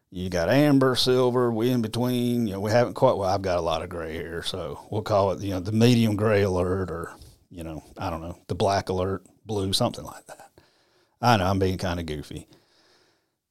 You 0.10 0.30
got 0.30 0.49
amber, 0.49 0.95
silver, 0.95 1.51
we 1.51 1.70
in 1.70 1.82
between. 1.82 2.47
You 2.47 2.53
know, 2.53 2.60
we 2.62 2.72
haven't 2.72 2.93
quite. 2.93 3.18
Well, 3.18 3.30
I've 3.30 3.41
got 3.41 3.58
a 3.58 3.62
lot 3.62 3.82
of 3.82 3.89
gray 3.89 4.14
here, 4.14 4.43
so 4.43 4.80
we'll 4.89 5.01
call 5.01 5.32
it 5.32 5.41
you 5.41 5.51
know 5.51 5.60
the 5.60 5.72
medium 5.72 6.16
gray 6.16 6.43
alert, 6.43 6.91
or 6.91 7.14
you 7.49 7.64
know, 7.64 7.84
I 7.97 8.10
don't 8.10 8.22
know, 8.22 8.38
the 8.47 8.55
black 8.55 8.89
alert, 8.89 9.24
blue, 9.45 9.74
something 9.74 10.05
like 10.05 10.26
that. 10.28 10.49
I 11.22 11.38
know 11.38 11.45
I'm 11.45 11.60
being 11.60 11.78
kind 11.78 11.99
of 11.99 12.05
goofy, 12.05 12.47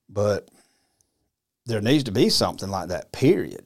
but 0.08 0.48
there 1.66 1.80
needs 1.80 2.04
to 2.04 2.12
be 2.12 2.30
something 2.30 2.70
like 2.70 2.88
that. 2.88 3.12
Period. 3.12 3.64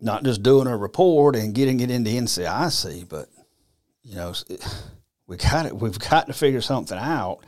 Not 0.00 0.22
just 0.22 0.42
doing 0.42 0.68
a 0.68 0.76
report 0.76 1.34
and 1.34 1.54
getting 1.54 1.80
it 1.80 1.90
into 1.90 2.10
NCIC, 2.10 3.08
but 3.08 3.28
you 4.04 4.14
know, 4.14 4.32
we 5.26 5.36
got 5.36 5.66
it. 5.66 5.76
We've 5.76 5.98
got 5.98 6.28
to 6.28 6.32
figure 6.32 6.60
something 6.60 6.96
out 6.96 7.40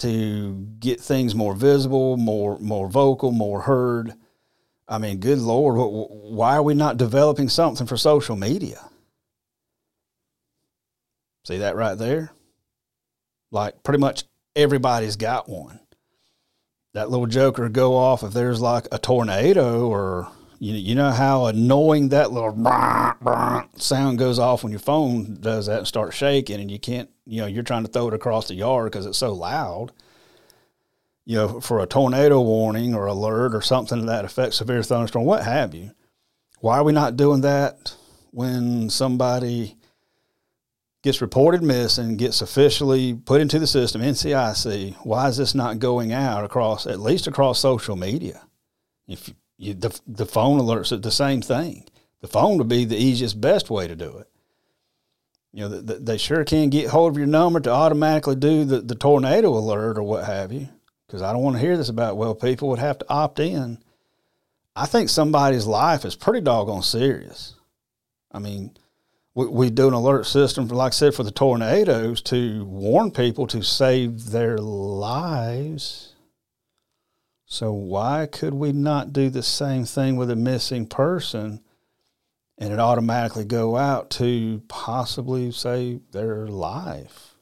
to 0.00 0.66
get 0.78 1.00
things 1.00 1.34
more 1.34 1.54
visible, 1.54 2.16
more 2.16 2.58
more 2.58 2.88
vocal, 2.88 3.30
more 3.30 3.60
heard. 3.62 4.14
I 4.88 4.98
mean, 4.98 5.18
good 5.18 5.38
lord, 5.38 5.76
why 6.10 6.56
are 6.56 6.62
we 6.62 6.74
not 6.74 6.96
developing 6.96 7.48
something 7.48 7.86
for 7.86 7.96
social 7.96 8.34
media? 8.34 8.80
See 11.44 11.58
that 11.58 11.76
right 11.76 11.96
there? 11.96 12.32
Like 13.52 13.84
pretty 13.84 14.00
much 14.00 14.24
everybody's 14.56 15.14
got 15.16 15.48
one. 15.48 15.78
That 16.92 17.10
little 17.10 17.26
joker 17.26 17.68
go 17.68 17.96
off 17.96 18.22
if 18.22 18.32
there's 18.32 18.60
like 18.60 18.88
a 18.90 18.98
tornado 18.98 19.88
or 19.88 20.28
you 20.58 20.74
you 20.74 20.94
know 20.94 21.10
how 21.10 21.46
annoying 21.46 22.08
that 22.10 22.32
little 22.32 22.52
sound 23.76 24.18
goes 24.18 24.38
off 24.38 24.62
when 24.62 24.72
your 24.72 24.80
phone 24.80 25.38
does 25.40 25.66
that 25.66 25.78
and 25.78 25.86
starts 25.86 26.16
shaking 26.16 26.60
and 26.60 26.70
you 26.70 26.78
can't 26.78 27.08
you 27.26 27.40
know 27.40 27.46
you're 27.46 27.62
trying 27.62 27.84
to 27.84 27.90
throw 27.90 28.08
it 28.08 28.14
across 28.14 28.48
the 28.48 28.54
yard 28.54 28.90
because 28.90 29.06
it's 29.06 29.18
so 29.18 29.32
loud. 29.32 29.92
You 31.24 31.36
know 31.36 31.60
for 31.60 31.80
a 31.80 31.86
tornado 31.86 32.40
warning 32.40 32.94
or 32.94 33.06
alert 33.06 33.54
or 33.54 33.62
something 33.62 34.06
that 34.06 34.24
affects 34.24 34.56
severe 34.56 34.82
thunderstorm 34.82 35.24
what 35.24 35.44
have 35.44 35.74
you? 35.74 35.92
Why 36.58 36.78
are 36.78 36.84
we 36.84 36.92
not 36.92 37.16
doing 37.16 37.42
that 37.42 37.94
when 38.32 38.90
somebody 38.90 39.76
gets 41.02 41.20
reported 41.20 41.62
missing 41.62 42.16
gets 42.16 42.42
officially 42.42 43.14
put 43.14 43.40
into 43.40 43.58
the 43.58 43.66
system 43.66 44.02
ncic 44.02 44.94
why 45.04 45.28
is 45.28 45.36
this 45.36 45.54
not 45.54 45.78
going 45.78 46.12
out 46.12 46.44
across 46.44 46.86
at 46.86 47.00
least 47.00 47.26
across 47.26 47.58
social 47.58 47.96
media 47.96 48.42
if 49.08 49.32
you, 49.60 49.74
the, 49.74 50.00
the 50.06 50.24
phone 50.24 50.58
alerts 50.58 50.90
it 50.90 51.02
the 51.02 51.10
same 51.10 51.42
thing. 51.42 51.84
The 52.22 52.28
phone 52.28 52.56
would 52.58 52.68
be 52.68 52.86
the 52.86 52.96
easiest, 52.96 53.40
best 53.40 53.68
way 53.68 53.86
to 53.86 53.94
do 53.94 54.16
it. 54.18 54.28
You 55.52 55.60
know, 55.60 55.68
the, 55.68 55.80
the, 55.80 55.94
they 55.96 56.16
sure 56.16 56.44
can 56.44 56.70
get 56.70 56.88
hold 56.88 57.12
of 57.12 57.18
your 57.18 57.26
number 57.26 57.60
to 57.60 57.70
automatically 57.70 58.36
do 58.36 58.64
the, 58.64 58.80
the 58.80 58.94
tornado 58.94 59.50
alert 59.50 59.98
or 59.98 60.02
what 60.02 60.24
have 60.24 60.50
you. 60.52 60.68
Because 61.06 61.22
I 61.22 61.32
don't 61.32 61.42
want 61.42 61.56
to 61.56 61.60
hear 61.60 61.76
this 61.76 61.88
about, 61.88 62.16
well, 62.16 62.34
people 62.34 62.68
would 62.68 62.78
have 62.78 62.98
to 63.00 63.10
opt 63.10 63.38
in. 63.38 63.78
I 64.74 64.86
think 64.86 65.08
somebody's 65.08 65.66
life 65.66 66.04
is 66.04 66.14
pretty 66.14 66.40
doggone 66.40 66.82
serious. 66.82 67.56
I 68.32 68.38
mean, 68.38 68.76
we, 69.34 69.46
we 69.46 69.70
do 69.70 69.88
an 69.88 69.94
alert 69.94 70.26
system, 70.26 70.68
for, 70.68 70.74
like 70.74 70.92
I 70.92 70.94
said, 70.94 71.14
for 71.14 71.22
the 71.22 71.30
tornadoes 71.30 72.22
to 72.22 72.64
warn 72.64 73.10
people 73.10 73.46
to 73.48 73.62
save 73.62 74.30
their 74.30 74.58
lives 74.58 76.10
so 77.52 77.72
why 77.72 78.28
could 78.30 78.54
we 78.54 78.70
not 78.70 79.12
do 79.12 79.28
the 79.28 79.42
same 79.42 79.84
thing 79.84 80.14
with 80.14 80.30
a 80.30 80.36
missing 80.36 80.86
person 80.86 81.60
and 82.56 82.72
it 82.72 82.78
automatically 82.78 83.44
go 83.44 83.76
out 83.76 84.08
to 84.10 84.62
possibly 84.68 85.50
save 85.50 86.12
their 86.12 86.46
life? 86.46 87.34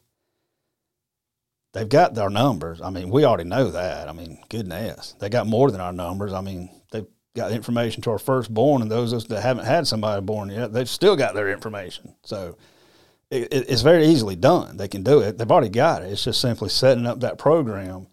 They've 1.75 1.87
got 1.87 2.15
their 2.15 2.31
numbers. 2.31 2.81
I 2.81 2.89
mean, 2.89 3.11
we 3.11 3.27
already 3.27 3.45
know 3.45 3.71
that. 3.71 4.09
I 4.09 4.13
mean, 4.15 4.43
goodness, 4.49 5.15
they 5.21 5.29
got 5.29 5.47
more 5.47 5.71
than 5.71 5.83
our 5.83 5.93
numbers. 5.93 6.33
I 6.33 6.41
mean, 6.41 6.71
got 7.35 7.53
information 7.53 8.03
to 8.03 8.11
our 8.11 8.19
firstborn, 8.19 8.83
and 8.83 8.91
those 8.91 9.27
that 9.27 9.43
haven't 9.43 9.67
had 9.67 9.87
somebody 9.87 10.21
born 10.21 10.51
yet, 10.51 10.73
they've 10.73 10.89
still 10.89 11.17
got 11.17 11.35
their 11.35 11.51
information. 11.51 12.15
So 12.25 12.57
it, 13.31 13.49
it's 13.53 13.83
very 13.83 14.07
easily 14.07 14.37
done. 14.37 14.77
They 14.77 14.89
can 14.89 15.03
do 15.03 15.21
it. 15.21 15.39
They've 15.39 15.51
already 15.51 15.69
got 15.69 16.03
it. 16.03 16.11
It's 16.11 16.25
just 16.25 16.41
simply 16.41 16.69
setting 16.69 17.07
up 17.07 17.21
that 17.21 17.39
program 17.39 18.09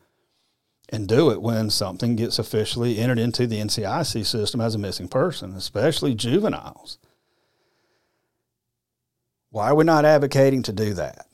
and 0.89 1.07
do 1.07 1.31
it 1.31 1.41
when 1.41 1.69
something 1.69 2.15
gets 2.15 2.37
officially 2.37 2.99
entered 2.99 3.19
into 3.19 3.47
the 3.47 3.59
NCIC 3.59 4.25
system 4.25 4.61
as 4.61 4.75
a 4.75 4.79
missing 4.79 5.07
person, 5.07 5.53
especially 5.55 6.13
juveniles. 6.13 6.99
Why 9.49 9.69
are 9.69 9.75
we 9.75 9.83
not 9.83 10.05
advocating 10.05 10.63
to 10.63 10.73
do 10.73 10.93
that? 10.95 11.27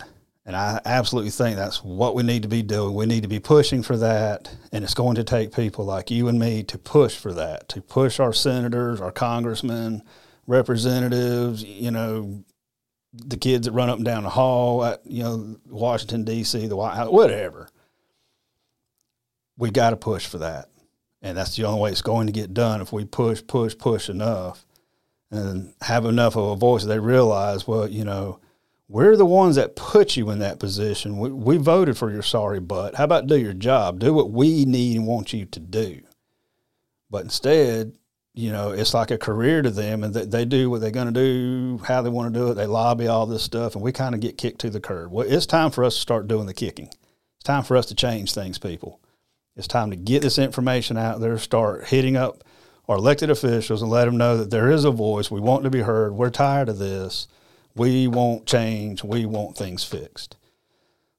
And 0.46 0.56
I 0.56 0.82
absolutely 0.86 1.30
think 1.30 1.56
that's 1.56 1.84
what 1.84 2.16
we 2.16 2.24
need 2.24 2.42
to 2.42 2.50
be 2.50 2.64
doing. 2.64 2.96
We 2.96 3.06
need 3.06 3.22
to 3.22 3.30
be 3.30 3.39
pushing 3.39 3.84
for 3.84 3.96
that. 3.98 4.54
And 4.72 4.84
it's 4.84 4.96
going 4.96 5.16
to 5.16 5.24
take 5.24 5.56
people 5.56 5.86
like 5.86 6.10
you 6.10 6.28
and 6.28 6.39
me 6.39 6.64
to 6.64 6.78
push 6.78 7.16
for 7.16 7.32
that, 7.34 7.70
to 7.70 7.82
push 7.82 8.20
our 8.20 8.34
senators, 8.34 9.00
our 9.00 9.12
congressmen, 9.12 10.02
representatives, 10.48 11.64
you 11.64 11.92
know, 11.92 12.44
the 13.14 13.38
kids 13.38 13.68
that 13.68 13.74
run 13.74 13.89
up 13.89 13.98
and 13.98 14.06
down 14.06 14.24
the 14.24 14.30
hall 14.30 14.84
at, 14.84 15.06
you 15.06 15.22
know, 15.22 15.58
Washington, 15.68 16.24
D.C., 16.24 16.66
the 16.68 16.76
White 16.76 16.96
House, 16.96 17.12
whatever 17.12 17.70
we 19.58 19.70
got 19.70 19.92
to 19.92 19.98
push 19.98 20.26
for 20.26 20.39
that. 20.39 20.70
And 21.22 21.38
that's 21.38 21.56
the 21.56 21.66
only 21.66 21.82
way 21.82 21.92
it's 21.92 22.02
going 22.02 22.26
to 22.26 22.34
get 22.34 22.54
done 22.54 22.82
if 22.82 22.92
we 22.92 23.06
push, 23.06 23.44
push, 23.46 23.78
push 23.78 24.10
enough 24.10 24.66
and 25.30 25.74
have 25.82 26.06
enough 26.06 26.36
of 26.36 26.50
a 26.50 26.56
voice 26.56 26.82
that 26.82 26.89
they 26.89 27.00
realize, 27.00 27.68
well, 27.68 27.88
you 27.88 28.04
know, 28.04 28.39
we're 28.92 29.16
the 29.16 29.26
ones 29.26 29.56
that 29.56 29.78
put 29.78 30.18
you 30.18 30.30
in 30.32 30.39
that 30.39 30.60
position. 30.60 31.18
We, 31.18 31.32
we 31.32 31.58
voted 31.58 31.98
for 31.98 32.12
your 32.12 32.22
sorry 32.22 32.60
butt. 32.60 32.96
How 32.96 33.06
about 33.06 33.28
do 33.28 33.38
your 33.38 33.54
job? 33.54 34.00
Do 34.00 34.14
what 34.14 34.32
we 34.32 34.66
need 34.66 34.98
and 34.98 35.08
want 35.08 35.32
you 35.32 35.46
to 35.46 35.60
do. 35.62 36.02
But 37.10 37.24
instead, 37.24 37.94
you 38.34 38.52
know, 38.52 38.72
it's 38.72 38.94
like 38.94 39.10
a 39.10 39.18
career 39.18 39.62
to 39.62 39.70
them 39.70 40.04
and 40.04 40.14
they, 40.14 40.26
they 40.26 40.46
do 40.46 40.70
what 40.70 40.82
they're 40.82 40.92
going 40.92 41.12
to 41.12 41.14
do, 41.14 41.82
how 41.86 42.02
they 42.02 42.10
want 42.10 42.34
to 42.34 42.39
do 42.39 42.50
it. 42.50 42.56
They 42.56 42.66
lobby 42.66 43.08
all 43.08 43.26
this 43.26 43.44
stuff 43.44 43.76
and 43.76 43.84
we 43.84 43.94
kind 43.94 44.14
of 44.14 44.20
get 44.20 44.38
kicked 44.38 44.60
to 44.62 44.70
the 44.70 44.82
curb. 44.82 45.10
Well, 45.12 45.26
it's 45.30 45.46
time 45.46 45.72
for 45.72 45.86
us 45.86 45.96
to 45.96 46.02
start 46.02 46.28
doing 46.28 46.46
the 46.46 46.54
kicking. 46.54 46.88
It's 46.88 47.46
time 47.46 47.64
for 47.64 47.78
us 47.78 47.86
to 47.88 47.96
change 47.96 48.34
things, 48.34 48.60
people. 48.60 49.00
It's 49.56 49.68
time 49.68 49.89
to 49.92 49.96
get 49.96 50.22
this 50.22 50.38
information 50.38 50.98
out 50.98 51.22
there, 51.22 51.38
start 51.38 51.88
hitting 51.88 52.18
up 52.18 52.44
our 52.89 52.98
elected 52.98 53.30
officials 53.30 53.82
and 53.82 53.89
let 53.89 54.04
them 54.04 54.18
know 54.18 54.36
that 54.38 54.52
there 54.52 54.70
is 54.70 54.84
a 54.84 54.92
voice. 54.92 55.32
We 55.32 55.39
want 55.39 55.64
to 55.64 55.70
be 55.70 55.82
heard. 55.82 56.12
We're 56.14 56.30
tired 56.30 56.68
of 56.68 56.78
this. 56.78 57.30
We 57.76 58.08
want 58.08 58.46
change. 58.46 59.04
We 59.04 59.26
want 59.26 59.58
things 59.58 59.84
fixed. 59.84 60.38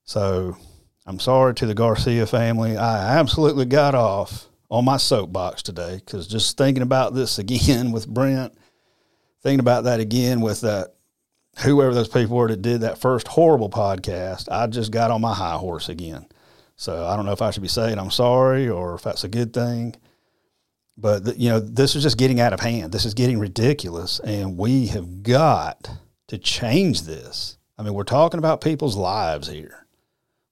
So 0.04 0.56
I'm 1.06 1.18
sorry 1.18 1.54
to 1.54 1.66
the 1.66 1.74
Garcia 1.74 2.26
family. 2.26 2.76
I 2.76 3.18
absolutely 3.18 3.64
got 3.64 3.94
off 3.94 4.48
on 4.70 4.84
my 4.84 4.96
soapbox 4.96 5.62
today 5.62 6.00
because 6.04 6.26
just 6.26 6.56
thinking 6.56 6.82
about 6.82 7.14
this 7.14 7.38
again 7.38 7.92
with 7.92 8.08
Brent, 8.08 8.54
thinking 9.42 9.60
about 9.60 9.84
that 9.84 10.00
again 10.00 10.40
with 10.40 10.62
that 10.62 10.94
whoever 11.58 11.92
those 11.92 12.08
people 12.08 12.36
were 12.36 12.48
that 12.48 12.62
did 12.62 12.80
that 12.80 12.98
first 12.98 13.28
horrible 13.28 13.68
podcast, 13.68 14.50
I 14.50 14.66
just 14.66 14.90
got 14.90 15.10
on 15.10 15.20
my 15.20 15.34
high 15.34 15.56
horse 15.56 15.88
again. 15.88 16.26
So 16.76 17.06
I 17.06 17.16
don't 17.16 17.26
know 17.26 17.32
if 17.32 17.42
I 17.42 17.50
should 17.50 17.62
be 17.62 17.68
saying 17.68 17.98
I'm 17.98 18.10
sorry 18.10 18.68
or 18.68 18.94
if 18.94 19.02
that's 19.02 19.24
a 19.24 19.28
good 19.28 19.52
thing. 19.52 19.94
But 20.96 21.36
you 21.38 21.48
know, 21.48 21.60
this 21.60 21.94
is 21.94 22.02
just 22.02 22.18
getting 22.18 22.40
out 22.40 22.52
of 22.52 22.60
hand. 22.60 22.92
This 22.92 23.04
is 23.04 23.14
getting 23.14 23.38
ridiculous, 23.38 24.20
and 24.20 24.58
we 24.58 24.86
have 24.88 25.22
got 25.22 25.90
to 26.32 26.38
change 26.38 27.02
this. 27.02 27.58
I 27.76 27.82
mean, 27.82 27.92
we're 27.92 28.04
talking 28.04 28.38
about 28.38 28.62
people's 28.62 28.96
lives 28.96 29.48
here. 29.48 29.86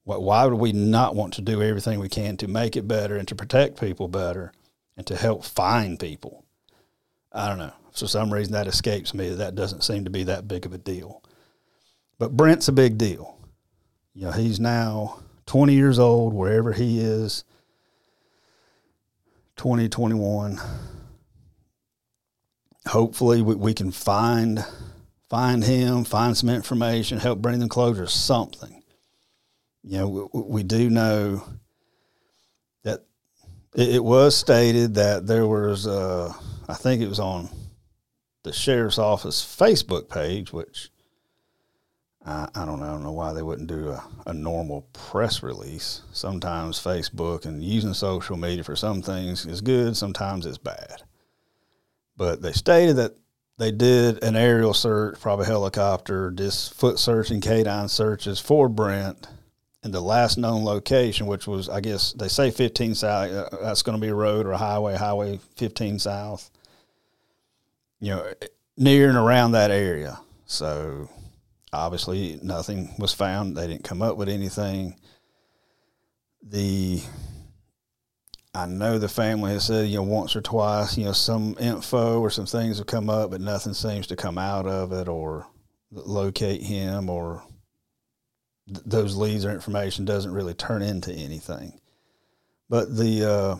Why 0.05 0.45
would 0.45 0.61
we 0.61 0.73
not 0.73 1.15
want 1.15 1.33
to 1.35 1.41
do 1.41 1.63
everything 1.63 1.99
we 1.99 2.11
can 2.11 2.37
to 2.37 2.49
make 2.49 2.77
it 2.77 2.87
better 2.87 3.17
and 3.17 3.27
to 3.29 3.35
protect 3.35 3.81
people 3.81 4.07
better 4.07 4.53
and 4.99 5.07
to 5.07 5.17
help 5.17 5.43
find 5.43 5.99
people? 5.99 6.45
I 7.33 7.49
don't 7.49 7.57
know. 7.57 7.73
For 7.95 8.07
some 8.07 8.31
reason, 8.31 8.53
that 8.53 8.67
escapes 8.67 9.15
me. 9.15 9.31
That 9.31 9.55
doesn't 9.55 9.83
seem 9.83 10.05
to 10.05 10.11
be 10.11 10.23
that 10.25 10.47
big 10.47 10.67
of 10.67 10.75
a 10.75 10.79
deal. 10.79 11.23
But 12.19 12.37
Brent's 12.37 12.69
a 12.69 12.73
big 12.73 12.99
deal. 12.99 13.39
You 14.13 14.27
know, 14.27 14.33
he's 14.33 14.61
now 14.61 15.21
20 15.47 15.73
years 15.73 15.99
old, 15.99 16.35
wherever 16.35 16.75
he 16.75 17.01
is, 17.01 17.45
2021. 19.57 20.61
Hopefully, 22.89 23.41
we, 23.41 23.55
we 23.55 23.73
can 23.73 23.91
find 23.91 24.63
find 25.31 25.63
him, 25.63 26.05
find 26.05 26.37
some 26.37 26.51
information, 26.51 27.19
help 27.19 27.39
bring 27.39 27.61
them 27.61 27.69
closure, 27.69 28.07
something. 28.07 28.83
You 29.83 29.99
know, 29.99 30.29
we, 30.33 30.43
we 30.43 30.63
do 30.65 30.91
know 30.91 31.45
that 32.83 33.05
it, 33.75 33.97
it, 33.97 34.05
was 34.05 34.37
stated 34.37 34.95
that 34.97 35.27
there 35.27 35.47
was, 35.47 35.87
uh, 35.87 36.33
I 36.69 36.75
think 36.75 37.01
it 37.01 37.09
was 37.09 37.21
on 37.21 37.49
the 38.43 38.53
sheriff's 38.53 38.99
office 38.99 39.43
Facebook 39.43 40.09
page, 40.09 40.53
which 40.53 40.91
I, 42.27 42.49
I 42.55 42.67
don't 42.67 42.81
know. 42.81 42.87
I 42.87 42.91
don't 42.91 43.05
know 43.05 43.13
why 43.13 43.33
they 43.33 43.43
wouldn't 43.43 43.69
do 43.69 43.89
a, 43.89 44.05
a 44.27 44.35
normal 44.35 44.83
press 44.93 45.43
release. 45.43 46.03
Sometimes 46.13 46.83
Facebook 46.83 47.47
and 47.47 47.63
using 47.63 47.95
social 47.95 48.37
media 48.37 48.65
for 48.65 48.77
some 48.77 49.01
things 49.01 49.47
is 49.47 49.61
good, 49.61 49.97
sometimes 49.97 50.45
it's 50.45 50.59
bad. 50.59 51.03
But 52.17 52.43
they 52.43 52.53
stated 52.53 52.97
that 52.97 53.15
they 53.61 53.71
did 53.71 54.25
an 54.25 54.37
aerial 54.37 54.73
search, 54.73 55.21
probably 55.21 55.45
helicopter, 55.45 56.31
just 56.31 56.73
foot 56.73 56.99
searching, 56.99 57.43
canine 57.43 57.91
searches 57.91 58.41
for 58.41 58.71
Brent 58.71 59.29
and 59.83 59.93
the 59.93 60.01
last 60.01 60.39
known 60.39 60.65
location, 60.65 61.27
which 61.27 61.47
was, 61.47 61.69
I 61.69 61.83
guess 61.83 62.15
they 62.15 62.29
say 62.29 62.51
15 62.51 62.95
South, 62.95 63.31
uh, 63.31 63.49
that's 63.61 63.83
going 63.83 63.99
to 63.99 64.01
be 64.01 64.09
a 64.09 64.15
road 64.15 64.47
or 64.47 64.53
a 64.53 64.57
highway, 64.57 64.97
Highway 64.97 65.41
15 65.57 65.99
South, 65.99 66.51
you 68.01 68.15
know, 68.15 68.33
near 68.79 69.11
and 69.11 69.19
around 69.19 69.53
that 69.53 69.71
area. 69.71 70.19
So 70.47 71.11
obviously 71.71 72.41
nothing 72.43 72.95
was 72.99 73.13
found. 73.13 73.59
They 73.59 73.67
didn't 73.67 73.85
come 73.85 74.01
up 74.01 74.17
with 74.17 74.31
anything. 74.31 74.97
The 76.43 77.03
I 78.53 78.67
know 78.67 78.99
the 78.99 79.09
family 79.09 79.53
has 79.53 79.67
said, 79.67 79.89
you 79.89 79.97
know, 79.97 80.03
once 80.03 80.35
or 80.35 80.41
twice, 80.41 80.99
you 80.99 81.05
know, 81.05 81.13
some 81.13 81.57
info 81.61 82.21
or 82.21 82.31
some 82.31 82.47
things 82.47 82.79
have 82.79 82.87
come 82.87 83.09
up, 83.09 83.31
but 83.31 83.41
nothing 83.41 83.75
seems 83.75 84.09
to 84.09 84.17
come 84.17 84.39
out 84.39 84.67
of 84.67 84.93
it 84.93 85.07
or 85.07 85.47
locate 85.93 86.63
him 86.63 87.09
or 87.09 87.45
th- 88.67 88.85
those 88.85 89.17
leads 89.17 89.45
or 89.45 89.53
information 89.53 90.05
doesn't 90.05 90.33
really 90.33 90.55
turn 90.55 90.83
into 90.83 91.13
anything. 91.13 91.81
But 92.69 92.97
the 92.97 93.25
uh, 93.29 93.57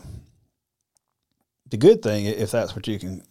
the 1.69 1.77
good 1.77 2.01
thing, 2.01 2.25
if 2.25 2.51
that's 2.51 2.75
what 2.75 2.87
you 2.87 2.99
can 2.99 3.23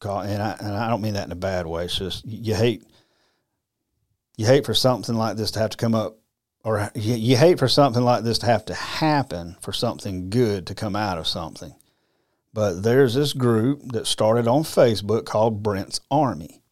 call, 0.00 0.20
and 0.20 0.42
I 0.42 0.56
and 0.58 0.74
I 0.74 0.88
don't 0.88 1.02
mean 1.02 1.14
that 1.14 1.26
in 1.26 1.32
a 1.32 1.36
bad 1.36 1.66
way. 1.66 1.84
It's 1.84 1.98
just 1.98 2.26
you 2.26 2.54
hate 2.54 2.82
you 4.36 4.46
hate 4.46 4.66
for 4.66 4.74
something 4.74 5.14
like 5.14 5.36
this 5.36 5.50
to 5.52 5.60
have 5.60 5.70
to 5.70 5.76
come 5.76 5.94
up, 5.94 6.18
or 6.64 6.90
you, 6.94 7.14
you 7.14 7.36
hate 7.36 7.58
for 7.58 7.68
something 7.68 8.02
like 8.02 8.24
this 8.24 8.38
to 8.38 8.46
have 8.46 8.64
to 8.64 8.74
happen 8.74 9.56
for 9.60 9.72
something 9.72 10.30
good 10.30 10.66
to 10.66 10.74
come 10.74 10.96
out 10.96 11.18
of 11.18 11.28
something. 11.28 11.74
But 12.52 12.82
there's 12.82 13.14
this 13.14 13.32
group 13.32 13.82
that 13.92 14.06
started 14.06 14.48
on 14.48 14.62
Facebook 14.62 15.26
called 15.26 15.62
Brent's 15.62 16.00
Army, 16.10 16.62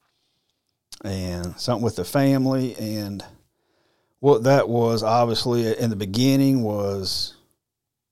and 1.05 1.59
something 1.61 1.85
with 1.85 1.97
the 1.97 2.05
family 2.05 2.75
and 2.77 3.25
what 4.21 4.45
that 4.45 4.69
was 4.69 5.03
obviously 5.03 5.77
in 5.77 5.91
the 5.91 5.97
beginning 5.97 6.63
was 6.63 7.35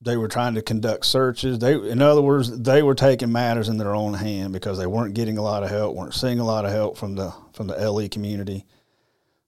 they 0.01 0.17
were 0.17 0.27
trying 0.27 0.55
to 0.55 0.63
conduct 0.63 1.07
searches. 1.07 1.61
They, 1.61 1.75
in 1.75 2.03
other 2.03 2.23
words, 2.23 2.63
they 2.63 2.83
were 2.83 2.97
taking 2.97 3.31
matters 3.31 3.69
in 3.69 3.79
their 3.79 3.95
own 3.95 4.15
hand 4.15 4.53
because 4.53 4.77
they 4.77 4.87
weren't 4.87 5.15
getting 5.15 5.39
a 5.39 5.43
lot 5.43 5.63
of 5.63 5.71
help, 5.71 5.95
weren't 5.95 6.15
seeing 6.15 6.41
a 6.41 6.45
lot 6.45 6.65
of 6.65 6.73
help 6.73 6.97
from 6.97 7.15
the 7.15 7.33
from 7.53 7.69
the 7.69 7.77
LE 7.77 8.09
community. 8.09 8.67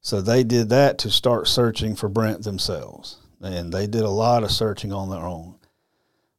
So 0.02 0.20
they 0.20 0.42
did 0.42 0.68
that 0.70 0.98
to 0.98 1.10
start 1.10 1.46
searching 1.46 1.94
for 1.94 2.08
Brent 2.08 2.42
themselves, 2.42 3.18
and 3.40 3.72
they 3.72 3.86
did 3.86 4.02
a 4.02 4.10
lot 4.10 4.42
of 4.42 4.50
searching 4.50 4.92
on 4.92 5.08
their 5.08 5.24
own. 5.24 5.54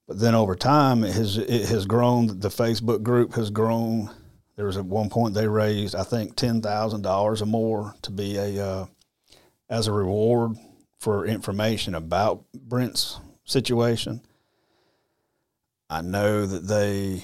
But 0.06 0.20
then 0.20 0.36
over 0.36 0.54
time, 0.54 1.06
it 1.06 1.14
has 1.14 1.38
it 1.38 1.70
has 1.70 1.86
grown. 1.86 2.40
The 2.42 2.50
Facebook 2.50 3.04
group 3.04 3.36
has 3.36 3.50
grown. 3.50 4.12
There 4.58 4.66
was 4.66 4.76
at 4.76 4.86
one 4.86 5.10
point 5.10 5.34
they 5.34 5.48
raised, 5.48 5.96
I 5.96 6.04
think, 6.04 6.36
ten 6.36 6.62
thousand 6.62 7.04
dollars 7.04 7.42
or 7.42 7.46
more 7.46 7.96
to 8.02 8.12
be 8.12 8.36
a 8.36 8.66
uh, 8.66 8.86
as 9.70 9.88
a 9.88 9.94
reward 9.94 10.58
for 11.00 11.26
information 11.26 11.96
about 11.96 12.44
Brent's 12.54 13.20
situation. 13.46 14.22
I 15.90 16.02
know 16.02 16.46
that 16.46 16.68
they 16.68 17.24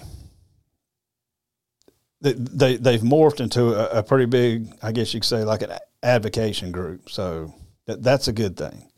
they, 2.22 2.34
they 2.34 2.78
they've 2.78 3.01
morphed 3.01 3.39
into 3.39 3.74
a, 3.74 3.99
a, 3.99 4.03
pretty 4.03 4.26
big, 4.26 4.74
I 4.82 4.91
guess 4.91 5.13
you 5.13 5.22
could 5.22 5.28
say, 5.28 5.43
like 5.43 5.61
an 5.61 5.72
advocation 6.03 6.72
group. 6.72 7.09
So 7.09 7.53
that 7.86 8.03
that's 8.03 8.28
a 8.28 8.34
good 8.34 8.57
thing. 8.57 8.89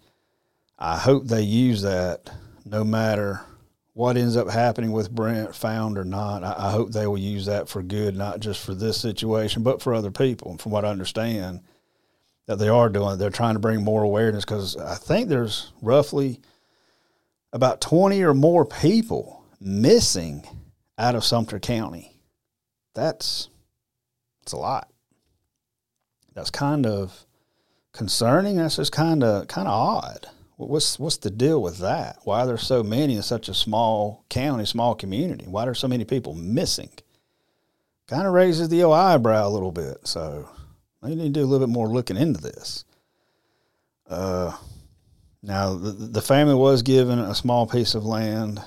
I 0.80 0.98
hope 0.98 1.28
they 1.28 1.44
use 1.44 1.84
that 1.84 2.30
no 2.66 2.84
matter 2.84 3.42
what 3.94 4.18
ends 4.18 4.38
up 4.38 4.50
happening 4.50 4.92
with 4.92 5.12
Brent, 5.12 5.56
found 5.56 5.98
or 5.98 6.06
not. 6.06 6.44
I, 6.44 6.56
I 6.58 6.72
hope 6.72 6.92
they 6.92 7.06
will 7.06 7.18
use 7.18 7.46
that 7.46 7.70
for 7.70 7.84
good, 7.84 8.16
not 8.16 8.40
just 8.40 8.66
for 8.66 8.74
this 8.74 9.00
situation, 9.00 9.64
but 9.64 9.82
for 9.82 9.94
other 9.94 10.12
people. 10.12 10.52
And 10.52 10.60
from 10.60 10.72
what 10.72 10.86
I 10.86 10.90
understand, 10.90 11.62
that 12.48 12.58
they 12.58 12.70
are 12.70 12.90
doing. 12.90 13.18
They're 13.18 13.30
trying 13.30 13.54
to 13.54 13.60
bring 13.60 13.84
more 13.84 14.04
awareness 14.04 14.44
because 14.44 14.76
I 14.76 14.96
think 14.96 15.30
there's 15.30 15.72
roughly 15.82 16.42
about 17.54 17.82
20 17.82 18.22
or 18.24 18.34
more 18.34 18.66
people 18.66 19.44
missing 19.60 20.46
out 20.98 21.16
of 21.16 21.24
Sumter 21.24 21.60
County. 21.60 22.11
That's 22.94 23.50
it's 24.44 24.54
a 24.54 24.58
lot. 24.58 24.90
That's 26.34 26.50
kind 26.50 26.86
of 26.86 27.26
concerning. 27.94 28.58
That's 28.58 28.78
just 28.78 28.92
kind 28.92 29.24
of 29.24 29.48
kind 29.48 29.68
of 29.68 29.74
odd. 29.74 30.28
What's 30.58 31.00
what's 31.00 31.18
the 31.18 31.32
deal 31.32 31.62
with 31.62 31.80
that? 31.80 32.20
Why 32.24 32.42
are 32.42 32.48
there 32.48 32.58
so 32.58 32.84
many 32.84 33.16
in 33.16 33.24
such 33.24 33.50
a 33.50 33.54
small 33.54 34.26
county, 34.30 34.66
small 34.66 34.96
community? 34.96 35.46
Why 35.48 35.66
are 35.66 35.74
so 35.74 35.88
many 35.88 36.06
people 36.06 36.36
missing? 36.36 36.92
Kind 38.08 38.28
of 38.28 38.34
raises 38.34 38.70
the 38.70 38.84
old 38.84 38.96
eyebrow 38.96 39.48
a 39.48 39.50
little 39.50 39.72
bit. 39.72 40.06
So 40.06 40.50
they 41.02 41.16
need 41.16 41.34
to 41.34 41.40
do 41.40 41.44
a 41.44 41.48
little 41.48 41.66
bit 41.66 41.74
more 41.74 41.88
looking 41.88 42.18
into 42.18 42.42
this. 42.42 42.86
Uh, 44.08 44.56
now, 45.42 45.74
the, 45.74 45.92
the 45.92 46.22
family 46.22 46.54
was 46.54 46.84
given 46.84 47.18
a 47.18 47.34
small 47.34 47.66
piece 47.66 47.96
of 47.96 48.06
land. 48.06 48.62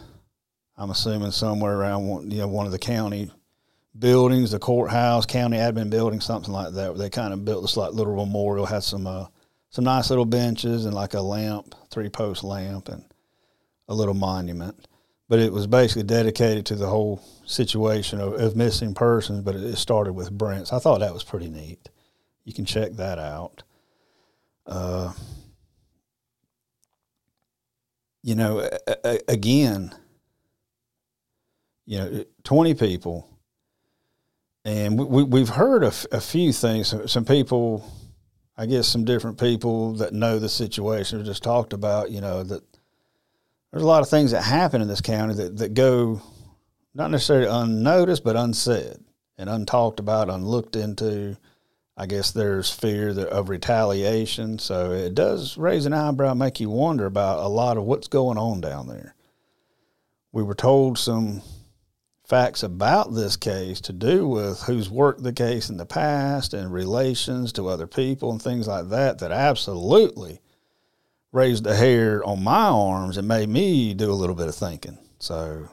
I'm 0.77 0.91
assuming 0.91 1.31
somewhere 1.31 1.77
around 1.77 2.07
one, 2.09 2.31
you 2.31 2.39
know 2.39 2.49
one 2.49 2.67
of 2.67 2.73
the 2.73 2.79
county 2.79 3.31
buildings, 3.99 4.51
the 4.51 4.59
courthouse, 4.59 5.27
county 5.27 5.57
admin 5.57 5.91
building, 5.91 6.21
something 6.21 6.53
like 6.53 6.75
that. 6.75 6.99
They 6.99 7.11
kind 7.11 7.33
of 7.33 7.45
built 7.45 7.63
this 7.63 7.77
like 7.77 7.93
little 7.93 8.17
memorial, 8.17 8.67
had 8.67 8.83
some 8.83 9.07
uh, 9.07 9.27
some 9.71 9.85
nice 9.85 10.11
little 10.11 10.25
benches 10.25 10.85
and 10.85 10.95
like 10.95 11.15
a 11.15 11.21
lamp, 11.21 11.75
three 11.91 12.09
post 12.09 12.45
lamp, 12.45 12.89
and 12.89 13.05
a 13.89 13.95
little 13.95 14.15
monument. 14.15 14.89
But 15.29 15.39
it 15.39 15.53
was 15.53 15.67
basically 15.67 16.03
dedicated 16.03 16.67
to 16.67 16.77
the 16.77 16.87
whole 16.87 17.23
situation 17.47 18.21
of, 18.21 18.35
of 18.35 18.57
missing 18.57 18.95
persons. 18.95 19.41
But 19.41 19.57
it, 19.57 19.77
started 19.77 20.13
with 20.13 20.31
Brent. 20.31 20.69
So 20.69 20.77
I 20.77 20.79
thought 20.81 21.01
that 21.01 21.15
was 21.15 21.25
pretty 21.25 21.49
neat. 21.49 21.89
You 22.45 22.53
can 22.53 22.65
check 22.67 22.93
that 22.93 23.19
out. 23.19 23.63
Uh, 24.67 25.13
you 28.23 28.35
know, 28.35 28.61
a, 28.61 28.97
a, 29.05 29.21
again, 29.29 29.95
you 31.87 31.99
know, 31.99 32.25
20 32.45 32.75
people. 32.75 33.34
And 34.65 34.99
we, 34.99 35.23
we, 35.23 35.41
have 35.41 35.51
heard 35.51 35.85
a, 35.85 35.89
f- 35.89 36.07
a 36.11 36.21
few 36.21 36.53
things. 36.53 36.95
Some 37.11 37.25
people, 37.25 37.85
I 38.57 38.67
guess, 38.67 38.89
some 38.89 39.05
different 39.05 39.39
people 39.39 39.95
that 39.95 40.15
know 40.15 40.39
the 40.39 40.49
situation 40.49 41.19
have 41.19 41.27
just 41.27 41.43
talked 41.43 41.75
about, 41.75 42.11
you 42.11 42.23
know, 42.23 42.43
that 42.43 42.63
there's 43.71 43.83
a 43.83 43.87
lot 43.87 44.03
of 44.03 44.09
things 44.09 44.31
that 44.31 44.43
happen 44.43 44.81
in 44.81 44.89
this 44.89 45.03
county 45.03 45.35
that, 45.35 45.59
that 45.59 45.75
go 45.75 46.23
not 46.95 47.11
necessarily 47.11 47.49
unnoticed, 47.49 48.25
but 48.25 48.37
unsaid 48.37 48.97
and 49.37 49.51
untalked 49.51 49.99
about, 49.99 50.31
unlooked 50.31 50.77
into. 50.77 51.37
I 51.97 52.07
guess 52.07 52.33
there's 52.33 52.73
fear 52.73 53.11
of 53.29 53.49
retaliation. 53.49 54.59
So 54.59 54.93
it 54.93 55.15
does 55.15 55.57
raise 55.57 55.87
an 55.87 55.93
eyebrow, 55.93 56.35
make 56.35 56.59
you 56.59 56.71
wonder 56.71 57.07
about 57.07 57.39
a 57.39 57.49
lot 57.49 57.77
of 57.77 57.85
what's 57.85 58.09
going 58.09 58.39
on 58.39 58.61
down 58.61 58.89
there. 58.89 59.15
We 60.33 60.43
were 60.43 60.57
told 60.57 60.99
some 60.99 61.43
facts 62.25 62.63
about 62.63 63.15
this 63.15 63.37
case 63.37 63.81
to 63.83 63.93
do 63.93 64.27
with 64.27 64.63
who's 64.63 64.89
worked 64.89 65.23
the 65.23 65.33
case 65.33 65.69
in 65.69 65.77
the 65.77 65.87
past 65.87 66.55
and 66.55 66.73
relations 66.73 67.53
to 67.53 67.69
other 67.69 67.87
people 67.87 68.33
and 68.33 68.41
things 68.41 68.67
like 68.67 68.89
that 68.89 69.19
that 69.19 69.31
absolutely 69.31 70.41
raised 71.33 71.65
the 71.65 71.77
hair 71.77 72.25
on 72.25 72.43
my 72.43 72.69
arms 72.69 73.17
and 73.17 73.29
made 73.29 73.49
me 73.49 73.93
do 73.93 74.11
a 74.11 74.15
little 74.15 74.37
bit 74.37 74.49
of 74.49 74.55
thinking. 74.55 74.99
So 75.19 75.69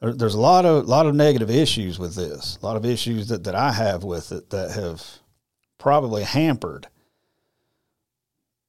there's 0.00 0.34
a 0.34 0.40
lot 0.40 0.64
of 0.64 0.86
lot 0.86 1.06
of 1.06 1.14
negative 1.14 1.50
issues 1.50 1.98
with 1.98 2.14
this, 2.14 2.58
a 2.62 2.66
lot 2.66 2.76
of 2.76 2.84
issues 2.84 3.28
that, 3.28 3.44
that 3.44 3.54
I 3.56 3.72
have 3.72 4.04
with 4.04 4.30
it 4.30 4.50
that 4.50 4.70
have 4.72 5.04
probably 5.78 6.22
hampered 6.22 6.86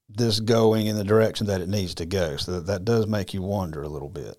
this 0.10 0.40
going 0.40 0.88
in 0.88 0.96
the 0.96 1.04
direction 1.04 1.46
that 1.48 1.62
it 1.62 1.70
needs 1.70 1.94
to 1.96 2.06
go. 2.06 2.38
So 2.38 2.54
that, 2.54 2.66
that 2.66 2.86
does 2.86 3.06
make 3.06 3.34
you 3.34 3.44
wonder 3.44 3.84
a 3.84 3.90
little 3.90 4.10
bit. 4.10 4.38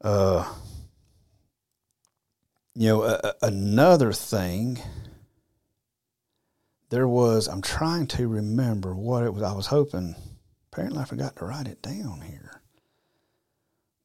Uh, 0.00 0.52
you 2.74 2.88
know, 2.88 3.20
another 3.42 4.12
thing, 4.12 4.78
there 6.90 7.08
was, 7.08 7.48
I'm 7.48 7.62
trying 7.62 8.06
to 8.08 8.28
remember 8.28 8.94
what 8.94 9.24
it 9.24 9.32
was. 9.32 9.42
I 9.42 9.52
was 9.52 9.66
hoping, 9.66 10.14
apparently 10.72 11.00
I 11.00 11.04
forgot 11.04 11.36
to 11.36 11.44
write 11.44 11.68
it 11.68 11.82
down 11.82 12.22
here. 12.22 12.60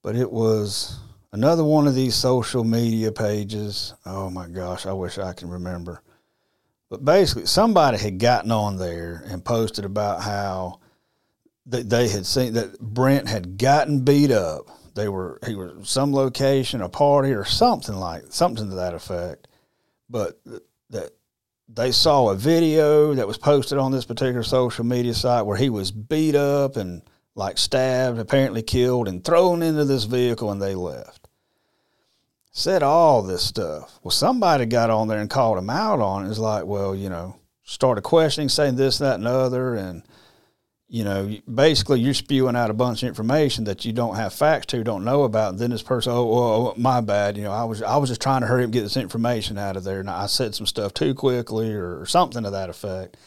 But 0.01 0.15
it 0.15 0.31
was 0.31 0.99
another 1.31 1.63
one 1.63 1.87
of 1.87 1.95
these 1.95 2.15
social 2.15 2.63
media 2.63 3.11
pages. 3.11 3.93
Oh 4.05 4.29
my 4.29 4.47
gosh, 4.47 4.85
I 4.85 4.93
wish 4.93 5.17
I 5.17 5.33
can 5.33 5.49
remember. 5.49 6.01
But 6.89 7.03
basically, 7.03 7.47
somebody 7.47 7.97
had 7.97 8.19
gotten 8.19 8.51
on 8.51 8.77
there 8.77 9.23
and 9.27 9.43
posted 9.43 9.85
about 9.85 10.21
how 10.21 10.79
they 11.65 12.07
had 12.07 12.27
seen 12.27 12.53
that 12.53 12.79
Brent 12.79 13.27
had 13.27 13.57
gotten 13.57 14.05
beat 14.05 14.29
up. 14.29 14.67
They 14.95 15.07
were 15.07 15.39
he 15.45 15.55
was 15.55 15.87
some 15.87 16.13
location, 16.13 16.81
a 16.81 16.89
party, 16.89 17.33
or 17.33 17.45
something 17.45 17.95
like 17.95 18.23
something 18.29 18.69
to 18.69 18.75
that 18.75 18.93
effect. 18.93 19.47
But 20.09 20.39
that 20.89 21.11
they 21.69 21.91
saw 21.91 22.29
a 22.29 22.35
video 22.35 23.13
that 23.13 23.27
was 23.27 23.37
posted 23.37 23.77
on 23.77 23.91
this 23.91 24.05
particular 24.05 24.43
social 24.43 24.85
media 24.85 25.13
site 25.13 25.45
where 25.45 25.57
he 25.57 25.69
was 25.69 25.91
beat 25.91 26.35
up 26.35 26.77
and 26.77 27.01
like 27.35 27.57
stabbed, 27.57 28.17
apparently 28.17 28.63
killed, 28.63 29.07
and 29.07 29.23
thrown 29.23 29.61
into 29.61 29.85
this 29.85 30.05
vehicle, 30.05 30.51
and 30.51 30.61
they 30.61 30.75
left 30.75 31.25
said 32.57 32.81
all 32.81 33.21
this 33.21 33.43
stuff. 33.43 33.99
Well, 34.01 34.11
somebody 34.11 34.65
got 34.65 34.89
on 34.89 35.09
there 35.09 35.19
and 35.19 35.29
called 35.29 35.57
him 35.57 35.69
out 35.69 35.99
on 35.99 36.25
it. 36.25 36.29
It's 36.29 36.39
like, 36.39 36.65
well, 36.65 36.95
you 36.95 37.09
know, 37.09 37.35
started 37.63 38.03
questioning, 38.03 38.47
saying 38.47 38.77
this, 38.77 38.97
that, 38.99 39.15
and 39.15 39.27
other, 39.27 39.75
and 39.75 40.03
you 40.87 41.03
know, 41.03 41.35
basically 41.51 41.99
you're 41.99 42.13
spewing 42.13 42.55
out 42.55 42.69
a 42.69 42.73
bunch 42.73 43.01
of 43.01 43.09
information 43.09 43.63
that 43.63 43.85
you 43.85 43.91
don't 43.91 44.15
have 44.15 44.33
facts 44.33 44.67
to, 44.67 44.83
don't 44.83 45.03
know 45.03 45.23
about. 45.23 45.51
And 45.51 45.59
then 45.59 45.71
this 45.71 45.81
person, 45.81 46.11
oh, 46.13 46.31
oh, 46.31 46.73
my 46.77 47.01
bad. 47.01 47.37
You 47.37 47.43
know, 47.43 47.51
I 47.51 47.63
was 47.63 47.81
I 47.81 47.97
was 47.97 48.09
just 48.09 48.21
trying 48.21 48.41
to 48.41 48.47
hurry 48.47 48.61
up 48.61 48.65
and 48.65 48.73
get 48.73 48.83
this 48.83 48.97
information 48.97 49.57
out 49.57 49.77
of 49.77 49.83
there, 49.83 49.99
and 49.99 50.09
I 50.09 50.27
said 50.27 50.53
some 50.53 50.67
stuff 50.67 50.93
too 50.93 51.15
quickly 51.15 51.73
or 51.73 52.05
something 52.05 52.43
to 52.43 52.51
that 52.51 52.69
effect. 52.69 53.17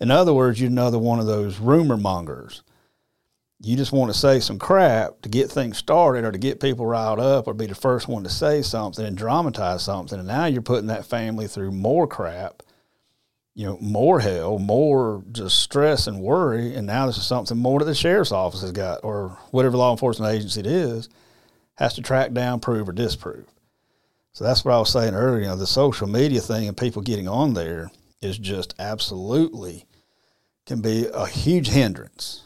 In 0.00 0.10
other 0.10 0.32
words, 0.32 0.60
you're 0.60 0.70
another 0.70 0.98
one 0.98 1.20
of 1.20 1.26
those 1.26 1.60
rumor 1.60 1.96
mongers. 1.96 2.62
You 3.60 3.76
just 3.76 3.92
want 3.92 4.12
to 4.12 4.18
say 4.18 4.40
some 4.40 4.58
crap 4.58 5.20
to 5.22 5.28
get 5.28 5.48
things 5.48 5.78
started 5.78 6.24
or 6.24 6.32
to 6.32 6.38
get 6.38 6.58
people 6.58 6.84
riled 6.84 7.20
up 7.20 7.46
or 7.46 7.54
be 7.54 7.66
the 7.66 7.76
first 7.76 8.08
one 8.08 8.24
to 8.24 8.28
say 8.28 8.62
something 8.62 9.04
and 9.04 9.16
dramatize 9.16 9.84
something. 9.84 10.18
And 10.18 10.26
now 10.26 10.46
you're 10.46 10.62
putting 10.62 10.88
that 10.88 11.06
family 11.06 11.46
through 11.46 11.70
more 11.70 12.08
crap 12.08 12.64
you 13.54 13.66
know, 13.66 13.78
more 13.80 14.20
hell, 14.20 14.58
more 14.58 15.22
just 15.30 15.60
stress 15.60 16.06
and 16.06 16.20
worry. 16.20 16.74
And 16.74 16.86
now 16.86 17.06
this 17.06 17.18
is 17.18 17.26
something 17.26 17.58
more 17.58 17.78
that 17.80 17.84
the 17.84 17.94
sheriff's 17.94 18.32
office 18.32 18.62
has 18.62 18.72
got, 18.72 19.00
or 19.04 19.38
whatever 19.50 19.76
law 19.76 19.90
enforcement 19.90 20.34
agency 20.34 20.60
it 20.60 20.66
is, 20.66 21.08
has 21.76 21.94
to 21.94 22.02
track 22.02 22.32
down, 22.32 22.60
prove, 22.60 22.88
or 22.88 22.92
disprove. 22.92 23.46
So 24.32 24.44
that's 24.44 24.64
what 24.64 24.72
I 24.72 24.78
was 24.78 24.90
saying 24.90 25.14
earlier. 25.14 25.42
You 25.42 25.48
know, 25.48 25.56
the 25.56 25.66
social 25.66 26.06
media 26.06 26.40
thing 26.40 26.66
and 26.66 26.76
people 26.76 27.02
getting 27.02 27.28
on 27.28 27.52
there 27.52 27.90
is 28.22 28.38
just 28.38 28.74
absolutely 28.78 29.84
can 30.64 30.80
be 30.80 31.06
a 31.12 31.26
huge 31.26 31.68
hindrance. 31.68 32.44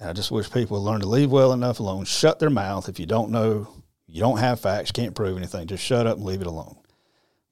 And 0.00 0.08
I 0.08 0.12
just 0.12 0.30
wish 0.30 0.50
people 0.50 0.78
would 0.78 0.90
learn 0.90 1.00
to 1.00 1.08
leave 1.08 1.30
well 1.30 1.52
enough 1.52 1.78
alone, 1.78 2.04
shut 2.06 2.40
their 2.40 2.50
mouth. 2.50 2.88
If 2.88 2.98
you 2.98 3.06
don't 3.06 3.30
know, 3.30 3.68
you 4.08 4.20
don't 4.20 4.38
have 4.38 4.58
facts, 4.58 4.90
can't 4.90 5.14
prove 5.14 5.36
anything, 5.36 5.68
just 5.68 5.84
shut 5.84 6.06
up 6.06 6.16
and 6.16 6.26
leave 6.26 6.40
it 6.40 6.46
alone. 6.46 6.76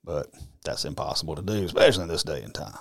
But 0.02 0.32
that's 0.64 0.84
impossible 0.84 1.36
to 1.36 1.42
do, 1.42 1.64
especially 1.64 2.04
in 2.04 2.08
this 2.08 2.24
day 2.24 2.42
and 2.42 2.54
time. 2.54 2.78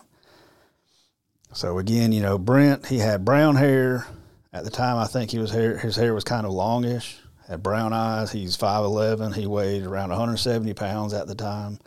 So 1.53 1.79
again, 1.79 2.11
you 2.11 2.21
know, 2.21 2.37
Brent, 2.37 2.85
he 2.85 2.99
had 2.99 3.25
brown 3.25 3.55
hair. 3.55 4.05
At 4.53 4.63
the 4.63 4.69
time, 4.69 4.97
I 4.97 5.05
think 5.05 5.31
he 5.31 5.39
was 5.39 5.51
hair, 5.51 5.77
his 5.77 5.95
hair 5.95 6.13
was 6.13 6.23
kind 6.23 6.45
of 6.45 6.51
longish, 6.51 7.17
had 7.47 7.63
brown 7.63 7.93
eyes. 7.93 8.31
He's 8.31 8.57
5'11. 8.57 9.35
He 9.35 9.45
weighed 9.45 9.83
around 9.83 10.09
170 10.09 10.73
pounds 10.73 11.13
at 11.13 11.27
the 11.27 11.35
time. 11.35 11.79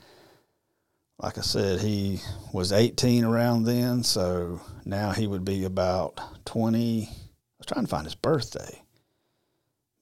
Like 1.18 1.36
I 1.36 1.42
said, 1.42 1.80
he 1.80 2.20
was 2.52 2.72
18 2.72 3.24
around 3.24 3.64
then, 3.64 4.02
so 4.02 4.60
now 4.86 5.10
he 5.10 5.26
would 5.26 5.44
be 5.44 5.64
about 5.64 6.18
20. 6.46 7.02
I 7.02 7.12
was 7.58 7.66
trying 7.66 7.84
to 7.84 7.90
find 7.90 8.06
his 8.06 8.14
birthday. 8.14 8.82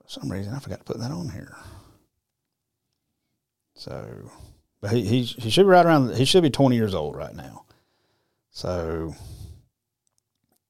For 0.05 0.09
some 0.09 0.31
reason, 0.31 0.55
I 0.55 0.61
forgot 0.61 0.79
to 0.79 0.85
put 0.85 1.01
that 1.01 1.11
on 1.11 1.29
here. 1.31 1.57
So, 3.75 4.31
but 4.81 4.93
he, 4.93 5.03
he, 5.03 5.23
he 5.23 5.51
should 5.51 5.65
be 5.65 5.71
right 5.71 5.85
around, 5.85 6.15
he 6.15 6.25
should 6.25 6.43
be 6.43 6.51
20 6.51 6.77
years 6.77 6.95
old 6.95 7.17
right 7.17 7.35
now. 7.35 7.65
So, 8.51 9.15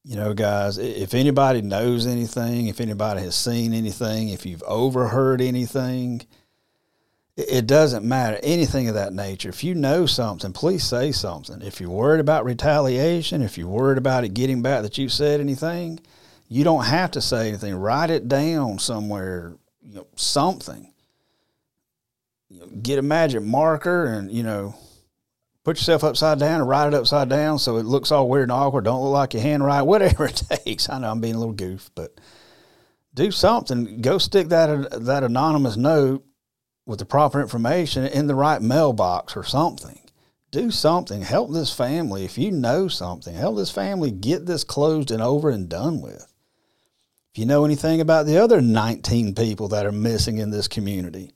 you 0.09 0.16
know, 0.16 0.32
guys, 0.32 0.78
if 0.78 1.12
anybody 1.12 1.61
knows 1.61 2.06
anything, 2.06 2.68
if 2.68 2.80
anybody 2.80 3.20
has 3.20 3.36
seen 3.36 3.74
anything, 3.74 4.30
if 4.30 4.46
you've 4.46 4.62
overheard 4.62 5.42
anything, 5.42 6.26
it 7.36 7.66
doesn't 7.66 8.06
matter 8.06 8.40
anything 8.42 8.88
of 8.88 8.94
that 8.94 9.12
nature. 9.12 9.50
If 9.50 9.62
you 9.62 9.74
know 9.74 10.06
something, 10.06 10.54
please 10.54 10.82
say 10.82 11.12
something. 11.12 11.61
If 11.61 11.78
you're 11.78 11.90
worried 11.90 12.20
about 12.20 12.46
retaliation, 12.46 13.42
if 13.42 13.59
you're 13.59 13.68
worried 13.68 13.98
about 13.98 14.24
it 14.24 14.32
getting 14.32 14.62
back 14.62 14.80
that 14.80 14.96
you 14.96 15.11
said 15.11 15.40
anything, 15.40 16.00
you 16.48 16.64
don't 16.64 16.86
have 16.86 17.11
to 17.11 17.20
say 17.20 17.48
anything. 17.48 17.74
Write 17.74 18.09
it 18.09 18.28
down 18.28 18.78
somewhere, 18.78 19.56
you 19.82 19.92
know, 19.92 20.06
something. 20.16 20.90
You 22.48 22.61
know, 22.61 22.66
get 22.80 22.98
a 22.98 23.02
magic 23.02 23.42
marker 23.42 24.06
and 24.06 24.32
you 24.32 24.42
know 24.42 24.74
put 25.68 25.76
yourself 25.76 26.02
upside 26.02 26.38
down 26.38 26.60
and 26.60 26.68
write 26.68 26.86
it 26.86 26.94
upside 26.94 27.28
down 27.28 27.58
so 27.58 27.76
it 27.76 27.84
looks 27.84 28.10
all 28.10 28.26
weird 28.26 28.44
and 28.44 28.52
awkward. 28.52 28.84
Don't 28.84 29.02
look 29.02 29.12
like 29.12 29.34
your 29.34 29.42
handwriting, 29.42 29.86
whatever 29.86 30.24
it 30.24 30.42
takes. 30.64 30.88
I 30.88 30.98
know 30.98 31.10
I'm 31.10 31.20
being 31.20 31.34
a 31.34 31.38
little 31.38 31.52
goof, 31.52 31.90
but 31.94 32.18
do 33.12 33.30
something. 33.30 34.00
Go 34.00 34.16
stick 34.16 34.48
that 34.48 35.04
that 35.04 35.24
anonymous 35.24 35.76
note 35.76 36.24
with 36.86 37.00
the 37.00 37.04
proper 37.04 37.42
information 37.42 38.06
in 38.06 38.28
the 38.28 38.34
right 38.34 38.62
mailbox 38.62 39.36
or 39.36 39.44
something. 39.44 40.00
Do 40.50 40.70
something. 40.70 41.20
Help 41.20 41.52
this 41.52 41.74
family. 41.74 42.24
If 42.24 42.38
you 42.38 42.50
know 42.50 42.88
something, 42.88 43.34
help 43.34 43.58
this 43.58 43.70
family 43.70 44.10
get 44.10 44.46
this 44.46 44.64
closed 44.64 45.10
and 45.10 45.20
over 45.20 45.50
and 45.50 45.68
done 45.68 46.00
with. 46.00 46.32
If 47.34 47.38
you 47.38 47.44
know 47.44 47.66
anything 47.66 48.00
about 48.00 48.24
the 48.24 48.38
other 48.38 48.62
19 48.62 49.34
people 49.34 49.68
that 49.68 49.84
are 49.84 49.92
missing 49.92 50.38
in 50.38 50.48
this 50.48 50.66
community, 50.66 51.32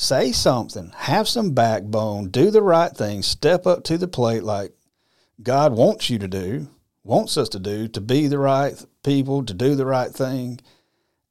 say 0.00 0.30
something, 0.30 0.92
have 0.94 1.26
some 1.26 1.50
backbone, 1.50 2.28
do 2.28 2.52
the 2.52 2.62
right 2.62 2.92
thing, 2.92 3.20
step 3.20 3.66
up 3.66 3.82
to 3.82 3.98
the 3.98 4.06
plate 4.06 4.44
like 4.44 4.72
God 5.42 5.72
wants 5.72 6.08
you 6.08 6.20
to 6.20 6.28
do, 6.28 6.68
wants 7.02 7.36
us 7.36 7.48
to 7.50 7.58
do, 7.58 7.88
to 7.88 8.00
be 8.00 8.28
the 8.28 8.38
right 8.38 8.72
people, 9.02 9.44
to 9.44 9.52
do 9.52 9.74
the 9.74 9.84
right 9.84 10.10
thing, 10.10 10.60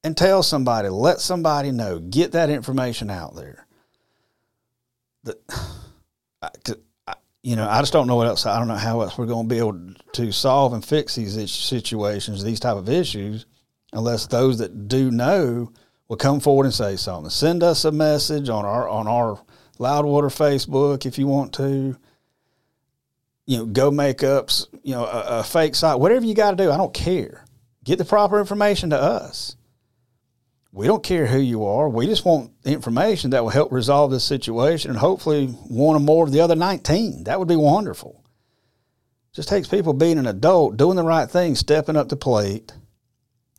and 0.04 0.18
tell 0.18 0.44
somebody, 0.44 0.90
let 0.90 1.22
somebody 1.22 1.72
know, 1.72 2.00
get 2.00 2.34
that 2.34 2.50
information 2.50 3.10
out 3.10 3.36
there. 3.36 3.66
The, 5.24 5.38
you 7.42 7.56
know, 7.56 7.70
I 7.70 7.80
just 7.80 7.94
don't 7.94 8.08
know 8.08 8.18
what 8.18 8.28
else. 8.28 8.46
I 8.46 8.60
don't 8.60 8.68
know 8.68 8.76
how 8.76 9.00
else 9.00 9.18
we're 9.18 9.28
going 9.28 9.48
to 9.48 9.56
be 9.56 9.60
able 9.60 9.94
to 10.12 10.32
solve 10.34 10.74
and 10.74 10.84
fix 10.84 11.16
these 11.16 11.52
situations, 11.52 12.44
these 12.44 12.60
type 12.60 12.76
of 12.76 12.90
issues, 12.90 13.46
unless 13.94 14.28
those 14.28 14.58
that 14.58 14.90
do 14.90 15.10
know 15.10 15.72
will 16.08 16.18
come 16.18 16.40
forward 16.40 16.66
and 16.66 16.74
say 16.74 16.96
something. 16.96 17.30
Send 17.30 17.64
us 17.64 17.86
a 17.86 17.92
message 17.92 18.50
on 18.50 18.66
our 18.66 18.88
on 18.88 19.08
our 19.08 19.40
Loudwater 19.80 20.30
Facebook 20.30 21.06
if 21.06 21.18
you 21.18 21.28
want 21.28 21.54
to. 21.54 21.98
You 23.46 23.58
know, 23.58 23.66
go 23.66 23.92
make 23.92 24.24
up 24.24 24.50
you 24.84 24.94
know 24.94 25.06
a, 25.06 25.40
a 25.40 25.44
fake 25.44 25.76
site, 25.76 26.00
whatever 26.00 26.26
you 26.26 26.34
got 26.34 26.52
to 26.52 26.58
do. 26.58 26.72
I 26.72 26.78
don't 26.78 26.94
care. 26.94 27.46
Get 27.84 27.98
the 27.98 28.06
proper 28.06 28.40
information 28.40 28.90
to 28.90 29.02
us. 29.02 29.56
We 30.74 30.86
don't 30.86 31.04
care 31.04 31.26
who 31.26 31.40
you 31.40 31.66
are. 31.66 31.90
We 31.90 32.06
just 32.06 32.26
want 32.26 32.52
information 32.66 33.32
that 33.32 33.42
will 33.42 33.50
help 33.50 33.72
resolve 33.72 34.12
this 34.12 34.26
situation 34.26 34.92
and 34.92 35.00
hopefully 35.00 35.48
one 35.48 35.96
or 35.96 36.00
more 36.00 36.26
of 36.26 36.32
the 36.32 36.42
other 36.42 36.56
19. 36.56 37.24
That 37.24 37.40
would 37.40 37.48
be 37.48 37.56
wonderful. 37.56 38.24
Just 39.32 39.50
takes 39.50 39.68
people 39.68 39.94
being 39.94 40.18
an 40.18 40.28
adult, 40.28 40.78
doing 40.78 40.98
the 40.98 41.04
right 41.04 41.30
thing, 41.30 41.56
stepping 41.56 41.96
up 41.96 42.10
to 42.10 42.16
plate 42.16 42.74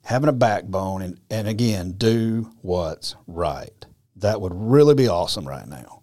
having 0.08 0.30
a 0.30 0.32
backbone, 0.32 1.02
and, 1.02 1.20
and 1.28 1.46
again, 1.46 1.92
do 1.92 2.50
what's 2.62 3.14
right. 3.26 3.84
That 4.16 4.40
would 4.40 4.54
really 4.54 4.94
be 4.94 5.06
awesome 5.06 5.46
right 5.46 5.68
now. 5.68 6.00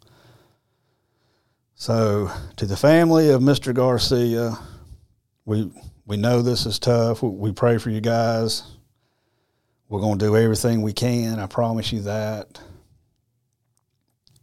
So, 1.73 2.29
to 2.57 2.67
the 2.67 2.77
family 2.77 3.31
of 3.31 3.41
Mr. 3.41 3.73
Garcia, 3.73 4.59
we 5.45 5.71
we 6.05 6.17
know 6.17 6.43
this 6.43 6.67
is 6.67 6.77
tough. 6.77 7.23
We, 7.23 7.29
we 7.29 7.51
pray 7.51 7.79
for 7.79 7.89
you 7.89 7.99
guys. 7.99 8.61
We're 9.89 10.01
going 10.01 10.19
to 10.19 10.25
do 10.25 10.37
everything 10.37 10.83
we 10.83 10.93
can. 10.93 11.39
I 11.39 11.47
promise 11.47 11.91
you 11.91 12.01
that. 12.01 12.59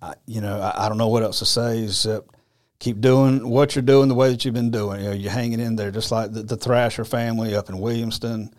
I, 0.03 0.15
you 0.27 0.41
know, 0.41 0.61
I, 0.61 0.87
I 0.87 0.89
don't 0.89 0.99
know 0.99 1.09
what 1.09 1.23
else 1.23 1.39
to 1.39 1.47
say 1.47 1.85
except 1.85 2.35
keep 2.81 3.01
doing 3.01 3.49
what 3.49 3.77
you're 3.77 3.83
doing 3.83 4.09
the 4.09 4.17
way 4.17 4.31
that 4.31 4.45
you've 4.45 4.55
been 4.55 4.73
doing. 4.73 5.03
You 5.03 5.11
know, 5.11 5.15
you're 5.15 5.31
hanging 5.31 5.61
in 5.61 5.77
there 5.77 5.93
just 5.93 6.11
like 6.11 6.33
the, 6.33 6.43
the 6.43 6.57
Thrasher 6.57 7.05
family 7.05 7.55
up 7.55 7.69
in 7.69 7.77
Williamston 7.77 8.53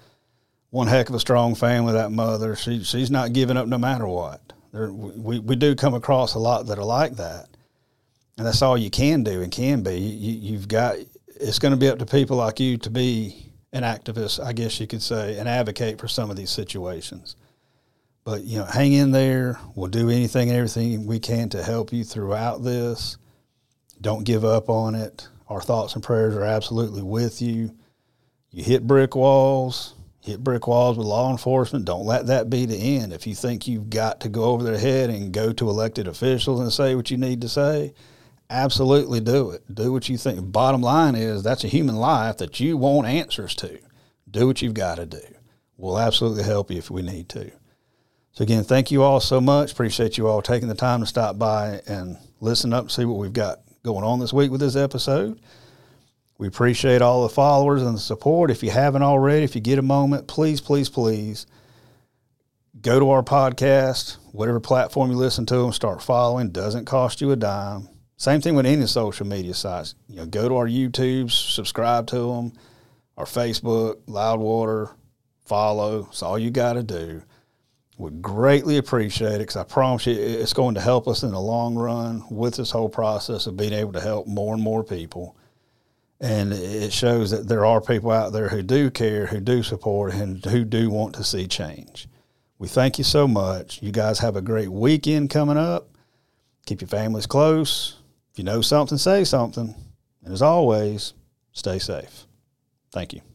one 0.73 0.87
heck 0.87 1.07
of 1.07 1.13
a 1.13 1.19
strong 1.19 1.53
family. 1.53 1.93
That 1.93 2.11
mother, 2.11 2.55
she 2.55 2.83
she's 2.83 3.11
not 3.11 3.31
giving 3.31 3.57
up 3.57 3.67
no 3.67 3.77
matter 3.77 4.07
what. 4.07 4.41
There, 4.71 4.91
we 4.91 5.37
we 5.37 5.55
do 5.55 5.75
come 5.75 5.93
across 5.93 6.33
a 6.33 6.39
lot 6.39 6.65
that 6.65 6.79
are 6.79 6.83
like 6.83 7.17
that, 7.17 7.47
and 8.39 8.47
that's 8.47 8.63
all 8.63 8.75
you 8.75 8.89
can 8.89 9.23
do 9.23 9.43
and 9.43 9.51
can 9.51 9.83
be. 9.83 9.99
You, 9.99 10.51
you've 10.51 10.67
got 10.67 10.95
it's 11.27 11.59
going 11.59 11.73
to 11.73 11.77
be 11.77 11.89
up 11.89 11.99
to 11.99 12.07
people 12.07 12.37
like 12.37 12.59
you 12.59 12.77
to 12.79 12.89
be 12.89 13.53
an 13.71 13.83
activist, 13.83 14.43
I 14.43 14.53
guess 14.53 14.79
you 14.79 14.87
could 14.87 15.03
say, 15.03 15.37
and 15.37 15.47
advocate 15.47 15.99
for 15.99 16.07
some 16.07 16.31
of 16.31 16.37
these 16.37 16.49
situations. 16.49 17.35
But 18.23 18.43
you 18.43 18.57
know, 18.57 18.65
hang 18.65 18.93
in 18.93 19.11
there. 19.11 19.59
We'll 19.75 19.91
do 19.91 20.09
anything 20.09 20.49
and 20.49 20.57
everything 20.57 21.05
we 21.05 21.19
can 21.19 21.49
to 21.49 21.61
help 21.61 21.93
you 21.93 22.03
throughout 22.03 22.63
this. 22.63 23.17
Don't 24.01 24.23
give 24.23 24.43
up 24.43 24.69
on 24.69 24.95
it. 24.95 25.27
Our 25.49 25.61
thoughts 25.61 25.93
and 25.93 26.03
prayers 26.03 26.35
are 26.35 26.43
absolutely 26.43 27.03
with 27.03 27.43
you. 27.43 27.75
You 28.49 28.63
hit 28.63 28.87
brick 28.87 29.15
walls, 29.15 29.93
hit 30.23 30.43
brick 30.43 30.67
walls 30.67 30.97
with 30.97 31.05
law 31.05 31.29
enforcement. 31.29 31.85
Don't 31.85 32.05
let 32.05 32.27
that 32.27 32.49
be 32.49 32.65
the 32.65 32.77
end. 32.77 33.11
If 33.11 33.27
you 33.27 33.35
think 33.35 33.67
you've 33.67 33.89
got 33.89 34.21
to 34.21 34.29
go 34.29 34.45
over 34.45 34.63
their 34.63 34.77
head 34.77 35.09
and 35.09 35.33
go 35.33 35.51
to 35.53 35.69
elected 35.69 36.07
officials 36.07 36.61
and 36.61 36.71
say 36.71 36.95
what 36.95 37.11
you 37.11 37.17
need 37.17 37.41
to 37.41 37.49
say, 37.49 37.93
absolutely 38.49 39.19
do 39.19 39.51
it. 39.51 39.63
Do 39.73 39.91
what 39.91 40.07
you 40.07 40.17
think. 40.17 40.51
Bottom 40.51 40.81
line 40.81 41.15
is 41.15 41.43
that's 41.43 41.65
a 41.65 41.67
human 41.67 41.97
life 41.97 42.37
that 42.37 42.59
you 42.59 42.77
want 42.77 43.07
answers 43.07 43.53
to. 43.55 43.79
Do 44.31 44.47
what 44.47 44.61
you've 44.61 44.73
got 44.73 44.95
to 44.95 45.05
do. 45.05 45.21
We'll 45.77 45.99
absolutely 45.99 46.43
help 46.43 46.71
you 46.71 46.77
if 46.77 46.89
we 46.89 47.01
need 47.01 47.27
to. 47.29 47.51
So 48.31 48.43
again, 48.43 48.63
thank 48.63 48.91
you 48.91 49.03
all 49.03 49.19
so 49.19 49.41
much. 49.41 49.73
Appreciate 49.73 50.17
you 50.17 50.27
all 50.27 50.41
taking 50.41 50.69
the 50.69 50.73
time 50.73 51.01
to 51.01 51.05
stop 51.05 51.37
by 51.37 51.81
and 51.85 52.17
listen 52.39 52.73
up 52.73 52.83
and 52.83 52.91
see 52.91 53.05
what 53.05 53.19
we've 53.19 53.33
got 53.33 53.59
going 53.83 54.05
on 54.05 54.19
this 54.19 54.31
week 54.31 54.51
with 54.51 54.61
this 54.61 54.77
episode. 54.77 55.39
We 56.43 56.49
appreciate 56.49 57.01
all 57.01 57.23
the 57.23 57.33
followers 57.33 57.83
and 57.83 57.95
the 57.95 58.01
support. 58.01 58.51
If 58.51 58.63
you 58.63 58.69
haven't 58.69 59.01
already, 59.01 59.45
if 59.45 59.55
you 59.55 59.61
get 59.61 59.79
a 59.79 59.81
moment, 59.81 60.27
please, 60.27 60.59
please, 60.59 60.89
please 60.89 61.45
go 62.81 62.99
to 62.99 63.11
our 63.11 63.23
podcast, 63.23 64.17
whatever 64.33 64.59
platform 64.59 65.09
you 65.09 65.15
listen 65.15 65.45
to 65.45 65.55
them, 65.55 65.71
start 65.71 66.03
following. 66.03 66.49
Doesn't 66.49 66.83
cost 66.83 67.21
you 67.21 67.31
a 67.31 67.37
dime. 67.37 67.87
Same 68.17 68.41
thing 68.41 68.55
with 68.55 68.65
any 68.65 68.85
social 68.87 69.25
media 69.25 69.53
sites. 69.53 69.95
You 70.09 70.17
know, 70.17 70.25
go 70.25 70.49
to 70.49 70.57
our 70.57 70.67
YouTube, 70.67 71.31
subscribe 71.31 72.07
to 72.07 72.33
them, 72.33 72.51
our 73.15 73.23
Facebook, 73.23 74.01
Loudwater, 74.07 74.89
follow. 75.45 76.09
It's 76.09 76.21
all 76.21 76.37
you 76.37 76.51
got 76.51 76.73
to 76.73 76.83
do. 76.83 77.23
Would 77.99 78.21
greatly 78.21 78.75
appreciate 78.75 79.35
it 79.35 79.39
because 79.39 79.55
I 79.55 79.63
promise 79.63 80.07
you 80.07 80.15
it's 80.19 80.51
going 80.51 80.75
to 80.75 80.81
help 80.81 81.07
us 81.07 81.23
in 81.23 81.31
the 81.31 81.39
long 81.39 81.75
run 81.75 82.25
with 82.29 82.57
this 82.57 82.71
whole 82.71 82.89
process 82.89 83.47
of 83.47 83.55
being 83.55 83.71
able 83.71 83.93
to 83.93 84.01
help 84.01 84.27
more 84.27 84.53
and 84.53 84.61
more 84.61 84.83
people. 84.83 85.37
And 86.23 86.53
it 86.53 86.93
shows 86.93 87.31
that 87.31 87.49
there 87.49 87.65
are 87.65 87.81
people 87.81 88.09
out 88.09 88.31
there 88.31 88.47
who 88.47 88.63
do 88.63 88.89
care, 88.89 89.25
who 89.25 89.41
do 89.41 89.61
support, 89.61 90.13
and 90.13 90.43
who 90.45 90.63
do 90.63 90.89
want 90.89 91.15
to 91.15 91.23
see 91.23 91.47
change. 91.47 92.07
We 92.57 92.69
thank 92.69 92.97
you 92.97 93.03
so 93.03 93.27
much. 93.27 93.83
You 93.83 93.91
guys 93.91 94.19
have 94.19 94.37
a 94.37 94.41
great 94.41 94.69
weekend 94.69 95.29
coming 95.29 95.57
up. 95.57 95.89
Keep 96.65 96.79
your 96.79 96.87
families 96.87 97.25
close. 97.25 97.97
If 98.31 98.37
you 98.37 98.45
know 98.45 98.61
something, 98.61 98.97
say 98.97 99.25
something. 99.25 99.75
And 100.23 100.33
as 100.33 100.41
always, 100.41 101.13
stay 101.51 101.77
safe. 101.77 102.25
Thank 102.93 103.11
you. 103.11 103.32